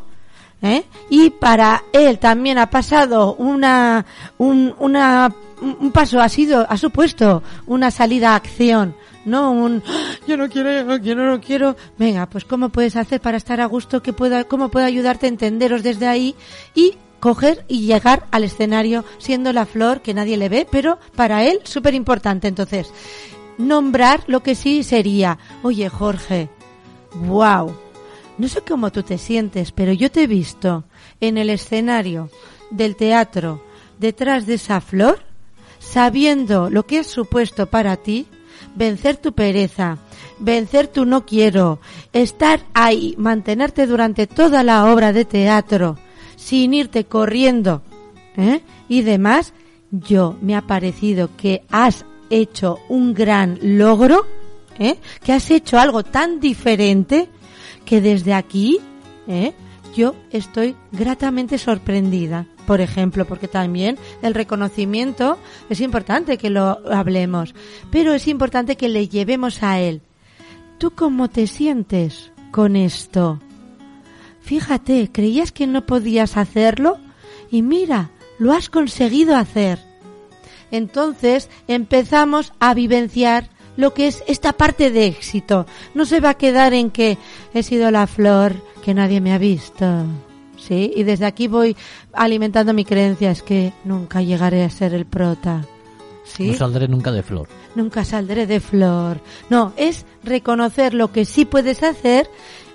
¿eh? 0.62 0.84
y 1.10 1.30
para 1.32 1.84
él 1.94 2.20
también 2.20 2.58
ha 2.58 2.70
pasado 2.70 3.36
una, 3.36 4.06
un, 4.38 4.74
una, 4.80 5.34
un 5.62 5.92
paso, 5.92 6.20
ha 6.22 6.30
sido, 6.30 6.66
ha 6.70 6.78
supuesto 6.78 7.44
una 7.68 7.92
salida 7.92 8.32
a 8.32 8.36
acción, 8.36 8.96
no 9.26 9.52
un, 9.52 9.84
"Ah, 9.88 10.14
yo 10.28 10.38
no 10.38 10.50
quiero, 10.50 10.72
yo 10.72 10.84
no 10.86 11.00
quiero, 11.02 11.26
no 11.32 11.42
quiero. 11.42 11.76
Venga, 11.98 12.26
pues 12.28 12.46
cómo 12.46 12.70
puedes 12.70 12.96
hacer 12.96 13.22
para 13.22 13.38
estar 13.38 13.62
a 13.62 13.66
gusto, 13.66 14.02
que 14.02 14.14
pueda, 14.14 14.44
cómo 14.46 14.70
puedo 14.70 14.86
ayudarte 14.86 15.26
a 15.28 15.30
entenderos 15.30 15.84
desde 15.84 16.08
ahí 16.08 16.36
y 16.74 16.96
coger 17.20 17.64
y 17.68 17.86
llegar 17.86 18.26
al 18.32 18.44
escenario 18.44 19.06
siendo 19.20 19.54
la 19.54 19.68
flor 19.68 20.02
que 20.02 20.16
nadie 20.16 20.38
le 20.38 20.50
ve, 20.50 20.68
pero 20.70 20.98
para 21.16 21.44
él 21.44 21.60
súper 21.66 21.94
importante. 21.94 22.48
Entonces, 22.48 22.92
nombrar 23.60 24.24
lo 24.26 24.42
que 24.42 24.56
sí 24.56 24.82
sería, 24.84 25.38
oye 25.62 25.88
Jorge, 25.88 26.50
wow, 27.14 27.76
no 28.42 28.48
sé 28.48 28.62
cómo 28.62 28.92
tú 28.92 29.04
te 29.04 29.20
sientes, 29.20 29.72
pero 29.72 29.94
yo 29.94 30.10
te 30.10 30.24
he 30.24 30.28
visto 30.28 30.84
en 31.20 31.38
el 31.38 31.52
escenario 31.52 32.32
del 32.72 32.96
teatro 32.96 33.64
detrás 34.00 34.48
de 34.48 34.56
esa 34.56 34.82
flor, 34.82 35.20
sabiendo 35.78 36.72
lo 36.72 36.88
que 36.88 36.98
es 37.00 37.08
supuesto 37.08 37.68
para 37.68 37.98
ti, 37.98 38.26
vencer 38.76 39.18
tu 39.18 39.34
pereza, 39.34 40.00
vencer 40.40 40.88
tu 40.88 41.06
no 41.06 41.24
quiero, 41.24 41.82
estar 42.14 42.62
ahí, 42.74 43.14
mantenerte 43.20 43.86
durante 43.86 44.26
toda 44.26 44.64
la 44.64 44.92
obra 44.92 45.14
de 45.14 45.24
teatro, 45.24 46.00
sin 46.36 46.74
irte 46.74 47.06
corriendo, 47.06 47.84
¿eh? 48.38 48.62
y 48.90 49.04
demás, 49.04 49.54
yo 49.92 50.36
me 50.42 50.56
ha 50.56 50.64
parecido 50.64 51.30
que 51.38 51.62
has 51.70 52.06
hecho 52.32 52.80
un 52.90 53.14
gran 53.14 53.60
logro, 53.62 54.26
¿eh? 54.80 54.98
que 55.24 55.32
has 55.32 55.52
hecho 55.52 55.78
algo 55.78 56.02
tan 56.02 56.40
diferente 56.40 57.30
que 57.86 58.02
desde 58.02 58.34
aquí, 58.34 58.80
¿eh? 59.28 59.54
yo 59.96 60.16
estoy 60.32 60.76
gratamente 60.92 61.58
sorprendida. 61.58 62.48
Por 62.66 62.82
ejemplo, 62.82 63.26
porque 63.26 63.48
también 63.48 63.98
el 64.22 64.34
reconocimiento 64.34 65.38
es 65.70 65.82
importante 65.82 66.38
que 66.38 66.50
lo 66.50 66.80
hablemos, 66.92 67.54
pero 67.92 68.14
es 68.14 68.28
importante 68.28 68.78
que 68.78 68.90
le 68.90 69.08
llevemos 69.08 69.64
a 69.64 69.80
él. 69.80 70.02
¿Tú 70.78 70.92
cómo 70.92 71.30
te 71.30 71.48
sientes 71.48 72.32
con 72.52 72.76
esto? 72.76 73.40
Fíjate, 74.42 75.10
creías 75.12 75.52
que 75.52 75.68
no 75.68 75.86
podías 75.86 76.38
hacerlo 76.38 76.98
y 77.52 77.62
mira, 77.62 78.12
lo 78.40 78.54
has 78.54 78.70
conseguido 78.70 79.36
hacer. 79.36 79.80
Entonces 80.72 81.50
empezamos 81.68 82.54
a 82.60 82.74
vivenciar 82.74 83.50
lo 83.82 83.94
que 83.94 84.08
es 84.08 84.24
esta 84.28 84.54
parte 84.54 84.92
de 84.92 85.08
éxito. 85.08 85.66
No 85.96 86.06
se 86.06 86.20
va 86.20 86.30
a 86.30 86.34
quedar 86.36 86.74
en 86.74 86.92
que 86.92 87.18
he 87.54 87.64
sido 87.64 87.90
la 87.92 88.08
flor 88.08 88.56
que 88.84 88.94
nadie 88.94 89.20
me 89.20 89.34
ha 89.34 89.38
visto. 89.38 90.06
¿Sí? 90.58 90.94
Y 90.96 91.04
desde 91.04 91.26
aquí 91.26 91.48
voy 91.48 91.76
alimentando 92.14 92.72
mi 92.74 92.86
creencia, 92.86 93.32
es 93.32 93.42
que 93.42 93.74
nunca 93.84 94.22
llegaré 94.22 94.64
a 94.64 94.70
ser 94.70 94.94
el 94.94 95.08
prota. 95.08 95.66
¿Sí? 96.24 96.50
No 96.50 96.54
saldré 96.54 96.88
nunca 96.88 97.12
de 97.12 97.24
flor. 97.24 97.50
nunca 97.74 98.06
saldré 98.06 98.46
de 98.46 98.60
flor. 98.60 99.20
No, 99.50 99.74
es 99.76 100.06
reconocer 100.24 100.94
lo 100.94 101.12
que 101.12 101.26
sí 101.26 101.46
puedes 101.46 101.82
hacer, 101.82 102.30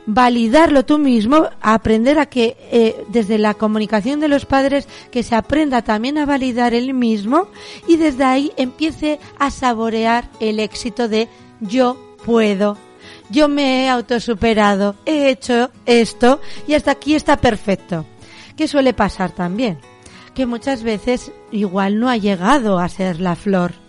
validarlo 0.07 0.85
tú 0.85 0.99
mismo, 0.99 1.49
aprender 1.61 2.19
a 2.19 2.27
que 2.27 2.57
eh, 2.71 3.05
desde 3.09 3.39
la 3.39 3.55
comunicación 3.55 4.21
de 4.21 4.29
los 4.29 4.47
padres 4.47 4.89
que 5.11 5.23
se 5.23 5.35
aprenda 5.35 5.83
también 5.83 6.17
a 6.19 6.27
validar 6.27 6.75
él 6.75 6.95
mismo 6.95 7.49
y 7.87 7.97
desde 7.97 8.25
ahí 8.25 8.53
empiece 8.57 9.19
a 9.39 9.51
saborear 9.51 10.31
el 10.41 10.61
éxito 10.61 11.09
de 11.09 11.29
yo 11.61 12.17
puedo. 12.25 12.79
Yo 13.31 13.49
me 13.49 13.85
he 13.85 13.89
autosuperado, 13.89 14.95
he 15.05 15.29
hecho 15.29 15.71
esto 15.85 16.41
y 16.67 16.75
hasta 16.75 16.93
aquí 16.93 17.15
está 17.15 17.37
perfecto. 17.37 18.07
¿Qué 18.57 18.69
suele 18.69 18.95
pasar 18.95 19.33
también? 19.33 19.79
Que 20.35 20.47
muchas 20.47 20.83
veces 20.83 21.33
igual 21.51 21.99
no 21.99 22.09
ha 22.09 22.17
llegado 22.17 22.79
a 22.79 22.89
ser 22.89 23.21
la 23.21 23.35
flor 23.35 23.86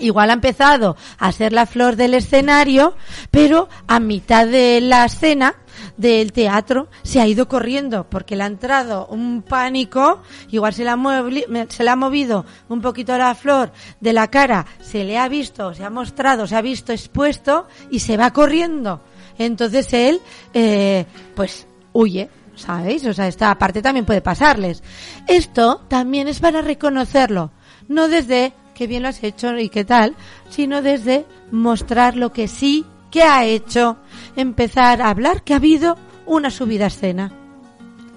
igual 0.00 0.30
ha 0.30 0.34
empezado 0.34 0.96
a 1.18 1.32
ser 1.32 1.52
la 1.52 1.66
flor 1.66 1.96
del 1.96 2.14
escenario, 2.14 2.94
pero 3.30 3.68
a 3.86 4.00
mitad 4.00 4.46
de 4.46 4.80
la 4.80 5.04
escena 5.04 5.54
del 5.96 6.32
teatro 6.32 6.88
se 7.02 7.20
ha 7.20 7.26
ido 7.26 7.48
corriendo 7.48 8.04
porque 8.08 8.36
le 8.36 8.42
ha 8.42 8.46
entrado 8.46 9.06
un 9.06 9.42
pánico, 9.42 10.22
igual 10.50 10.74
se 10.74 10.84
le 10.84 10.90
ha, 10.90 10.96
muevi- 10.96 11.68
se 11.70 11.84
le 11.84 11.90
ha 11.90 11.96
movido 11.96 12.44
un 12.68 12.80
poquito 12.80 13.16
la 13.16 13.34
flor 13.34 13.72
de 14.00 14.12
la 14.12 14.28
cara, 14.28 14.66
se 14.80 15.04
le 15.04 15.18
ha 15.18 15.28
visto, 15.28 15.72
se 15.74 15.84
ha 15.84 15.90
mostrado, 15.90 16.46
se 16.46 16.56
ha 16.56 16.60
visto 16.62 16.92
expuesto 16.92 17.66
y 17.90 18.00
se 18.00 18.16
va 18.16 18.32
corriendo. 18.32 19.00
Entonces 19.38 19.92
él, 19.92 20.20
eh, 20.52 21.06
pues, 21.34 21.66
huye. 21.92 22.28
¿Sabéis? 22.56 23.06
O 23.06 23.14
sea, 23.14 23.26
esta 23.26 23.56
parte 23.56 23.80
también 23.80 24.04
puede 24.04 24.20
pasarles. 24.20 24.82
Esto 25.26 25.80
también 25.88 26.28
es 26.28 26.40
para 26.40 26.60
reconocerlo. 26.60 27.52
No 27.88 28.06
desde 28.06 28.52
qué 28.80 28.86
bien 28.86 29.02
lo 29.02 29.10
has 29.10 29.22
hecho 29.22 29.58
y 29.58 29.68
qué 29.68 29.84
tal, 29.84 30.16
sino 30.48 30.80
desde 30.80 31.26
mostrar 31.50 32.16
lo 32.16 32.32
que 32.32 32.48
sí 32.48 32.86
que 33.10 33.22
ha 33.22 33.44
hecho, 33.44 33.98
empezar 34.36 35.02
a 35.02 35.10
hablar 35.10 35.42
que 35.42 35.52
ha 35.52 35.56
habido 35.56 35.98
una 36.24 36.48
subida 36.48 36.84
a 36.84 36.88
escena. 36.88 37.30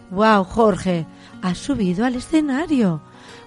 Wow, 0.09 0.45
Jorge, 0.45 1.05
has 1.41 1.57
subido 1.57 2.05
al 2.05 2.15
escenario. 2.15 3.01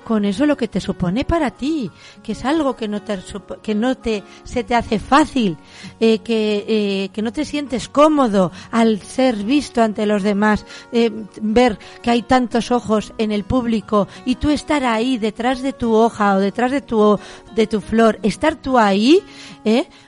Con 0.06 0.24
eso 0.24 0.46
lo 0.46 0.56
que 0.56 0.68
te 0.68 0.80
supone 0.80 1.24
para 1.24 1.50
ti, 1.50 1.90
que 2.22 2.30
es 2.30 2.44
algo 2.44 2.76
que 2.76 2.86
no 2.86 3.02
te 3.02 3.18
que 3.60 3.74
no 3.74 3.96
te 3.96 4.22
se 4.44 4.62
te 4.62 4.76
hace 4.76 5.00
fácil, 5.00 5.56
eh, 5.98 6.20
que 6.20 6.64
eh, 6.68 7.08
que 7.12 7.22
no 7.22 7.32
te 7.32 7.44
sientes 7.44 7.88
cómodo 7.88 8.52
al 8.70 9.02
ser 9.02 9.34
visto 9.34 9.82
ante 9.82 10.06
los 10.06 10.22
demás, 10.22 10.64
eh, 10.92 11.10
ver 11.42 11.80
que 12.02 12.10
hay 12.10 12.22
tantos 12.22 12.70
ojos 12.70 13.14
en 13.18 13.32
el 13.32 13.42
público 13.42 14.06
y 14.24 14.36
tú 14.36 14.50
estar 14.50 14.84
ahí 14.84 15.18
detrás 15.18 15.60
de 15.60 15.72
tu 15.72 15.92
hoja 15.92 16.36
o 16.36 16.38
detrás 16.38 16.70
de 16.70 16.82
tu 16.82 17.18
de 17.56 17.66
tu 17.66 17.80
flor, 17.80 18.20
estar 18.22 18.54
tú 18.54 18.78
ahí, 18.78 19.24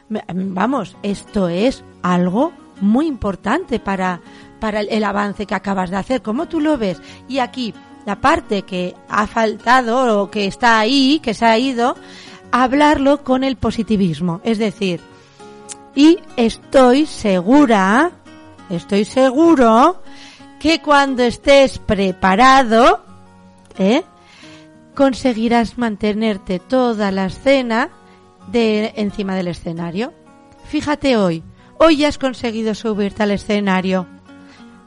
vamos, 0.09 0.96
esto 1.03 1.49
es 1.49 1.82
algo 2.03 2.53
muy 2.80 3.07
importante 3.07 3.80
para, 3.80 4.20
para 4.61 4.80
el, 4.80 5.03
avance 5.03 5.44
que 5.44 5.55
acabas 5.55 5.90
de 5.90 5.96
hacer. 5.96 6.22
¿Cómo 6.22 6.46
tú 6.46 6.61
lo 6.61 6.78
ves? 6.78 7.01
Y 7.28 7.38
aquí, 7.38 7.74
la 8.09 8.23
parte 8.23 8.63
que 8.63 8.95
ha 9.11 9.27
faltado 9.27 10.23
o 10.23 10.31
que 10.31 10.47
está 10.47 10.79
ahí, 10.79 11.21
que 11.23 11.35
se 11.35 11.45
ha 11.45 11.59
ido, 11.59 11.95
hablarlo 12.51 13.23
con 13.23 13.45
el 13.45 13.57
positivismo. 13.57 14.41
Es 14.45 14.57
decir, 14.57 15.03
y 15.95 16.19
estoy 16.39 17.05
segura, 17.05 18.13
estoy 18.71 19.05
seguro 19.05 20.03
que 20.59 20.81
cuando 20.81 21.23
estés 21.23 21.79
preparado, 21.81 23.05
¿eh? 23.79 24.05
conseguirás 24.95 25.77
mantenerte 25.77 26.61
toda 26.61 27.11
la 27.11 27.27
escena 27.27 27.91
de 28.51 28.95
encima 28.97 29.35
del 29.35 29.49
escenario. 29.49 30.15
Fíjate 30.65 31.19
hoy, 31.19 31.43
hoy 31.77 31.99
ya 31.99 32.09
has 32.09 32.17
conseguido 32.17 32.75
subirte 32.75 33.23
al 33.23 33.33
escenario. 33.33 34.07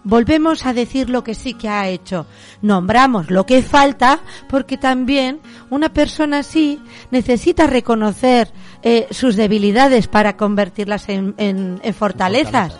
Volvemos 0.03 0.65
a 0.65 0.73
decir 0.73 1.09
lo 1.09 1.23
que 1.23 1.35
sí 1.35 1.53
que 1.53 1.69
ha 1.69 1.87
hecho. 1.87 2.25
Nombramos 2.61 3.29
lo 3.29 3.45
que 3.45 3.61
falta 3.61 4.19
porque 4.49 4.77
también 4.77 5.39
una 5.69 5.93
persona 5.93 6.39
así 6.39 6.81
necesita 7.11 7.67
reconocer 7.67 8.51
eh, 8.81 9.07
sus 9.11 9.35
debilidades 9.35 10.07
para 10.07 10.37
convertirlas 10.37 11.07
en, 11.07 11.79
fortalezas. 11.93 12.77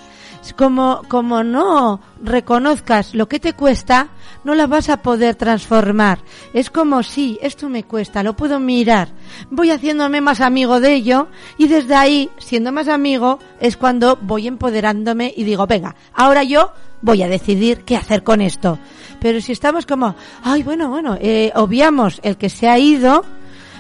Como, 0.57 1.01
como 1.07 1.43
no 1.43 2.01
reconozcas 2.21 3.13
lo 3.13 3.27
que 3.27 3.39
te 3.39 3.53
cuesta, 3.53 4.09
no 4.43 4.55
la 4.55 4.67
vas 4.67 4.89
a 4.89 4.97
poder 4.97 5.35
transformar. 5.35 6.19
Es 6.53 6.69
como 6.69 7.03
si 7.03 7.37
esto 7.41 7.69
me 7.69 7.83
cuesta, 7.83 8.23
lo 8.23 8.35
puedo 8.35 8.59
mirar. 8.59 9.09
Voy 9.49 9.71
haciéndome 9.71 10.21
más 10.21 10.41
amigo 10.41 10.79
de 10.79 10.93
ello 10.93 11.27
y 11.57 11.67
desde 11.67 11.95
ahí, 11.95 12.29
siendo 12.39 12.71
más 12.71 12.87
amigo, 12.87 13.39
es 13.59 13.77
cuando 13.77 14.17
voy 14.21 14.47
empoderándome 14.47 15.33
y 15.35 15.43
digo, 15.43 15.67
venga, 15.67 15.95
ahora 16.13 16.43
yo 16.43 16.71
voy 17.01 17.23
a 17.23 17.27
decidir 17.27 17.83
qué 17.83 17.95
hacer 17.95 18.23
con 18.23 18.41
esto. 18.41 18.79
Pero 19.19 19.41
si 19.41 19.51
estamos 19.51 19.85
como, 19.85 20.15
ay, 20.43 20.63
bueno, 20.63 20.89
bueno, 20.89 21.17
eh, 21.19 21.51
obviamos 21.55 22.19
el 22.23 22.37
que 22.37 22.49
se 22.49 22.67
ha 22.67 22.79
ido 22.79 23.23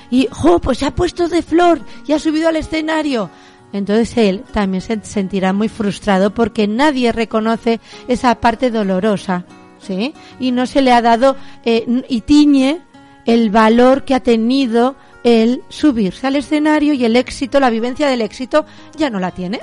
y, 0.09 0.27
jo, 0.29 0.59
pues 0.59 0.79
se 0.79 0.85
ha 0.85 0.93
puesto 0.93 1.27
de 1.27 1.41
flor 1.41 1.81
y 2.05 2.13
ha 2.13 2.19
subido 2.19 2.49
al 2.49 2.57
escenario. 2.57 3.29
Entonces 3.73 4.17
él 4.17 4.43
también 4.51 4.81
se 4.81 4.99
sentirá 5.03 5.53
muy 5.53 5.69
frustrado 5.69 6.33
porque 6.33 6.67
nadie 6.67 7.11
reconoce 7.11 7.79
esa 8.07 8.35
parte 8.35 8.69
dolorosa, 8.71 9.45
¿sí? 9.79 10.13
Y 10.39 10.51
no 10.51 10.65
se 10.65 10.81
le 10.81 10.91
ha 10.91 11.01
dado 11.01 11.35
eh, 11.63 12.03
y 12.09 12.21
tiñe 12.21 12.81
el 13.25 13.49
valor 13.49 14.03
que 14.03 14.15
ha 14.15 14.19
tenido 14.19 14.95
el 15.23 15.61
subirse 15.69 16.25
al 16.27 16.35
escenario 16.35 16.93
y 16.93 17.05
el 17.05 17.15
éxito, 17.15 17.59
la 17.59 17.69
vivencia 17.69 18.07
del 18.09 18.21
éxito, 18.21 18.65
ya 18.97 19.09
no 19.09 19.19
la 19.19 19.31
tiene. 19.31 19.59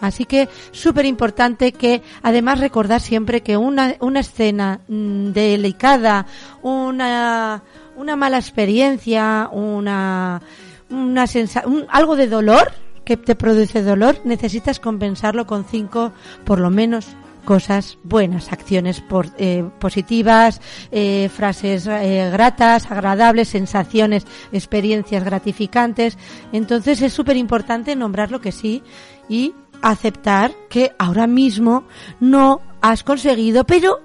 Así 0.00 0.26
que 0.26 0.48
súper 0.70 1.06
importante 1.06 1.72
que 1.72 2.02
además 2.22 2.60
recordar 2.60 3.00
siempre 3.00 3.40
que 3.42 3.56
una, 3.56 3.96
una 3.98 4.20
escena 4.20 4.78
mm, 4.86 5.30
delicada, 5.32 6.24
una, 6.62 7.62
una 7.96 8.14
mala 8.14 8.36
experiencia, 8.38 9.48
una, 9.50 10.40
una 10.90 11.26
sensa- 11.26 11.66
un- 11.66 11.86
algo 11.88 12.14
de 12.14 12.28
dolor 12.28 12.70
que 13.08 13.16
te 13.16 13.34
produce 13.34 13.82
dolor, 13.82 14.20
necesitas 14.24 14.80
compensarlo 14.80 15.46
con 15.46 15.64
cinco, 15.64 16.12
por 16.44 16.60
lo 16.60 16.68
menos, 16.68 17.06
cosas 17.46 17.96
buenas, 18.04 18.52
acciones 18.52 19.00
por- 19.00 19.30
eh, 19.38 19.64
positivas, 19.78 20.60
eh, 20.92 21.30
frases 21.34 21.86
eh, 21.86 22.28
gratas, 22.30 22.90
agradables, 22.90 23.48
sensaciones, 23.48 24.26
experiencias 24.52 25.24
gratificantes. 25.24 26.18
Entonces 26.52 27.00
es 27.00 27.14
súper 27.14 27.38
importante 27.38 27.96
nombrar 27.96 28.30
lo 28.30 28.42
que 28.42 28.52
sí 28.52 28.82
y 29.26 29.54
aceptar 29.80 30.52
que 30.68 30.92
ahora 30.98 31.26
mismo 31.26 31.84
no 32.20 32.60
has 32.82 33.02
conseguido, 33.04 33.64
pero 33.64 34.00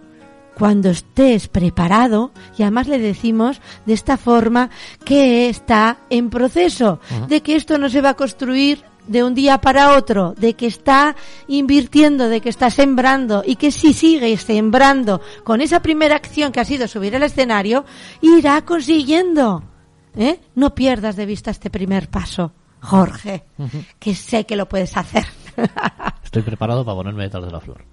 cuando 0.58 0.92
estés 0.92 1.50
preparado, 1.50 2.32
y 2.58 2.62
además 2.62 2.88
le 2.88 3.00
decimos 3.00 3.60
de 3.86 3.94
esta 3.96 4.16
forma 4.16 4.70
que 5.04 5.50
está 5.50 5.98
en 6.10 6.30
proceso, 6.30 7.02
de 7.28 7.42
que 7.42 7.58
esto 7.58 7.78
no 7.78 7.90
se 7.90 8.00
va 8.02 8.12
a 8.12 8.14
construir 8.14 8.86
de 9.08 9.24
un 9.24 9.36
día 9.36 9.60
para 9.60 9.98
otro, 9.98 10.34
de 10.38 10.54
que 10.54 10.68
está 10.68 11.16
invirtiendo, 11.48 12.30
de 12.30 12.42
que 12.42 12.50
está 12.50 12.70
sembrando 12.70 13.44
y 13.46 13.56
que 13.56 13.72
si 13.72 13.94
sigue 13.94 14.36
sembrando 14.38 15.22
con 15.44 15.62
esa 15.62 15.82
primera 15.82 16.16
acción 16.16 16.52
que 16.52 16.60
ha 16.60 16.66
sido 16.66 16.88
subir 16.88 17.16
al 17.16 17.24
escenario, 17.24 17.86
irá 18.22 18.64
consiguiendo. 18.64 19.64
¿eh? 20.16 20.40
No 20.56 20.74
pierdas 20.74 21.16
de 21.16 21.26
vista 21.26 21.52
este 21.52 21.70
primer 21.70 22.10
paso, 22.10 22.54
Jorge, 22.82 23.44
que 24.00 24.16
sé 24.16 24.46
que 24.46 24.56
lo 24.56 24.68
puedes 24.68 24.96
hacer. 24.98 25.26
Estoy 26.24 26.42
preparado 26.42 26.84
para 26.84 26.96
ponerme 26.96 27.24
detrás 27.24 27.46
de 27.46 27.52
la 27.52 27.60
flor. 27.60 27.93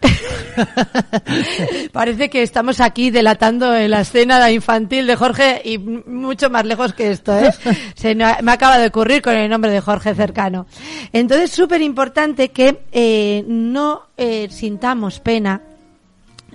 Parece 1.92 2.30
que 2.30 2.42
estamos 2.42 2.80
aquí 2.80 3.10
delatando 3.10 3.74
en 3.74 3.90
la 3.90 4.00
escena 4.00 4.50
infantil 4.50 5.06
de 5.06 5.16
Jorge 5.16 5.60
y 5.64 5.78
mucho 5.78 6.50
más 6.50 6.64
lejos 6.64 6.92
que 6.94 7.10
esto, 7.10 7.36
¿eh? 7.38 7.50
Se 7.94 8.14
me 8.14 8.24
acaba 8.52 8.78
de 8.78 8.88
ocurrir 8.88 9.22
con 9.22 9.34
el 9.34 9.48
nombre 9.50 9.70
de 9.70 9.80
Jorge 9.80 10.14
cercano. 10.14 10.66
Entonces, 11.12 11.50
súper 11.50 11.82
importante 11.82 12.50
que 12.50 12.82
eh, 12.92 13.44
no 13.46 14.02
eh, 14.16 14.48
sintamos 14.50 15.20
pena 15.20 15.60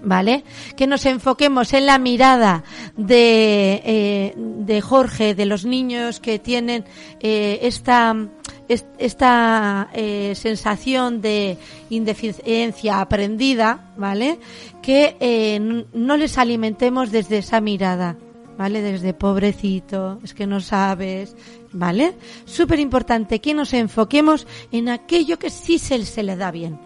¿Vale? 0.02 0.46
Que 0.78 0.88
nos 0.88 1.06
enfoquemos 1.06 1.74
en 1.74 1.86
la 1.86 1.98
mirada 2.00 2.64
de, 2.96 3.82
eh, 3.84 4.34
de 4.38 4.80
Jorge, 4.80 5.36
de 5.36 5.46
los 5.46 5.66
niños 5.66 6.22
que 6.22 6.40
tienen 6.40 6.86
eh, 7.20 7.60
esta, 7.64 8.16
es- 8.16 8.59
esta 8.70 9.90
eh, 9.94 10.34
sensación 10.36 11.22
de 11.22 11.58
indeficiencia 11.90 13.02
aprendida, 13.02 13.92
¿vale? 13.98 14.40
Que 14.82 15.18
eh, 15.20 15.86
no 15.94 16.18
les 16.18 16.38
alimentemos 16.38 17.12
desde 17.12 17.40
esa 17.40 17.62
mirada, 17.62 18.16
¿vale? 18.58 18.82
Desde 18.82 19.14
pobrecito, 19.14 20.20
es 20.24 20.36
que 20.36 20.46
no 20.46 20.62
sabes, 20.62 21.36
¿vale? 21.72 22.14
Súper 22.46 22.80
importante 22.80 23.42
que 23.42 23.56
nos 23.56 23.74
enfoquemos 23.74 24.46
en 24.72 24.90
aquello 24.90 25.40
que 25.40 25.50
sí 25.50 25.80
se, 25.80 26.06
se 26.06 26.22
le 26.22 26.36
da 26.36 26.52
bien, 26.52 26.80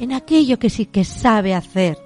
en 0.00 0.12
aquello 0.12 0.58
que 0.58 0.68
sí 0.68 0.86
que 0.86 1.04
sabe 1.04 1.54
hacer, 1.54 1.96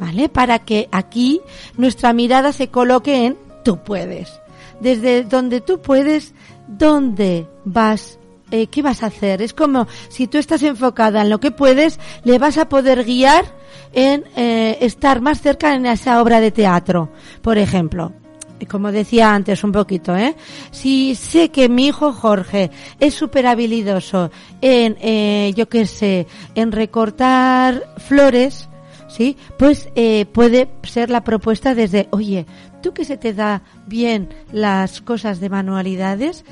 ¿vale? 0.00 0.30
Para 0.30 0.60
que 0.60 0.88
aquí 0.92 1.42
nuestra 1.76 2.14
mirada 2.14 2.52
se 2.52 2.68
coloque 2.68 3.26
en 3.26 3.36
tú 3.64 3.82
puedes. 3.84 4.40
Desde 4.80 5.24
donde 5.24 5.60
tú 5.60 5.80
puedes, 5.80 6.34
¿dónde 6.66 7.46
vas? 7.64 8.18
Eh, 8.52 8.66
¿Qué 8.66 8.82
vas 8.82 9.02
a 9.02 9.06
hacer? 9.06 9.40
Es 9.40 9.54
como 9.54 9.88
si 10.10 10.26
tú 10.26 10.36
estás 10.36 10.62
enfocada 10.62 11.22
en 11.22 11.30
lo 11.30 11.40
que 11.40 11.50
puedes, 11.50 11.98
le 12.22 12.38
vas 12.38 12.58
a 12.58 12.68
poder 12.68 13.02
guiar 13.02 13.46
en 13.94 14.24
eh, 14.36 14.76
estar 14.82 15.22
más 15.22 15.40
cerca 15.40 15.74
en 15.74 15.86
esa 15.86 16.20
obra 16.20 16.38
de 16.38 16.50
teatro, 16.50 17.10
por 17.40 17.56
ejemplo. 17.56 18.12
Como 18.70 18.92
decía 18.92 19.34
antes 19.34 19.64
un 19.64 19.72
poquito, 19.72 20.14
¿eh? 20.14 20.36
Si 20.70 21.14
sé 21.14 21.48
que 21.48 21.68
mi 21.68 21.86
hijo 21.86 22.12
Jorge 22.12 22.70
es 23.00 23.14
súper 23.14 23.46
habilidoso 23.46 24.30
en, 24.60 24.96
eh, 25.00 25.52
yo 25.56 25.68
qué 25.68 25.86
sé, 25.86 26.26
en 26.54 26.70
recortar 26.70 27.82
flores, 27.96 28.68
¿sí? 29.08 29.36
Pues 29.58 29.88
eh, 29.96 30.26
puede 30.26 30.68
ser 30.84 31.10
la 31.10 31.24
propuesta 31.24 31.74
desde, 31.74 32.06
oye, 32.10 32.46
tú 32.82 32.92
que 32.92 33.04
se 33.04 33.16
te 33.16 33.32
da 33.32 33.62
bien 33.86 34.28
las 34.52 35.00
cosas 35.00 35.40
de 35.40 35.48
manualidades, 35.48 36.44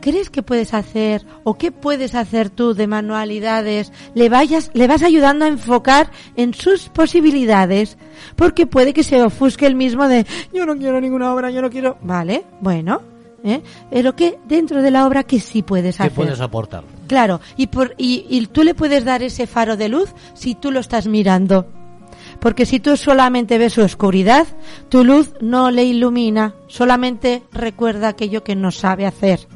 ¿crees 0.00 0.30
que 0.30 0.42
puedes 0.42 0.74
hacer 0.74 1.24
o 1.44 1.54
qué 1.54 1.72
puedes 1.72 2.14
hacer 2.14 2.50
tú 2.50 2.74
de 2.74 2.86
manualidades? 2.86 3.92
Le 4.14 4.28
vayas, 4.28 4.70
le 4.74 4.86
vas 4.86 5.02
ayudando 5.02 5.44
a 5.44 5.48
enfocar 5.48 6.10
en 6.36 6.54
sus 6.54 6.88
posibilidades, 6.88 7.98
porque 8.36 8.66
puede 8.66 8.92
que 8.92 9.02
se 9.02 9.22
ofusque 9.22 9.66
el 9.66 9.74
mismo 9.74 10.08
de, 10.08 10.26
yo 10.52 10.66
no 10.66 10.76
quiero 10.76 11.00
ninguna 11.00 11.32
obra, 11.32 11.50
yo 11.50 11.62
no 11.62 11.70
quiero, 11.70 11.98
vale, 12.02 12.44
bueno, 12.60 13.02
¿eh? 13.44 13.62
Pero 13.90 14.16
que 14.16 14.38
dentro 14.46 14.82
de 14.82 14.90
la 14.90 15.06
obra 15.06 15.22
que 15.22 15.38
sí 15.38 15.62
puedes 15.62 15.96
¿Qué 15.96 16.04
hacer. 16.04 16.14
puedes 16.14 16.40
aportar? 16.40 16.84
Claro, 17.06 17.40
y, 17.56 17.68
por, 17.68 17.94
y, 17.98 18.26
y 18.28 18.46
tú 18.46 18.62
le 18.62 18.74
puedes 18.74 19.04
dar 19.04 19.22
ese 19.22 19.46
faro 19.46 19.76
de 19.76 19.88
luz 19.88 20.12
si 20.34 20.54
tú 20.54 20.70
lo 20.70 20.80
estás 20.80 21.06
mirando. 21.06 21.66
Porque 22.40 22.66
si 22.66 22.80
tú 22.80 22.96
solamente 22.96 23.58
ves 23.58 23.74
su 23.74 23.82
oscuridad, 23.82 24.46
tu 24.88 25.04
luz 25.04 25.32
no 25.40 25.70
le 25.70 25.84
ilumina, 25.84 26.54
solamente 26.66 27.42
recuerda 27.52 28.08
aquello 28.08 28.42
que 28.42 28.56
no 28.56 28.70
sabe 28.70 29.06
hacer. 29.06 29.46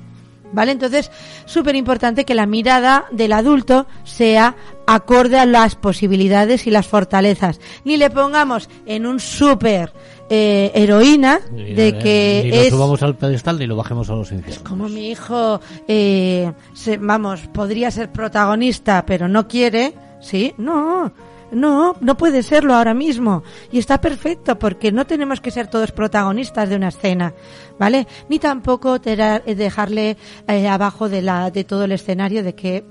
¿Vale? 0.53 0.73
Entonces, 0.73 1.11
súper 1.45 1.77
importante 1.77 2.25
que 2.25 2.35
la 2.35 2.47
mirada 2.47 3.05
del 3.11 3.33
adulto 3.33 3.87
sea 4.05 4.57
acorde 4.87 5.39
a 5.39 5.45
las 5.45 5.75
posibilidades 5.75 6.67
y 6.67 6.71
las 6.71 6.87
fortalezas. 6.87 7.61
Ni 7.85 7.97
le 7.99 8.09
pongamos 8.09 8.71
en 8.87 9.05
un 9.07 9.21
súper 9.21 9.93
eh, 10.31 10.71
heroína 10.75 11.41
Ni- 11.53 11.75
de 11.75 11.89
eh, 11.89 11.99
que 11.99 12.41
ni 12.45 12.51
lo 12.51 12.57
es 12.57 12.71
subamos 12.71 13.03
al 13.03 13.17
pedestal 13.17 13.59
ni 13.59 13.67
lo 13.67 13.77
bajemos 13.77 14.09
a 14.09 14.15
los 14.15 14.33
infiernos. 14.33 14.67
como 14.67 14.89
mi 14.89 15.11
hijo, 15.11 15.61
eh, 15.87 16.51
se- 16.73 16.97
vamos, 16.97 17.41
podría 17.53 17.91
ser 17.91 18.11
protagonista, 18.11 19.05
pero 19.07 19.29
no 19.29 19.47
quiere, 19.49 19.93
¿sí? 20.21 20.55
No, 20.57 21.13
no, 21.53 21.97
no 22.01 22.17
puede 22.17 22.43
serlo 22.43 22.75
ahora 22.75 22.95
mismo. 22.95 23.43
Y 23.73 23.79
está 23.79 24.01
perfecto, 24.01 24.59
porque 24.59 24.93
no 24.93 25.07
tenemos 25.07 25.41
que 25.41 25.51
ser 25.51 25.69
todos 25.69 25.93
protagonistas 25.93 26.69
de 26.69 26.77
una 26.77 26.89
escena, 26.89 27.35
¿vale? 27.79 28.07
Ni 28.29 28.39
tampoco 28.39 28.99
eh, 29.05 29.55
dejarle 29.55 30.17
eh, 30.47 30.69
abajo 30.69 31.09
de, 31.09 31.23
la, 31.23 31.51
de 31.51 31.65
todo 31.65 31.85
el 31.85 31.93
escenario 31.93 32.43
de 32.43 32.55
que, 32.55 32.85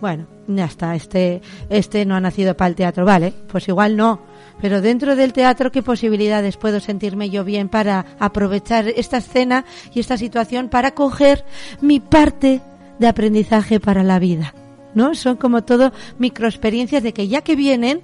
bueno, 0.00 0.26
ya 0.46 0.64
está, 0.64 0.94
este, 0.94 1.42
este 1.68 2.04
no 2.04 2.14
ha 2.14 2.20
nacido 2.20 2.56
para 2.56 2.68
el 2.68 2.74
teatro, 2.74 3.04
¿vale? 3.04 3.32
Pues 3.48 3.68
igual 3.68 3.96
no. 3.96 4.20
Pero 4.60 4.80
dentro 4.80 5.14
del 5.14 5.32
teatro, 5.32 5.70
¿qué 5.70 5.82
posibilidades 5.82 6.56
puedo 6.56 6.80
sentirme 6.80 7.30
yo 7.30 7.44
bien 7.44 7.68
para 7.68 8.06
aprovechar 8.18 8.88
esta 8.88 9.18
escena 9.18 9.64
y 9.94 10.00
esta 10.00 10.16
situación 10.16 10.68
para 10.68 10.92
coger 10.92 11.44
mi 11.80 12.00
parte 12.00 12.60
de 12.98 13.06
aprendizaje 13.06 13.78
para 13.78 14.02
la 14.02 14.18
vida? 14.18 14.54
¿No? 14.94 15.14
Son 15.14 15.36
como 15.36 15.64
todo 15.64 15.92
microexperiencias 16.18 17.02
de 17.02 17.12
que 17.12 17.28
ya 17.28 17.42
que 17.42 17.56
vienen, 17.56 18.00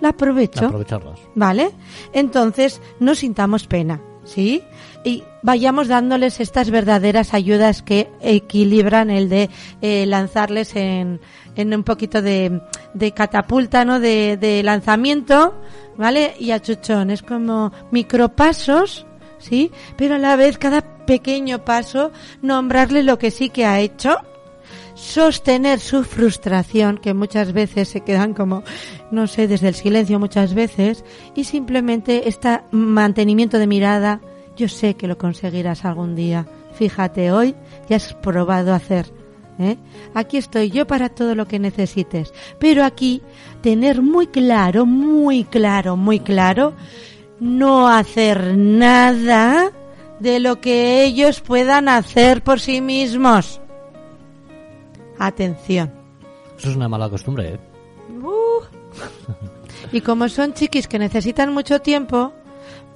la 0.00 0.10
aprovecho. 0.10 0.66
Aprovecharlas. 0.66 1.20
¿Vale? 1.34 1.70
Entonces, 2.12 2.80
no 3.00 3.14
sintamos 3.14 3.66
pena, 3.66 4.00
¿sí? 4.24 4.62
Y 5.04 5.22
vayamos 5.42 5.88
dándoles 5.88 6.40
estas 6.40 6.70
verdaderas 6.70 7.34
ayudas 7.34 7.82
que 7.82 8.10
equilibran 8.20 9.10
el 9.10 9.28
de 9.28 9.50
eh, 9.82 10.06
lanzarles 10.06 10.74
en, 10.76 11.20
en 11.54 11.74
un 11.74 11.84
poquito 11.84 12.22
de, 12.22 12.60
de 12.94 13.12
catapulta, 13.12 13.84
¿no? 13.84 14.00
De, 14.00 14.36
de 14.36 14.62
lanzamiento, 14.62 15.54
¿vale? 15.96 16.34
Y 16.38 16.50
a 16.50 16.60
chuchón. 16.60 17.10
Es 17.10 17.22
como 17.22 17.72
micropasos, 17.90 19.06
¿sí? 19.38 19.70
Pero 19.96 20.14
a 20.16 20.18
la 20.18 20.36
vez, 20.36 20.58
cada 20.58 20.80
pequeño 21.04 21.64
paso, 21.64 22.10
nombrarle 22.40 23.02
lo 23.02 23.18
que 23.18 23.30
sí 23.30 23.50
que 23.50 23.66
ha 23.66 23.80
hecho 23.80 24.16
sostener 24.94 25.80
su 25.80 26.04
frustración, 26.04 26.98
que 26.98 27.14
muchas 27.14 27.52
veces 27.52 27.88
se 27.88 28.00
quedan 28.00 28.34
como, 28.34 28.62
no 29.10 29.26
sé, 29.26 29.48
desde 29.48 29.68
el 29.68 29.74
silencio 29.74 30.18
muchas 30.18 30.54
veces, 30.54 31.04
y 31.34 31.44
simplemente 31.44 32.28
este 32.28 32.60
mantenimiento 32.70 33.58
de 33.58 33.66
mirada, 33.66 34.20
yo 34.56 34.68
sé 34.68 34.94
que 34.94 35.08
lo 35.08 35.18
conseguirás 35.18 35.84
algún 35.84 36.14
día. 36.14 36.46
Fíjate, 36.74 37.32
hoy 37.32 37.54
ya 37.88 37.96
has 37.96 38.14
probado 38.14 38.72
hacer. 38.72 39.06
¿eh? 39.58 39.76
Aquí 40.14 40.36
estoy 40.36 40.70
yo 40.70 40.86
para 40.86 41.08
todo 41.08 41.34
lo 41.34 41.46
que 41.46 41.58
necesites. 41.58 42.32
Pero 42.58 42.84
aquí, 42.84 43.22
tener 43.62 44.02
muy 44.02 44.26
claro, 44.28 44.86
muy 44.86 45.44
claro, 45.44 45.96
muy 45.96 46.20
claro, 46.20 46.74
no 47.40 47.88
hacer 47.88 48.56
nada 48.56 49.70
de 50.20 50.40
lo 50.40 50.60
que 50.60 51.04
ellos 51.04 51.40
puedan 51.40 51.88
hacer 51.88 52.42
por 52.42 52.60
sí 52.60 52.80
mismos. 52.80 53.60
Atención. 55.18 55.92
Eso 56.58 56.70
es 56.70 56.76
una 56.76 56.88
mala 56.88 57.08
costumbre, 57.08 57.54
¿eh? 57.54 57.58
Uh. 58.22 58.62
Y 59.92 60.00
como 60.00 60.28
son 60.28 60.54
chiquis 60.54 60.88
que 60.88 60.98
necesitan 60.98 61.52
mucho 61.52 61.80
tiempo, 61.80 62.32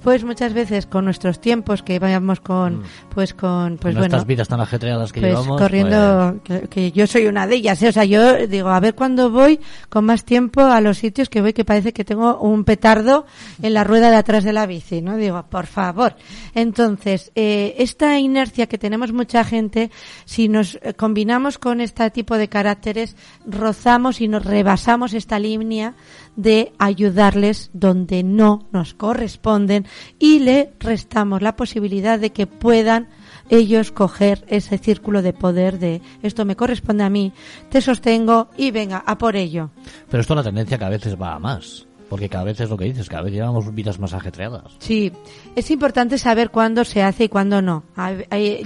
pues 0.01 0.23
muchas 0.23 0.53
veces 0.53 0.85
con 0.85 1.05
nuestros 1.05 1.39
tiempos 1.39 1.83
que 1.83 1.99
vayamos 1.99 2.39
con, 2.39 2.83
pues 3.13 3.33
con, 3.33 3.77
pues 3.77 3.95
Nuestras 3.95 4.21
bueno, 4.21 4.27
vidas 4.27 4.47
tan 4.47 4.61
ajetreadas 4.61 5.11
que 5.11 5.19
pues 5.19 5.31
llevamos. 5.31 5.59
corriendo, 5.59 6.39
que, 6.43 6.61
que 6.67 6.91
yo 6.91 7.07
soy 7.07 7.27
una 7.27 7.47
de 7.47 7.55
ellas, 7.55 7.81
¿eh? 7.83 7.89
o 7.89 7.91
sea, 7.91 8.05
yo 8.05 8.47
digo, 8.47 8.69
a 8.69 8.79
ver 8.79 8.95
cuándo 8.95 9.29
voy 9.29 9.59
con 9.89 10.05
más 10.05 10.23
tiempo 10.23 10.61
a 10.61 10.81
los 10.81 10.97
sitios 10.97 11.29
que 11.29 11.41
voy 11.41 11.53
que 11.53 11.65
parece 11.65 11.93
que 11.93 12.05
tengo 12.05 12.39
un 12.39 12.63
petardo 12.63 13.25
en 13.61 13.73
la 13.73 13.83
rueda 13.83 14.09
de 14.09 14.17
atrás 14.17 14.43
de 14.43 14.53
la 14.53 14.65
bici, 14.65 15.01
¿no? 15.01 15.17
Digo, 15.17 15.43
por 15.49 15.65
favor. 15.65 16.15
Entonces, 16.55 17.31
eh, 17.35 17.75
esta 17.77 18.17
inercia 18.19 18.67
que 18.67 18.77
tenemos 18.77 19.11
mucha 19.11 19.43
gente, 19.43 19.91
si 20.25 20.47
nos 20.47 20.79
eh, 20.81 20.93
combinamos 20.93 21.57
con 21.57 21.81
este 21.81 22.09
tipo 22.11 22.37
de 22.37 22.47
caracteres, 22.47 23.15
rozamos 23.45 24.21
y 24.21 24.27
nos 24.27 24.45
rebasamos 24.45 25.13
esta 25.13 25.39
línea 25.39 25.95
de 26.35 26.73
ayudarles 26.77 27.69
donde 27.73 28.23
no 28.23 28.67
nos 28.71 28.93
corresponden 28.93 29.85
y 30.19 30.39
le 30.39 30.73
restamos 30.79 31.41
la 31.41 31.55
posibilidad 31.55 32.19
de 32.19 32.31
que 32.31 32.47
puedan 32.47 33.09
ellos 33.49 33.91
coger 33.91 34.45
ese 34.47 34.77
círculo 34.77 35.21
de 35.21 35.33
poder 35.33 35.79
de 35.79 36.01
esto 36.21 36.45
me 36.45 36.55
corresponde 36.55 37.03
a 37.03 37.09
mí, 37.09 37.33
te 37.69 37.81
sostengo 37.81 38.49
y 38.57 38.71
venga, 38.71 39.03
a 39.05 39.17
por 39.17 39.35
ello. 39.35 39.71
Pero 40.09 40.21
esto 40.21 40.35
la 40.35 40.43
tendencia 40.43 40.77
que 40.77 40.85
a 40.85 40.89
veces 40.89 41.19
va 41.19 41.33
a 41.33 41.39
más. 41.39 41.88
Porque 42.09 42.27
cada 42.27 42.43
vez 42.43 42.59
es 42.59 42.69
lo 42.69 42.77
que 42.77 42.85
dices, 42.85 43.07
cada 43.07 43.23
vez 43.23 43.33
llevamos 43.33 43.73
vidas 43.73 43.99
más 43.99 44.13
ajetreadas. 44.13 44.75
Sí, 44.79 45.11
es 45.55 45.69
importante 45.71 46.17
saber 46.17 46.49
cuándo 46.49 46.83
se 46.83 47.03
hace 47.03 47.25
y 47.25 47.29
cuándo 47.29 47.61
no. 47.61 47.83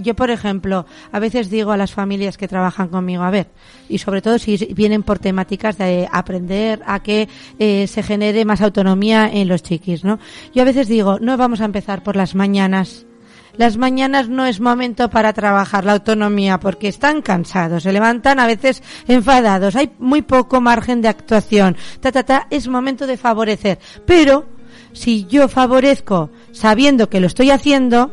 Yo, 0.02 0.16
por 0.16 0.32
ejemplo, 0.32 0.86
a 1.12 1.20
veces 1.20 1.50
digo 1.50 1.72
a 1.72 1.78
las 1.78 1.94
familias 1.94 2.38
que 2.38 2.48
trabajan 2.48 2.88
conmigo, 2.88 3.24
a 3.24 3.30
ver, 3.30 3.48
y 3.90 3.98
sobre 3.98 4.22
todo 4.22 4.40
si 4.40 4.58
vienen 4.74 5.04
por 5.04 5.20
temáticas 5.20 5.78
de 5.78 6.08
aprender 6.12 6.82
a 6.86 7.04
que 7.04 7.28
eh, 7.60 7.88
se 7.88 8.04
genere 8.04 8.46
más 8.46 8.62
autonomía 8.62 9.30
en 9.32 9.48
los 9.48 9.62
chiquis, 9.62 10.04
¿no? 10.04 10.20
Yo 10.54 10.62
a 10.62 10.66
veces 10.66 10.88
digo, 10.88 11.20
no 11.20 11.38
vamos 11.38 11.62
a 11.62 11.66
empezar 11.66 12.04
por 12.04 12.16
las 12.16 12.36
mañanas. 12.36 13.06
Las 13.56 13.78
mañanas 13.78 14.30
no 14.30 14.46
es 14.46 14.60
momento 14.60 15.10
para 15.10 15.32
trabajar 15.34 15.86
la 15.86 15.94
autonomía 15.94 16.60
porque 16.60 16.88
están 16.88 17.22
cansados, 17.22 17.84
se 17.84 17.94
levantan 17.94 18.40
a 18.40 18.48
veces 18.48 18.82
enfadados, 19.08 19.76
hay 19.76 19.92
muy 20.00 20.24
poco 20.24 20.60
margen 20.60 21.02
de 21.02 21.08
actuación. 21.08 21.78
Ta, 22.00 22.12
ta, 22.12 22.24
ta, 22.24 22.48
es 22.50 22.68
momento 22.68 23.06
de 23.06 23.18
favorecer. 23.18 23.78
Pero 24.06 24.46
si 24.92 25.26
yo 25.26 25.48
favorezco 25.48 26.32
sabiendo 26.52 27.10
que 27.10 27.20
lo 27.20 27.28
estoy 27.28 27.52
haciendo 27.52 28.12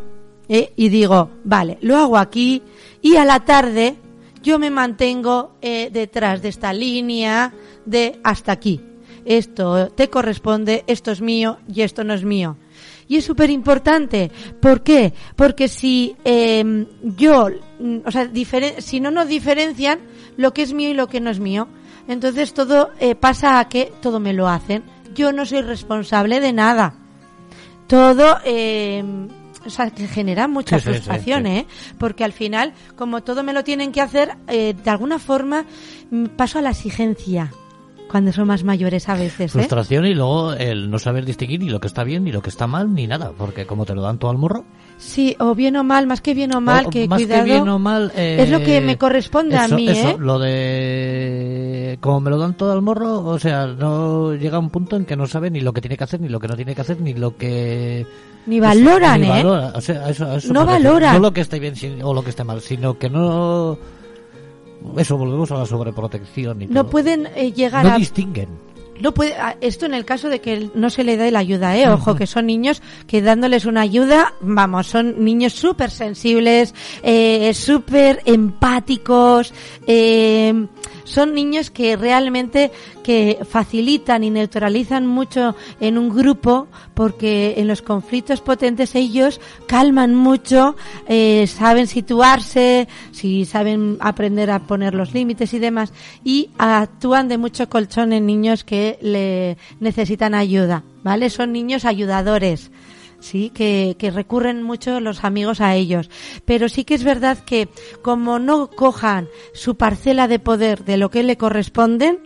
eh, 0.49 0.73
y 0.77 0.89
digo, 0.91 1.31
vale, 1.45 1.79
lo 1.81 1.97
hago 1.97 2.19
aquí 2.19 2.63
y 3.01 3.17
a 3.17 3.25
la 3.25 3.41
tarde 3.41 3.97
yo 4.43 4.59
me 4.59 4.71
mantengo 4.71 5.57
eh, 5.63 5.91
detrás 5.93 6.43
de 6.43 6.49
esta 6.49 6.73
línea 6.73 7.53
de 7.87 8.21
hasta 8.25 8.53
aquí. 8.53 8.81
Esto 9.25 9.89
te 9.91 10.09
corresponde, 10.09 10.85
esto 10.87 11.11
es 11.11 11.21
mío 11.21 11.59
y 11.69 11.83
esto 11.83 12.05
no 12.05 12.15
es 12.15 12.25
mío. 12.25 12.57
Y 13.11 13.17
es 13.17 13.25
súper 13.25 13.51
importante. 13.51 14.31
¿Por 14.61 14.83
qué? 14.85 15.13
Porque 15.35 15.67
si 15.67 16.15
eh, 16.25 16.87
yo, 17.03 17.49
mm, 17.81 17.99
o 18.07 18.11
sea, 18.13 18.25
diferen- 18.27 18.81
si 18.81 19.01
no 19.01 19.11
nos 19.11 19.27
diferencian 19.27 19.99
lo 20.37 20.55
que 20.55 20.63
es 20.63 20.73
mío 20.73 20.91
y 20.91 20.95
lo 20.95 21.09
que 21.09 21.21
no 21.21 21.29
es 21.29 21.41
mío, 21.41 21.67
entonces 22.07 22.55
todo 22.55 22.91
eh, 23.01 23.17
pasa 23.17 23.59
a 23.59 23.69
que 23.69 23.93
todo 24.01 24.21
me 24.21 24.33
lo 24.33 24.49
hacen. 24.49 24.85
Yo 25.13 25.33
no 25.33 25.45
soy 25.45 25.63
responsable 25.63 26.39
de 26.39 26.53
nada. 26.53 26.95
Todo, 27.89 28.39
eh, 28.45 29.03
o 29.67 29.71
sea, 29.71 29.91
que 29.91 30.07
genera 30.07 30.47
mucha 30.47 30.79
Sí, 30.79 30.85
frustración, 30.85 31.43
sí. 31.47 31.51
¿eh? 31.51 31.67
Porque 31.99 32.23
al 32.23 32.33
final, 32.33 32.73
como 32.97 33.23
todo 33.25 33.43
me 33.43 33.53
lo 33.53 33.65
tienen 33.65 33.91
que 33.91 34.01
hacer, 34.01 34.37
eh, 34.47 34.75
de 34.85 34.91
alguna 34.91 35.19
forma 35.19 35.65
mm, 36.11 36.27
paso 36.37 36.61
a 36.61 36.63
la 36.63 36.71
exigencia 36.71 37.53
cuando 38.11 38.33
son 38.33 38.49
más 38.49 38.65
mayores 38.65 39.09
a 39.09 39.15
veces, 39.15 39.41
¿eh? 39.41 39.59
Frustración 39.59 40.05
y 40.07 40.15
luego 40.15 40.53
el 40.55 40.91
no 40.91 40.99
saber 40.99 41.25
distinguir 41.25 41.61
ni 41.61 41.69
lo 41.71 41.81
que 41.81 41.87
está 41.87 42.03
bien, 42.05 42.25
ni 42.25 42.33
lo 42.33 42.43
que 42.43 42.51
está 42.51 42.67
mal, 42.67 42.93
ni 42.93 43.07
nada, 43.07 43.33
porque 43.37 43.67
como 43.67 43.87
te 43.87 43.95
lo 43.95 44.03
dan 44.03 44.19
todo 44.19 44.31
al 44.31 44.39
morro. 44.39 44.65
Sí, 44.99 45.35
o 45.39 45.55
bien 45.55 45.77
o 45.77 45.85
mal, 45.85 46.07
más 46.07 46.21
que 46.21 46.35
bien 46.35 46.55
o 46.55 46.61
mal, 46.61 46.87
o- 46.87 46.91
que 46.91 47.09
más 47.09 47.21
cuidado. 47.23 47.45
que 47.45 47.51
bien 47.53 47.69
o 47.69 47.79
mal. 47.79 48.13
eh, 48.17 48.39
es 48.41 48.51
lo 48.51 48.59
que 48.63 48.81
me 48.81 48.99
corresponde 48.99 49.57
a 49.57 49.69
mí, 49.69 49.89
eso, 49.89 50.09
¿eh? 50.11 50.17
Lo 50.19 50.39
de. 50.39 51.99
Como 52.01 52.21
me 52.21 52.31
lo 52.31 52.39
dan 52.39 52.55
todo 52.57 52.73
al 52.73 52.83
morro, 52.83 53.25
o 53.25 53.39
sea, 53.39 53.67
no 53.67 54.35
llega 54.35 54.59
un 54.59 54.71
punto 54.71 54.97
en 54.97 55.05
que 55.05 55.17
no 55.17 55.27
sabe 55.27 55.51
ni 55.51 55.61
lo 55.61 55.73
que 55.73 55.81
tiene 55.81 55.97
que 55.97 56.05
hacer, 56.05 56.21
ni 56.21 56.29
lo 56.29 56.39
que 56.41 56.49
no 56.49 56.57
tiene 56.57 56.75
que 56.75 56.81
hacer, 56.81 57.01
ni 57.01 57.15
lo 57.15 57.37
que. 57.37 58.07
Ni 58.47 58.59
valoran, 58.61 59.21
ni 59.21 59.27
¿eh? 59.27 59.31
valora, 59.31 59.73
o 59.75 59.81
sea, 59.81 60.09
eso- 60.09 60.33
eso 60.37 60.53
No 60.53 60.65
valoran. 60.67 61.15
No 61.15 61.21
lo 61.21 61.33
que 61.33 61.43
esté 61.43 61.59
bien 61.61 61.75
o 62.03 62.15
lo 62.15 62.23
que 62.23 62.31
esté 62.31 62.45
mal, 62.45 62.61
sino 62.61 62.99
que 62.99 63.09
no. 63.11 63.79
Eso, 64.97 65.17
volvemos 65.17 65.51
a 65.53 65.59
la 65.59 65.67
sobreprotección 65.67 66.63
y 66.63 66.67
No 66.67 66.83
todo. 66.83 66.91
pueden 66.91 67.27
eh, 67.35 67.53
llegar 67.53 67.85
No 67.85 67.93
a 67.93 67.97
distinguen. 67.99 68.49
No 69.01 69.15
puede, 69.15 69.35
a- 69.35 69.57
esto 69.63 69.87
en 69.87 69.95
el 69.95 70.05
caso 70.05 70.29
de 70.29 70.41
que 70.43 70.69
no 70.75 70.91
se 70.91 71.05
le 71.05 71.17
dé 71.17 71.31
la 71.31 71.39
ayuda, 71.39 71.75
¿eh? 71.77 71.89
Ojo, 71.89 72.17
que 72.17 72.27
son 72.27 72.45
niños 72.45 72.83
que 73.07 73.23
dándoles 73.23 73.65
una 73.65 73.81
ayuda, 73.81 74.35
vamos, 74.43 74.89
son 74.89 75.25
niños 75.25 75.55
súper 75.55 75.91
sensibles, 75.91 76.75
eh, 77.03 77.55
súper 77.55 78.21
empáticos, 78.27 79.55
eh, 79.87 80.67
son 81.11 81.35
niños 81.35 81.71
que 81.71 81.97
realmente 81.97 82.71
que 83.03 83.39
facilitan 83.49 84.25
y 84.25 84.31
neutralizan 84.31 85.07
mucho 85.07 85.57
en 85.81 85.99
un 85.99 86.09
grupo 86.09 86.69
porque 86.95 87.55
en 87.57 87.67
los 87.69 87.83
conflictos 87.83 88.41
potentes 88.41 88.95
ellos 88.95 89.41
calman 89.67 90.15
mucho, 90.15 90.77
eh, 91.09 91.47
saben 91.47 91.87
situarse, 91.87 92.89
si 93.13 93.45
saben 93.45 93.97
aprender 94.01 94.51
a 94.51 94.61
poner 94.61 94.95
los 94.95 95.13
límites 95.13 95.53
y 95.55 95.59
demás 95.59 95.93
y 96.25 96.51
actúan 96.59 97.29
de 97.29 97.39
mucho 97.39 97.69
colchón 97.69 98.13
en 98.13 98.27
niños 98.27 98.65
que 98.65 98.99
le 99.03 99.57
necesitan 99.81 100.35
ayuda, 100.35 100.85
¿vale? 101.03 101.31
Son 101.31 101.53
niños 101.53 101.85
ayudadores. 101.85 102.71
Sí, 103.21 103.51
que, 103.51 103.97
que 103.99 104.11
recurren 104.11 104.63
mucho 104.63 104.99
los 104.99 105.25
amigos 105.25 105.61
a 105.61 105.75
ellos. 105.75 106.11
Pero 106.45 106.69
sí 106.69 106.85
que 106.85 106.95
es 106.95 107.05
verdad 107.05 107.39
que 107.39 107.69
como 108.03 108.39
no 108.39 108.69
cojan 108.69 109.29
su 109.53 109.77
parcela 109.77 110.27
de 110.27 110.39
poder 110.39 110.85
de 110.85 110.97
lo 110.97 111.11
que 111.11 111.23
le 111.23 111.37
corresponden, 111.37 112.19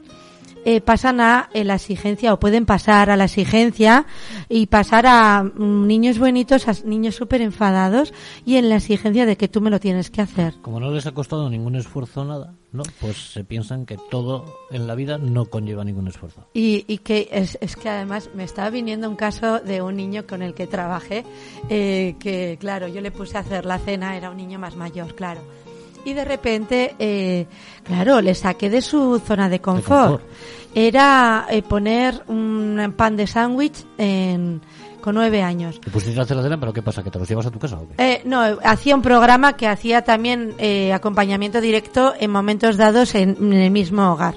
eh, 0.65 0.81
pasan 0.81 1.21
a 1.21 1.51
eh, 1.53 1.65
la 1.65 1.75
exigencia 1.75 2.33
o 2.33 2.41
pueden 2.41 2.67
pasar 2.67 3.11
a 3.11 3.17
la 3.17 3.25
exigencia 3.25 4.07
y 4.49 4.67
pasar 4.67 5.07
a 5.07 5.43
mm, 5.43 5.87
niños 5.87 6.19
bonitos 6.19 6.69
a 6.69 6.73
niños 6.85 7.15
súper 7.15 7.41
enfadados 7.41 8.13
y 8.45 8.57
en 8.57 8.69
la 8.69 8.77
exigencia 8.77 9.27
de 9.27 9.37
que 9.37 9.49
tú 9.49 9.61
me 9.61 9.71
lo 9.71 9.81
tienes 9.81 10.11
que 10.11 10.23
hacer. 10.23 10.55
Como 10.63 10.81
no 10.81 10.91
les 10.91 11.07
ha 11.07 11.13
costado 11.13 11.49
ningún 11.51 11.77
esfuerzo 11.77 12.25
nada, 12.25 12.55
¿no? 12.73 12.83
Pues 13.01 13.33
se 13.33 13.45
piensan 13.45 13.87
que 13.87 13.99
todo 14.11 14.45
en 14.71 14.87
la 14.87 14.95
vida 14.95 15.19
no 15.19 15.47
conlleva 15.47 15.85
ningún 15.85 16.09
esfuerzo. 16.09 16.47
Y, 16.55 16.85
y 16.89 16.99
que 16.99 17.29
es, 17.31 17.59
es 17.61 17.77
que 17.77 17.89
además 17.89 18.31
me 18.35 18.45
estaba 18.45 18.71
viniendo 18.71 19.09
un 19.09 19.17
caso 19.17 19.61
de 19.61 19.83
un 19.83 19.97
niño 19.97 20.27
con 20.27 20.43
el 20.43 20.55
que 20.55 20.67
trabajé, 20.67 21.25
eh, 21.69 22.17
que 22.19 22.57
claro, 22.61 22.89
yo 22.89 23.01
le 23.01 23.11
puse 23.11 23.37
a 23.37 23.41
hacer 23.41 23.65
la 23.65 23.79
cena, 23.79 24.17
era 24.17 24.31
un 24.31 24.37
niño 24.37 24.59
más 24.59 24.77
mayor, 24.77 25.15
claro. 25.15 25.41
Y 26.05 26.13
de 26.13 26.25
repente, 26.25 26.95
eh, 26.99 27.47
claro, 27.83 28.21
le 28.21 28.35
saqué 28.35 28.69
de 28.71 28.83
su 28.83 29.19
zona 29.27 29.49
de 29.49 29.61
confort. 29.61 30.21
confort. 30.21 30.23
Era 30.75 31.47
eh, 31.51 31.63
poner 31.63 32.23
un 32.29 32.93
pan 32.97 33.17
de 33.17 33.27
sándwich 33.27 33.85
en- 33.97 34.61
con 35.05 35.15
nueve 35.15 35.43
años. 35.43 35.79
Te 35.83 35.91
pusiste 35.91 36.19
a 36.19 36.23
hacer 36.23 36.35
la 36.35 36.43
cena, 36.43 36.59
pero 36.59 36.73
¿qué 36.73 36.81
pasa? 36.81 37.03
¿Que 37.03 37.11
te 37.11 37.19
los 37.19 37.29
llevas 37.29 37.45
a 37.45 37.51
tu 37.51 37.59
casa 37.59 37.77
o 37.79 37.87
qué? 37.87 37.95
Eh, 37.99 38.23
no, 38.25 38.41
hacía 38.65 38.95
un 38.95 39.03
programa 39.03 39.53
que 39.55 39.69
hacía 39.69 40.03
también 40.03 40.55
eh, 40.59 40.95
acompañamiento 40.95 41.61
directo 41.61 42.15
en 42.19 42.31
momentos 42.31 42.79
dados 42.79 43.15
en, 43.15 43.37
en 43.39 43.53
el 43.53 43.71
mismo 43.71 44.11
hogar. 44.11 44.35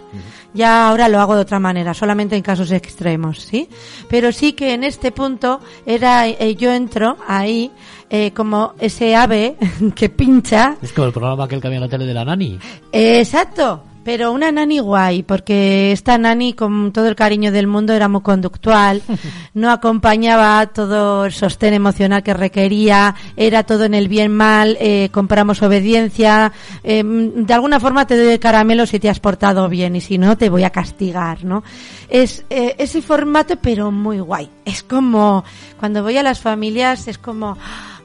Ya 0.54 0.90
ahora 0.90 1.08
lo 1.08 1.20
hago 1.22 1.36
de 1.36 1.42
otra 1.42 1.60
manera, 1.60 1.94
solamente 1.94 2.36
en 2.36 2.42
casos 2.42 2.72
extremos, 2.72 3.42
¿sí? 3.42 3.70
Pero 4.10 4.32
sí 4.32 4.54
que 4.54 4.74
en 4.74 4.84
este 4.84 5.12
punto 5.12 5.62
era 5.86 6.28
eh, 6.28 6.56
yo 6.56 6.74
entro 6.74 7.16
ahí 7.28 7.72
eh, 8.10 8.32
como 8.32 8.74
ese 8.80 9.16
ave 9.16 9.56
que 9.96 10.10
pincha 10.10 10.76
Es 10.82 10.92
como 10.92 11.08
el 11.08 11.14
programa 11.14 11.46
aquel 11.46 11.62
que 11.62 11.68
había 11.68 11.78
en 11.78 11.84
la 11.84 11.90
tele 11.90 12.06
de 12.06 12.14
la 12.14 12.26
nani. 12.26 12.60
eh, 12.92 13.20
exacto, 13.20 13.84
pero 14.08 14.32
una 14.32 14.54
nani 14.54 14.80
guay, 14.80 15.24
porque 15.24 15.92
esta 15.92 16.18
nani 16.18 16.54
con 16.54 16.94
todo 16.94 17.10
el 17.10 17.16
cariño 17.18 17.52
del 17.52 17.68
mundo 17.68 17.92
era 17.92 18.08
muy 18.08 18.22
conductual, 18.22 19.02
no 19.54 19.70
acompañaba 19.70 20.66
todo 20.68 21.26
el 21.26 21.34
sostén 21.34 21.74
emocional 21.74 22.24
que 22.24 22.34
requería, 22.34 23.16
era 23.36 23.64
todo 23.64 23.84
en 23.84 23.94
el 23.94 24.08
bien 24.08 24.32
mal, 24.32 24.78
eh, 24.80 25.10
compramos 25.12 25.62
obediencia, 25.62 26.54
eh, 26.86 27.04
de 27.04 27.54
alguna 27.54 27.82
forma 27.82 28.08
te 28.08 28.16
doy 28.16 28.32
el 28.32 28.40
caramelo 28.40 28.86
si 28.86 28.98
te 28.98 29.10
has 29.10 29.20
portado 29.20 29.68
bien 29.68 29.98
y 29.98 30.00
si 30.00 30.18
no 30.18 30.38
te 30.38 30.48
voy 30.48 30.64
a 30.64 30.70
castigar, 30.70 31.44
¿no? 31.44 31.66
Es 32.08 32.46
eh, 32.50 32.76
ese 32.78 33.02
formato 33.02 33.58
pero 33.58 33.92
muy 33.92 34.22
guay, 34.22 34.50
es 34.64 34.84
como 34.84 35.44
cuando 35.82 36.02
voy 36.02 36.16
a 36.16 36.24
las 36.24 36.40
familias 36.40 37.10
es 37.10 37.18
como 37.18 37.58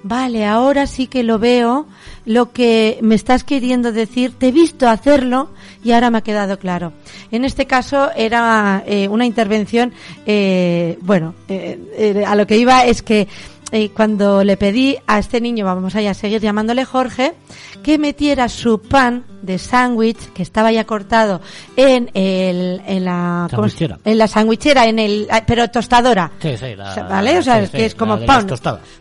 vale, 0.02 0.46
ahora 0.46 0.86
sí 0.86 1.06
que 1.06 1.22
lo 1.22 1.38
veo, 1.38 1.86
lo 2.24 2.52
que 2.52 2.98
me 3.02 3.14
estás 3.14 3.44
queriendo 3.44 3.92
decir, 3.92 4.32
te 4.38 4.48
he 4.48 4.52
visto 4.52 4.88
hacerlo 4.88 5.50
y 5.84 5.92
ahora 5.92 6.10
me 6.10 6.18
ha 6.18 6.22
quedado 6.22 6.58
claro. 6.58 6.92
En 7.30 7.44
este 7.44 7.66
caso 7.66 8.10
era 8.14 8.84
eh, 8.86 9.08
una 9.08 9.26
intervención, 9.26 9.92
eh, 10.26 10.98
bueno, 11.00 11.34
eh, 11.48 11.78
eh, 11.96 12.24
a 12.26 12.34
lo 12.34 12.46
que 12.46 12.56
iba 12.56 12.84
es 12.84 13.02
que 13.02 13.26
eh, 13.72 13.90
cuando 13.90 14.44
le 14.44 14.56
pedí 14.56 14.96
a 15.06 15.18
este 15.18 15.40
niño, 15.40 15.64
vamos 15.64 15.96
a 15.96 16.14
seguir 16.14 16.40
llamándole 16.40 16.84
Jorge, 16.84 17.34
que 17.82 17.98
metiera 17.98 18.48
su 18.48 18.80
pan 18.80 19.24
de 19.42 19.58
sándwich 19.58 20.32
que 20.32 20.42
estaba 20.42 20.70
ya 20.70 20.84
cortado 20.84 21.40
en, 21.74 22.10
el, 22.14 22.80
en 22.86 23.04
la 23.04 23.48
¿cómo 23.50 23.68
se- 23.68 23.78
Sandwichera. 23.78 23.98
en 24.04 24.18
la 24.18 24.28
sandwichera, 24.28 24.86
en 24.86 24.98
el, 25.00 25.28
pero 25.46 25.68
tostadora. 25.70 26.30
Sí, 26.40 26.56
sí, 26.56 26.76
la- 26.76 26.90
O 26.90 26.94
sea, 26.94 27.02
¿Vale? 27.04 27.38
O 27.38 27.42
sea, 27.42 27.56
sí, 27.58 27.64
es 27.64 27.70
que 27.70 27.84
es 27.86 27.94
como 27.96 28.20
pan. 28.20 28.46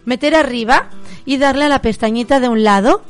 Meter 0.06 0.34
arriba 0.36 0.88
y 1.26 1.38
darle 1.38 1.66
a 1.66 1.70
la 1.70 1.82
pestañita 1.82 2.40
de 2.40 2.50
un 2.50 2.64
lado. 2.64 3.04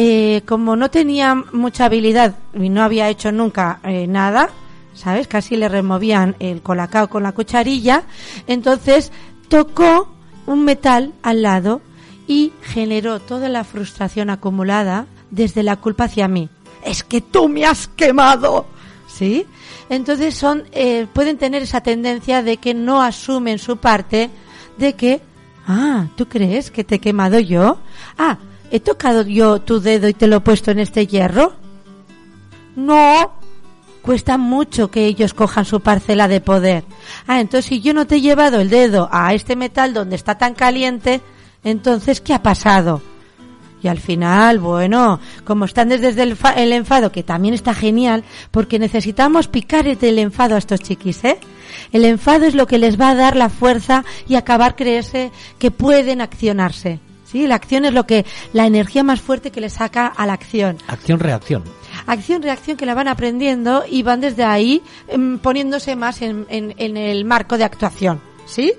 Eh, 0.00 0.42
como 0.46 0.76
no 0.76 0.90
tenía 0.90 1.34
mucha 1.34 1.86
habilidad 1.86 2.36
y 2.54 2.68
no 2.68 2.82
había 2.84 3.08
hecho 3.08 3.32
nunca 3.32 3.80
eh, 3.82 4.06
nada, 4.06 4.48
¿sabes? 4.94 5.26
Casi 5.26 5.56
le 5.56 5.68
removían 5.68 6.36
el 6.38 6.62
colacao 6.62 7.08
con 7.08 7.24
la 7.24 7.32
cucharilla. 7.32 8.04
Entonces 8.46 9.10
tocó 9.48 10.08
un 10.48 10.64
metal 10.64 11.12
al 11.22 11.42
lado 11.42 11.80
y 12.26 12.52
generó 12.62 13.20
toda 13.20 13.48
la 13.48 13.64
frustración 13.64 14.30
acumulada 14.30 15.06
desde 15.30 15.62
la 15.62 15.76
culpa 15.76 16.04
hacia 16.04 16.26
mí. 16.26 16.48
Es 16.84 17.04
que 17.04 17.20
tú 17.20 17.48
me 17.48 17.64
has 17.64 17.86
quemado. 17.88 18.66
¿Sí? 19.06 19.46
Entonces 19.88 20.34
son, 20.34 20.64
eh, 20.72 21.06
pueden 21.12 21.38
tener 21.38 21.62
esa 21.62 21.80
tendencia 21.80 22.42
de 22.42 22.58
que 22.58 22.74
no 22.74 23.02
asumen 23.02 23.58
su 23.58 23.78
parte 23.78 24.30
de 24.76 24.92
que, 24.94 25.22
ah, 25.66 26.06
¿tú 26.14 26.28
crees 26.28 26.70
que 26.70 26.84
te 26.84 26.96
he 26.96 27.00
quemado 27.00 27.38
yo? 27.40 27.78
Ah, 28.18 28.38
¿he 28.70 28.80
tocado 28.80 29.22
yo 29.22 29.60
tu 29.60 29.80
dedo 29.80 30.08
y 30.08 30.14
te 30.14 30.26
lo 30.26 30.36
he 30.36 30.40
puesto 30.40 30.70
en 30.70 30.78
este 30.78 31.06
hierro? 31.06 31.54
No. 32.76 33.37
Cuesta 34.02 34.38
mucho 34.38 34.90
que 34.90 35.06
ellos 35.06 35.34
cojan 35.34 35.64
su 35.64 35.80
parcela 35.80 36.28
de 36.28 36.40
poder. 36.40 36.84
Ah, 37.26 37.40
entonces 37.40 37.66
si 37.66 37.80
yo 37.80 37.92
no 37.94 38.06
te 38.06 38.16
he 38.16 38.20
llevado 38.20 38.60
el 38.60 38.70
dedo 38.70 39.08
a 39.12 39.34
este 39.34 39.56
metal 39.56 39.92
donde 39.92 40.16
está 40.16 40.38
tan 40.38 40.54
caliente, 40.54 41.20
entonces 41.64 42.20
¿qué 42.20 42.34
ha 42.34 42.42
pasado? 42.42 43.02
Y 43.82 43.88
al 43.88 43.98
final, 43.98 44.58
bueno, 44.58 45.20
como 45.44 45.64
están 45.64 45.88
desde 45.88 46.22
el, 46.22 46.36
el 46.56 46.72
enfado, 46.72 47.12
que 47.12 47.22
también 47.22 47.54
está 47.54 47.74
genial, 47.74 48.24
porque 48.50 48.78
necesitamos 48.78 49.46
picar 49.46 49.86
el 49.86 50.18
enfado 50.18 50.56
a 50.56 50.58
estos 50.58 50.80
chiquis, 50.80 51.24
¿eh? 51.24 51.38
El 51.92 52.04
enfado 52.04 52.46
es 52.46 52.54
lo 52.54 52.66
que 52.66 52.78
les 52.78 53.00
va 53.00 53.10
a 53.10 53.14
dar 53.14 53.36
la 53.36 53.50
fuerza 53.50 54.04
y 54.26 54.34
acabar 54.34 54.74
creerse 54.74 55.30
que 55.58 55.70
pueden 55.70 56.20
accionarse. 56.20 57.00
¿Sí? 57.24 57.46
La 57.46 57.56
acción 57.56 57.84
es 57.84 57.92
lo 57.92 58.06
que, 58.06 58.24
la 58.54 58.66
energía 58.66 59.02
más 59.02 59.20
fuerte 59.20 59.50
que 59.50 59.60
les 59.60 59.74
saca 59.74 60.06
a 60.06 60.26
la 60.26 60.32
acción. 60.32 60.78
Acción-reacción. 60.86 61.62
Acción-reacción 62.08 62.76
que 62.76 62.86
la 62.86 62.94
van 62.94 63.06
aprendiendo 63.06 63.84
y 63.88 64.02
van 64.02 64.20
desde 64.20 64.42
ahí 64.42 64.82
em, 65.06 65.38
poniéndose 65.38 65.94
más 65.94 66.20
en, 66.22 66.46
en- 66.48 66.96
el 66.96 67.24
marco 67.24 67.56
de 67.56 67.64
actuación. 67.64 68.20
¿Sí? 68.46 68.72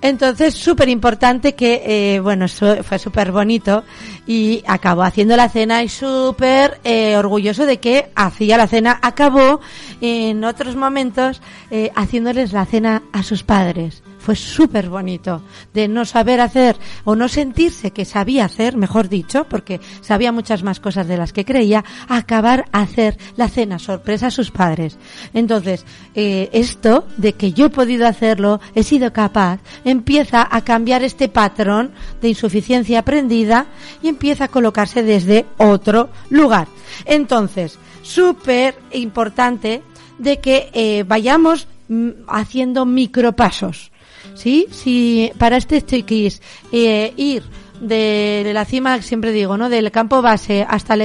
Entonces, 0.00 0.54
súper 0.54 0.88
importante 0.88 1.54
que, 1.54 1.82
eh, 2.16 2.18
bueno, 2.20 2.46
fue 2.48 2.98
súper 2.98 3.30
bonito 3.30 3.84
y 4.26 4.64
acabó 4.66 5.04
haciendo 5.04 5.36
la 5.36 5.48
cena 5.48 5.84
y 5.84 5.88
súper 5.88 6.80
eh, 6.82 7.16
orgulloso 7.16 7.66
de 7.66 7.78
que 7.78 8.10
hacía 8.16 8.56
la 8.56 8.66
cena. 8.66 8.98
Acabó 9.00 9.60
en 10.00 10.42
otros 10.42 10.74
momentos 10.74 11.40
eh, 11.70 11.92
haciéndoles 11.94 12.52
la 12.52 12.64
cena 12.66 13.02
a 13.12 13.22
sus 13.22 13.44
padres. 13.44 14.02
Fue 14.22 14.36
súper 14.36 14.88
bonito. 14.88 15.42
De 15.74 15.88
no 15.88 16.04
saber 16.04 16.40
hacer 16.40 16.76
o 17.04 17.16
no 17.16 17.28
sentirse 17.28 17.90
que 17.90 18.04
sabía 18.04 18.44
hacer, 18.44 18.76
mejor 18.76 19.08
dicho, 19.08 19.44
porque 19.48 19.80
sabía 20.00 20.32
muchas 20.32 20.62
más 20.62 20.80
cosas 20.80 21.08
de 21.08 21.16
las 21.16 21.32
que 21.32 21.44
creía, 21.44 21.84
acabar 22.08 22.66
a 22.72 22.80
hacer 22.80 23.18
la 23.36 23.48
cena 23.48 23.78
sorpresa 23.78 24.28
a 24.28 24.30
sus 24.30 24.50
padres. 24.50 24.96
Entonces, 25.34 25.84
eh, 26.14 26.48
esto 26.52 27.06
de 27.16 27.34
que 27.34 27.52
yo 27.52 27.66
he 27.66 27.70
podido 27.70 28.06
hacerlo, 28.06 28.60
he 28.74 28.82
sido 28.82 29.12
capaz, 29.12 29.60
empieza 29.84 30.46
a 30.50 30.62
cambiar 30.62 31.02
este 31.02 31.28
patrón 31.28 31.92
de 32.20 32.28
insuficiencia 32.28 33.00
aprendida 33.00 33.66
y 34.02 34.08
empieza 34.08 34.44
a 34.44 34.48
colocarse 34.48 35.02
desde 35.02 35.46
otro 35.58 36.10
lugar. 36.30 36.68
Entonces, 37.04 37.78
súper 38.02 38.76
importante 38.92 39.82
de 40.18 40.38
que 40.38 40.70
eh, 40.72 41.04
vayamos 41.06 41.66
mm, 41.88 42.10
haciendo 42.28 42.86
micropasos. 42.86 43.91
¿Sí? 44.34 44.66
Si 44.70 45.30
para 45.38 45.56
este 45.56 45.82
chiquis 45.82 46.40
eh, 46.72 47.12
ir 47.16 47.42
de 47.80 48.50
la 48.54 48.64
cima, 48.64 49.00
siempre 49.02 49.32
digo, 49.32 49.56
¿no? 49.56 49.68
Del 49.68 49.90
campo 49.90 50.22
base 50.22 50.64
hasta 50.68 50.94
el 50.94 51.02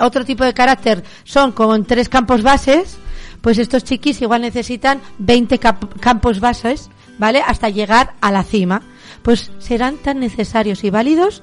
otro 0.00 0.24
tipo 0.24 0.44
de 0.44 0.54
carácter 0.54 1.04
son 1.24 1.52
con 1.52 1.84
tres 1.84 2.08
campos 2.08 2.42
bases, 2.42 2.96
pues 3.40 3.58
estos 3.58 3.84
chiquis 3.84 4.20
igual 4.22 4.42
necesitan 4.42 5.00
20 5.18 5.58
cap- 5.58 5.98
campos 6.00 6.40
bases, 6.40 6.90
¿vale? 7.18 7.40
Hasta 7.46 7.68
llegar 7.68 8.14
a 8.20 8.30
la 8.32 8.42
cima. 8.42 8.82
Pues 9.22 9.50
serán 9.58 9.96
tan 9.98 10.20
necesarios 10.20 10.82
y 10.84 10.90
válidos, 10.90 11.42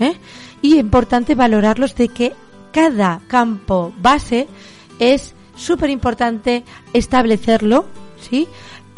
¿eh? 0.00 0.14
Y 0.62 0.78
importante 0.78 1.34
valorarlos 1.34 1.94
de 1.94 2.08
que 2.08 2.32
cada 2.72 3.20
campo 3.28 3.92
base 4.00 4.48
es 4.98 5.34
súper 5.54 5.90
importante 5.90 6.64
establecerlo, 6.92 7.86
¿sí? 8.20 8.48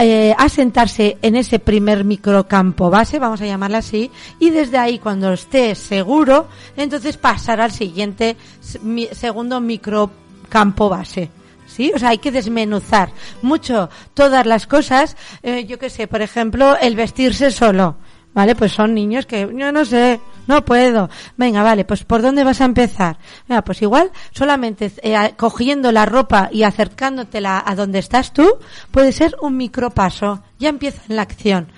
Eh, 0.04 0.34
asentarse 0.36 1.16
en 1.22 1.36
ese 1.36 1.60
primer 1.60 2.02
microcampo 2.02 2.90
base, 2.90 3.20
vamos 3.20 3.40
a 3.40 3.46
llamarla 3.46 3.78
así, 3.78 4.10
y 4.40 4.50
desde 4.50 4.76
ahí 4.76 4.98
cuando 4.98 5.32
esté 5.32 5.76
seguro, 5.76 6.48
entonces 6.76 7.16
pasar 7.16 7.60
al 7.60 7.70
siguiente 7.70 8.36
segundo 9.12 9.60
microcampo 9.60 10.88
base. 10.88 11.30
¿Sí? 11.68 11.92
O 11.94 12.00
sea, 12.00 12.08
hay 12.08 12.18
que 12.18 12.32
desmenuzar 12.32 13.12
mucho 13.42 13.90
todas 14.12 14.44
las 14.44 14.66
cosas. 14.66 15.16
Eh, 15.44 15.66
yo 15.66 15.78
qué 15.78 15.88
sé, 15.88 16.08
por 16.08 16.20
ejemplo, 16.20 16.76
el 16.78 16.96
vestirse 16.96 17.52
solo. 17.52 17.94
¿Vale? 18.34 18.56
Pues 18.56 18.72
son 18.72 18.94
niños 18.94 19.24
que 19.24 19.48
yo 19.54 19.70
no 19.70 19.84
sé, 19.84 20.18
no 20.46 20.64
puedo. 20.64 21.10
Venga, 21.36 21.62
vale, 21.62 21.84
pues 21.84 22.04
¿por 22.04 22.22
dónde 22.22 22.44
vas 22.44 22.60
a 22.60 22.64
empezar? 22.64 23.18
Venga, 23.48 23.62
pues 23.62 23.82
igual 23.82 24.10
solamente 24.32 24.92
eh, 25.02 25.34
cogiendo 25.36 25.92
la 25.92 26.06
ropa 26.06 26.48
y 26.52 26.62
acercándotela 26.62 27.62
a 27.64 27.74
donde 27.74 27.98
estás 27.98 28.32
tú, 28.32 28.58
puede 28.90 29.12
ser 29.12 29.36
un 29.40 29.56
micropaso. 29.56 30.42
Ya 30.58 30.68
empieza 30.68 31.02
en 31.08 31.16
la 31.16 31.22
acción. 31.22 31.68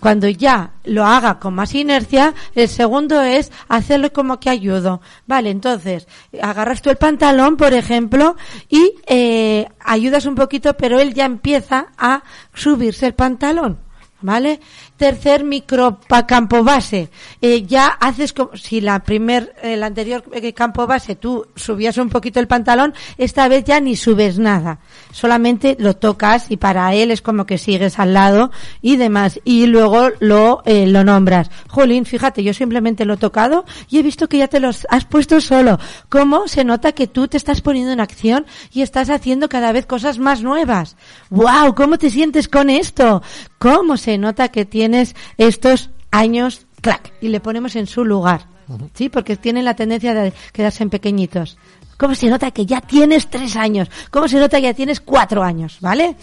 Cuando 0.00 0.28
ya 0.28 0.72
lo 0.84 1.04
haga 1.04 1.38
con 1.38 1.54
más 1.54 1.74
inercia, 1.74 2.34
el 2.54 2.68
segundo 2.68 3.20
es 3.20 3.52
hacerlo 3.68 4.12
como 4.12 4.40
que 4.40 4.48
ayudo. 4.48 5.02
Vale, 5.26 5.50
entonces, 5.50 6.08
agarras 6.40 6.80
tú 6.80 6.88
el 6.88 6.96
pantalón, 6.96 7.58
por 7.58 7.74
ejemplo, 7.74 8.34
y 8.70 8.94
eh, 9.06 9.68
ayudas 9.78 10.24
un 10.24 10.34
poquito, 10.34 10.74
pero 10.74 10.98
él 10.98 11.12
ya 11.12 11.26
empieza 11.26 11.88
a 11.98 12.22
subirse 12.54 13.06
el 13.06 13.14
pantalón. 13.14 13.78
¿Vale? 14.22 14.60
Tercer 15.00 15.44
micro 15.44 15.98
campo 16.28 16.62
base. 16.62 17.08
Eh, 17.40 17.62
ya 17.62 17.86
haces 17.86 18.34
como, 18.34 18.54
si 18.54 18.82
la 18.82 19.02
primer, 19.02 19.54
el 19.62 19.82
anterior 19.82 20.22
eh, 20.30 20.52
campo 20.52 20.86
base 20.86 21.16
tú 21.16 21.46
subías 21.56 21.96
un 21.96 22.10
poquito 22.10 22.38
el 22.38 22.46
pantalón, 22.46 22.92
esta 23.16 23.48
vez 23.48 23.64
ya 23.64 23.80
ni 23.80 23.96
subes 23.96 24.38
nada. 24.38 24.80
Solamente 25.10 25.74
lo 25.80 25.96
tocas 25.96 26.50
y 26.50 26.58
para 26.58 26.94
él 26.94 27.12
es 27.12 27.22
como 27.22 27.46
que 27.46 27.56
sigues 27.56 27.98
al 27.98 28.12
lado 28.12 28.50
y 28.82 28.96
demás. 28.96 29.40
Y 29.42 29.64
luego 29.64 30.10
lo, 30.18 30.60
eh, 30.66 30.86
lo 30.86 31.02
nombras. 31.02 31.50
Jolín, 31.70 32.04
fíjate, 32.04 32.44
yo 32.44 32.52
simplemente 32.52 33.06
lo 33.06 33.14
he 33.14 33.16
tocado 33.16 33.64
y 33.88 34.00
he 34.00 34.02
visto 34.02 34.28
que 34.28 34.36
ya 34.36 34.48
te 34.48 34.60
los 34.60 34.86
has 34.90 35.06
puesto 35.06 35.40
solo. 35.40 35.78
¿Cómo 36.10 36.46
se 36.46 36.62
nota 36.62 36.92
que 36.92 37.06
tú 37.06 37.26
te 37.26 37.38
estás 37.38 37.62
poniendo 37.62 37.90
en 37.90 38.00
acción 38.00 38.44
y 38.70 38.82
estás 38.82 39.08
haciendo 39.08 39.48
cada 39.48 39.72
vez 39.72 39.86
cosas 39.86 40.18
más 40.18 40.42
nuevas? 40.42 40.98
¡Wow! 41.30 41.74
¿Cómo 41.74 41.96
te 41.96 42.10
sientes 42.10 42.48
con 42.48 42.68
esto? 42.68 43.22
¿Cómo 43.56 43.96
se 43.96 44.18
nota 44.18 44.48
que 44.48 44.66
tienes 44.66 44.89
estos 45.36 45.90
años, 46.10 46.66
clac, 46.80 47.12
y 47.20 47.28
le 47.28 47.40
ponemos 47.40 47.76
en 47.76 47.86
su 47.86 48.04
lugar? 48.04 48.46
¿Sí? 48.94 49.08
Porque 49.08 49.36
tienen 49.36 49.64
la 49.64 49.74
tendencia 49.74 50.14
de 50.14 50.32
quedarse 50.52 50.82
en 50.82 50.90
pequeñitos. 50.90 51.58
¿Cómo 51.96 52.14
se 52.14 52.30
nota 52.30 52.50
que 52.50 52.64
ya 52.64 52.80
tienes 52.80 53.28
tres 53.28 53.56
años? 53.56 53.90
¿Cómo 54.10 54.28
se 54.28 54.38
nota 54.38 54.56
que 54.58 54.62
ya 54.62 54.74
tienes 54.74 55.00
cuatro 55.00 55.42
años? 55.42 55.78
¿Vale? 55.80 56.16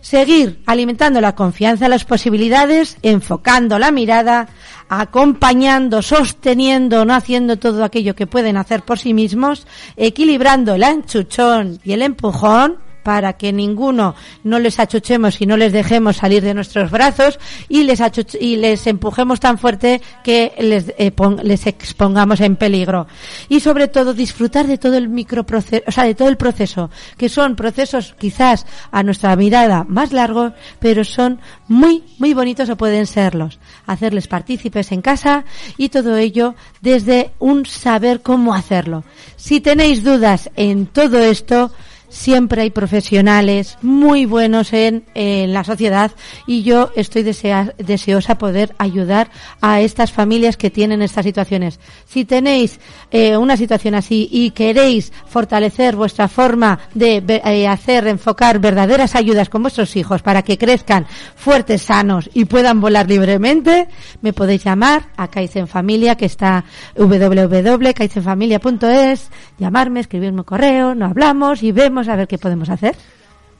Seguir 0.00 0.62
alimentando 0.66 1.20
la 1.20 1.34
confianza, 1.34 1.88
las 1.88 2.04
posibilidades, 2.04 2.98
enfocando 3.02 3.78
la 3.78 3.90
mirada, 3.90 4.48
acompañando, 4.88 6.02
sosteniendo, 6.02 7.04
no 7.04 7.14
haciendo 7.14 7.58
todo 7.58 7.84
aquello 7.84 8.14
que 8.14 8.26
pueden 8.26 8.56
hacer 8.56 8.82
por 8.82 8.98
sí 8.98 9.14
mismos, 9.14 9.66
equilibrando 9.96 10.74
el 10.74 10.84
anchuchón 10.84 11.80
y 11.84 11.92
el 11.92 12.02
empujón 12.02 12.76
para 13.08 13.38
que 13.38 13.54
ninguno 13.54 14.14
no 14.44 14.58
les 14.58 14.78
achuchemos 14.78 15.40
y 15.40 15.46
no 15.46 15.56
les 15.56 15.72
dejemos 15.72 16.18
salir 16.18 16.42
de 16.42 16.52
nuestros 16.52 16.90
brazos 16.90 17.38
y 17.66 17.84
les 17.84 18.02
y 18.38 18.56
les 18.56 18.86
empujemos 18.86 19.40
tan 19.40 19.56
fuerte 19.56 20.02
que 20.22 20.52
les, 20.58 20.92
eh, 20.98 21.10
les 21.42 21.66
expongamos 21.66 22.42
en 22.42 22.56
peligro. 22.56 23.06
Y 23.48 23.60
sobre 23.60 23.88
todo 23.88 24.12
disfrutar 24.12 24.66
de 24.66 24.76
todo 24.76 24.98
el 24.98 25.08
microproceso, 25.08 25.84
o 25.86 25.90
sea, 25.90 26.04
de 26.04 26.14
todo 26.14 26.28
el 26.28 26.36
proceso, 26.36 26.90
que 27.16 27.30
son 27.30 27.56
procesos 27.56 28.14
quizás 28.18 28.66
a 28.90 29.02
nuestra 29.02 29.34
mirada 29.36 29.86
más 29.88 30.12
largos, 30.12 30.52
pero 30.78 31.02
son 31.02 31.40
muy, 31.66 32.04
muy 32.18 32.34
bonitos 32.34 32.68
o 32.68 32.76
pueden 32.76 33.06
serlos. 33.06 33.58
Hacerles 33.86 34.28
partícipes 34.28 34.92
en 34.92 35.00
casa 35.00 35.46
y 35.78 35.88
todo 35.88 36.18
ello 36.18 36.56
desde 36.82 37.30
un 37.38 37.64
saber 37.64 38.20
cómo 38.20 38.52
hacerlo. 38.52 39.02
Si 39.36 39.62
tenéis 39.62 40.04
dudas 40.04 40.50
en 40.56 40.84
todo 40.84 41.20
esto, 41.20 41.72
siempre 42.08 42.62
hay 42.62 42.70
profesionales 42.70 43.78
muy 43.82 44.26
buenos 44.26 44.72
en, 44.72 45.04
la 45.14 45.64
sociedad 45.64 46.10
y 46.46 46.62
yo 46.62 46.90
estoy 46.96 47.22
desea- 47.22 47.74
deseosa 47.76 48.38
poder 48.38 48.74
ayudar 48.78 49.30
a 49.60 49.80
estas 49.80 50.12
familias 50.12 50.56
que 50.56 50.70
tienen 50.70 51.02
estas 51.02 51.24
situaciones. 51.24 51.80
Si 52.06 52.24
tenéis 52.24 52.80
eh, 53.10 53.36
una 53.36 53.56
situación 53.56 53.94
así 53.94 54.28
y 54.30 54.50
queréis 54.50 55.12
fortalecer 55.26 55.96
vuestra 55.96 56.28
forma 56.28 56.78
de 56.94 57.22
eh, 57.26 57.68
hacer, 57.68 58.06
enfocar 58.06 58.58
verdaderas 58.58 59.14
ayudas 59.14 59.48
con 59.48 59.62
vuestros 59.62 59.94
hijos 59.96 60.22
para 60.22 60.42
que 60.42 60.58
crezcan 60.58 61.06
fuertes, 61.36 61.82
sanos 61.82 62.30
y 62.34 62.44
puedan 62.46 62.80
volar 62.80 63.08
libremente, 63.08 63.88
me 64.22 64.32
podéis 64.32 64.64
llamar 64.64 65.08
a 65.16 65.28
Kaizen 65.28 65.68
Familia 65.68 66.16
que 66.16 66.26
está 66.26 66.64
www.kaizenfamilia.es, 66.96 69.30
llamarme, 69.58 70.00
escribirme 70.00 70.38
un 70.38 70.44
correo, 70.44 70.94
nos 70.94 71.10
hablamos 71.10 71.62
y 71.62 71.72
vemos 71.72 71.97
a 72.06 72.14
ver 72.14 72.28
qué 72.28 72.38
podemos 72.38 72.68
hacer. 72.68 72.94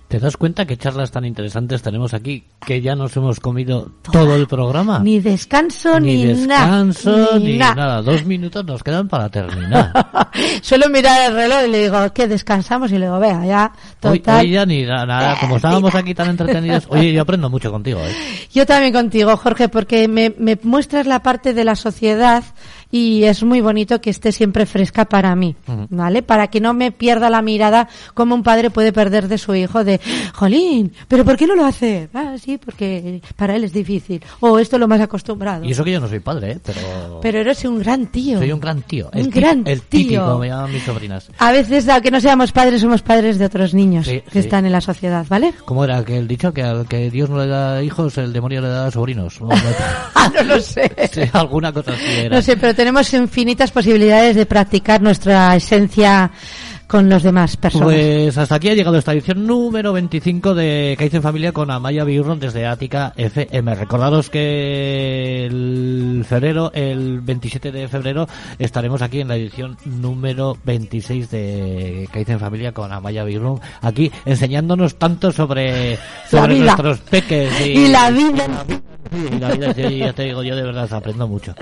¿Te 0.07 0.19
das 0.19 0.39
cuenta 0.39 0.65
qué 0.65 0.79
charlas 0.79 1.11
tan 1.11 1.27
interesantes 1.27 1.83
tenemos 1.83 2.15
aquí 2.15 2.43
que 2.67 2.81
ya 2.81 2.95
nos 2.97 3.15
hemos 3.19 3.41
comido 3.41 3.91
todo 4.11 4.37
el 4.37 4.47
programa? 4.47 5.01
Ni 5.01 5.21
descanso 5.21 6.01
ni, 6.01 6.25
Ni 6.25 6.47
nada. 6.47 6.83
descanso, 6.83 7.39
ni, 7.39 7.59
nada. 7.59 7.75
nada. 7.75 8.03
Dos 8.03 8.25
minutos 8.25 8.65
nos 8.65 8.83
quedan 8.83 9.07
para 9.07 9.29
terminar. 9.29 9.93
Suelo 10.63 10.89
mirar 10.89 11.31
el 11.31 11.35
reloj 11.37 11.59
y 11.67 11.71
le 11.73 11.83
digo 11.83 12.11
que 12.15 12.27
descansamos 12.27 12.91
y 12.91 12.95
le 12.97 13.05
digo, 13.05 13.19
vea, 13.19 13.45
ya, 13.45 13.73
Hoy, 14.03 14.21
total. 14.21 14.47
hoy 14.47 14.51
ya 14.53 14.65
ni 14.65 14.83
na- 14.85 15.05
nada, 15.05 15.37
como 15.41 15.57
estábamos 15.57 15.95
aquí 15.95 16.15
tan 16.15 16.31
entretenidos, 16.31 16.87
oye, 16.89 17.13
yo 17.13 17.21
aprendo 17.21 17.51
mucho 17.51 17.71
contigo, 17.71 18.01
¿eh? 18.01 18.15
Yo 18.55 18.65
también 18.65 18.95
contigo, 18.95 19.37
Jorge, 19.37 19.69
porque 19.69 20.09
me, 20.09 20.33
me 20.39 20.59
muestras 20.63 21.07
la 21.07 21.23
parte 21.23 21.53
de 21.53 21.65
la 21.65 21.77
sociedad 21.77 22.43
y 22.91 23.25
es 23.25 23.43
muy 23.43 23.61
bonito 23.61 24.01
que 24.01 24.11
esté 24.11 24.33
siempre 24.33 24.65
fresca 24.67 25.05
para 25.05 25.35
mí, 25.37 25.55
¿vale? 25.91 26.23
Para 26.23 26.47
que 26.49 26.61
no 26.61 26.73
me 26.75 26.91
pierda 26.93 27.29
la 27.31 27.43
mirada 27.43 27.89
como 28.15 28.35
un 28.35 28.43
padre 28.43 28.71
puede 28.71 28.93
perder 28.93 29.29
de 29.29 29.39
su 29.39 29.55
hijo 29.55 29.85
de, 29.85 30.01
jolín, 30.35 30.93
pero 31.07 31.25
¿por 31.25 31.37
qué 31.37 31.47
no 31.47 31.55
lo 31.55 31.65
hace? 31.65 32.09
Ah, 32.15 32.37
sí, 32.43 32.59
porque 32.59 33.21
para 33.37 33.57
él 33.57 33.65
es 33.65 33.73
difícil. 33.73 34.23
O 34.41 34.59
esto 34.59 34.77
es 34.77 34.81
lo 34.81 34.89
más 34.89 35.01
acostumbrado. 35.01 35.65
Y 35.65 35.73
eso 35.73 35.85
que 35.85 35.93
yo 35.93 36.01
no 36.01 36.09
soy 36.09 36.21
padre, 36.21 36.53
¿eh? 36.53 36.59
Pero, 36.65 37.19
Pero 37.21 37.39
eres 37.41 37.65
un 37.65 37.79
gran 37.79 38.07
tío. 38.07 38.39
soy 38.39 38.53
un 38.53 38.61
gran 38.61 38.83
tío. 38.83 39.11
Un 39.13 39.19
el, 39.21 39.31
gran 39.31 39.67
el 39.67 39.83
tío. 39.83 40.01
típico, 40.01 40.39
me 40.39 40.49
llaman 40.49 40.73
mis 40.73 40.83
sobrinas. 40.83 41.29
A 41.39 41.53
veces, 41.53 41.89
aunque 41.89 42.11
no 42.11 42.21
seamos 42.21 42.53
padres, 42.53 42.81
somos 42.81 43.03
padres 43.03 43.39
de 43.39 43.45
otros 43.45 43.75
niños 43.75 44.07
Sí, 44.07 44.21
que 44.23 44.31
sí. 44.33 44.39
están 44.39 44.65
en 44.67 44.73
la 44.73 44.81
sociedad, 44.81 45.27
¿vale? 45.29 45.53
¿Cómo 45.65 45.85
era 45.85 46.05
que 46.05 46.17
el 46.17 46.27
dicho 46.29 46.53
que 46.53 46.63
al 46.63 46.87
que 46.87 47.11
Dios 47.11 47.29
no 47.29 47.39
le 47.39 47.47
da 47.49 47.83
hijos, 47.83 48.17
el 48.19 48.33
demonio 48.33 48.61
le 48.61 48.69
da 48.69 48.91
sobrinos? 48.91 49.39
No, 49.49 49.49
no- 49.49 49.55
Ah, 50.15 50.31
no 50.35 50.43
lo 50.43 50.61
sé. 50.61 50.91
Sí, 51.13 51.21
alguna 51.33 51.73
cosa 51.73 51.93
así 51.93 52.05
era. 52.07 52.37
No 52.37 52.43
sé, 52.43 52.57
pero 52.57 52.75
tenemos 52.79 53.13
infinitas 53.13 53.73
posibilidades 53.73 54.37
de 54.37 54.47
practicar 54.47 55.03
nuestra 55.03 55.57
esencia 55.57 56.31
con 56.87 57.09
los 57.09 57.25
demás 57.25 57.57
personas. 57.57 57.89
Pues 57.89 58.39
hasta 58.39 58.55
aquí 58.55 58.69
ha 58.69 58.75
llegado 58.75 58.97
esta 58.97 59.13
edición 59.13 59.49
número 59.49 59.93
25 59.93 60.55
de 60.55 60.95
Caiz 60.97 61.13
en 61.13 61.23
Familia 61.23 61.51
con 61.51 61.73
Amaya 61.73 62.05
Birron 62.05 62.39
desde 62.39 62.67
Ática 62.67 63.15
FM. 63.17 63.75
Recordaros 63.75 64.31
que 64.31 65.45
el 65.47 66.25
febrero, 66.27 66.71
el 66.73 67.21
27 67.21 67.73
de 67.73 67.89
febrero, 67.89 68.29
estaremos 68.61 69.03
aquí 69.03 69.23
en 69.23 69.29
la 69.29 69.35
edición 69.35 69.77
número 69.85 70.57
26 70.63 71.31
de 71.33 72.09
Caiz 72.13 72.29
en 72.29 72.39
Familia 72.39 72.71
con 72.71 72.93
Amaya 72.93 73.25
Birron, 73.25 73.61
aquí 73.83 74.13
enseñándonos 74.25 75.01
tanto 75.01 75.33
sobre, 75.33 75.99
sobre 76.31 76.55
vida. 76.55 76.77
nuestros 76.77 77.01
peques 77.01 77.53
y, 77.61 77.71
Y 77.71 77.89
la 77.89 78.09
vida. 78.13 78.65
Y 79.13 79.39
la 79.39 79.51
vida, 79.51 79.75
sí, 79.75 79.99
ya 79.99 80.13
te 80.13 80.25
digo, 80.25 80.43
yo 80.43 80.57
de 80.57 80.63
verdad 80.63 80.93
aprendo 80.93 81.27
mucho. 81.29 81.55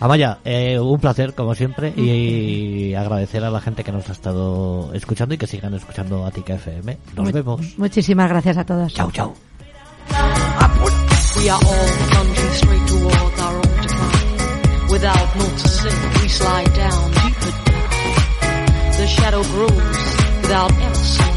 Amaya, 0.00 0.38
eh, 0.44 0.78
un 0.78 0.98
placer 0.98 1.34
como 1.34 1.54
siempre 1.54 1.92
y 1.96 2.94
agradecer 2.94 3.44
a 3.44 3.50
la 3.50 3.60
gente 3.60 3.84
que 3.84 3.92
nos 3.92 4.08
ha 4.08 4.12
estado 4.12 4.92
escuchando 4.94 5.34
y 5.34 5.38
que 5.38 5.46
sigan 5.46 5.74
escuchando 5.74 6.26
Atica 6.26 6.54
FM. 6.54 6.98
Nos 7.16 7.32
vemos. 7.32 7.78
Muchísimas 7.78 8.28
gracias 8.28 8.58
a 8.58 8.64
todos. 8.64 8.92
Chao, 8.92 9.10
chao. 9.10 9.34
We 11.38 11.50
are 11.50 11.60
all 11.62 11.88
plunging 12.08 12.52
straight 12.52 12.86
towards 12.88 13.40
our 13.40 13.56
own 13.56 13.80
decline. 13.82 14.88
Without 14.90 15.36
naught 15.36 15.58
to 15.58 15.68
sink, 15.68 16.22
we 16.22 16.28
slide 16.28 16.74
down, 16.74 17.10
deeper 17.10 17.50
down. 17.66 18.96
The 18.96 19.06
shadow 19.06 19.42
grows 19.42 20.16
without 20.40 20.72
ever 20.72 21.35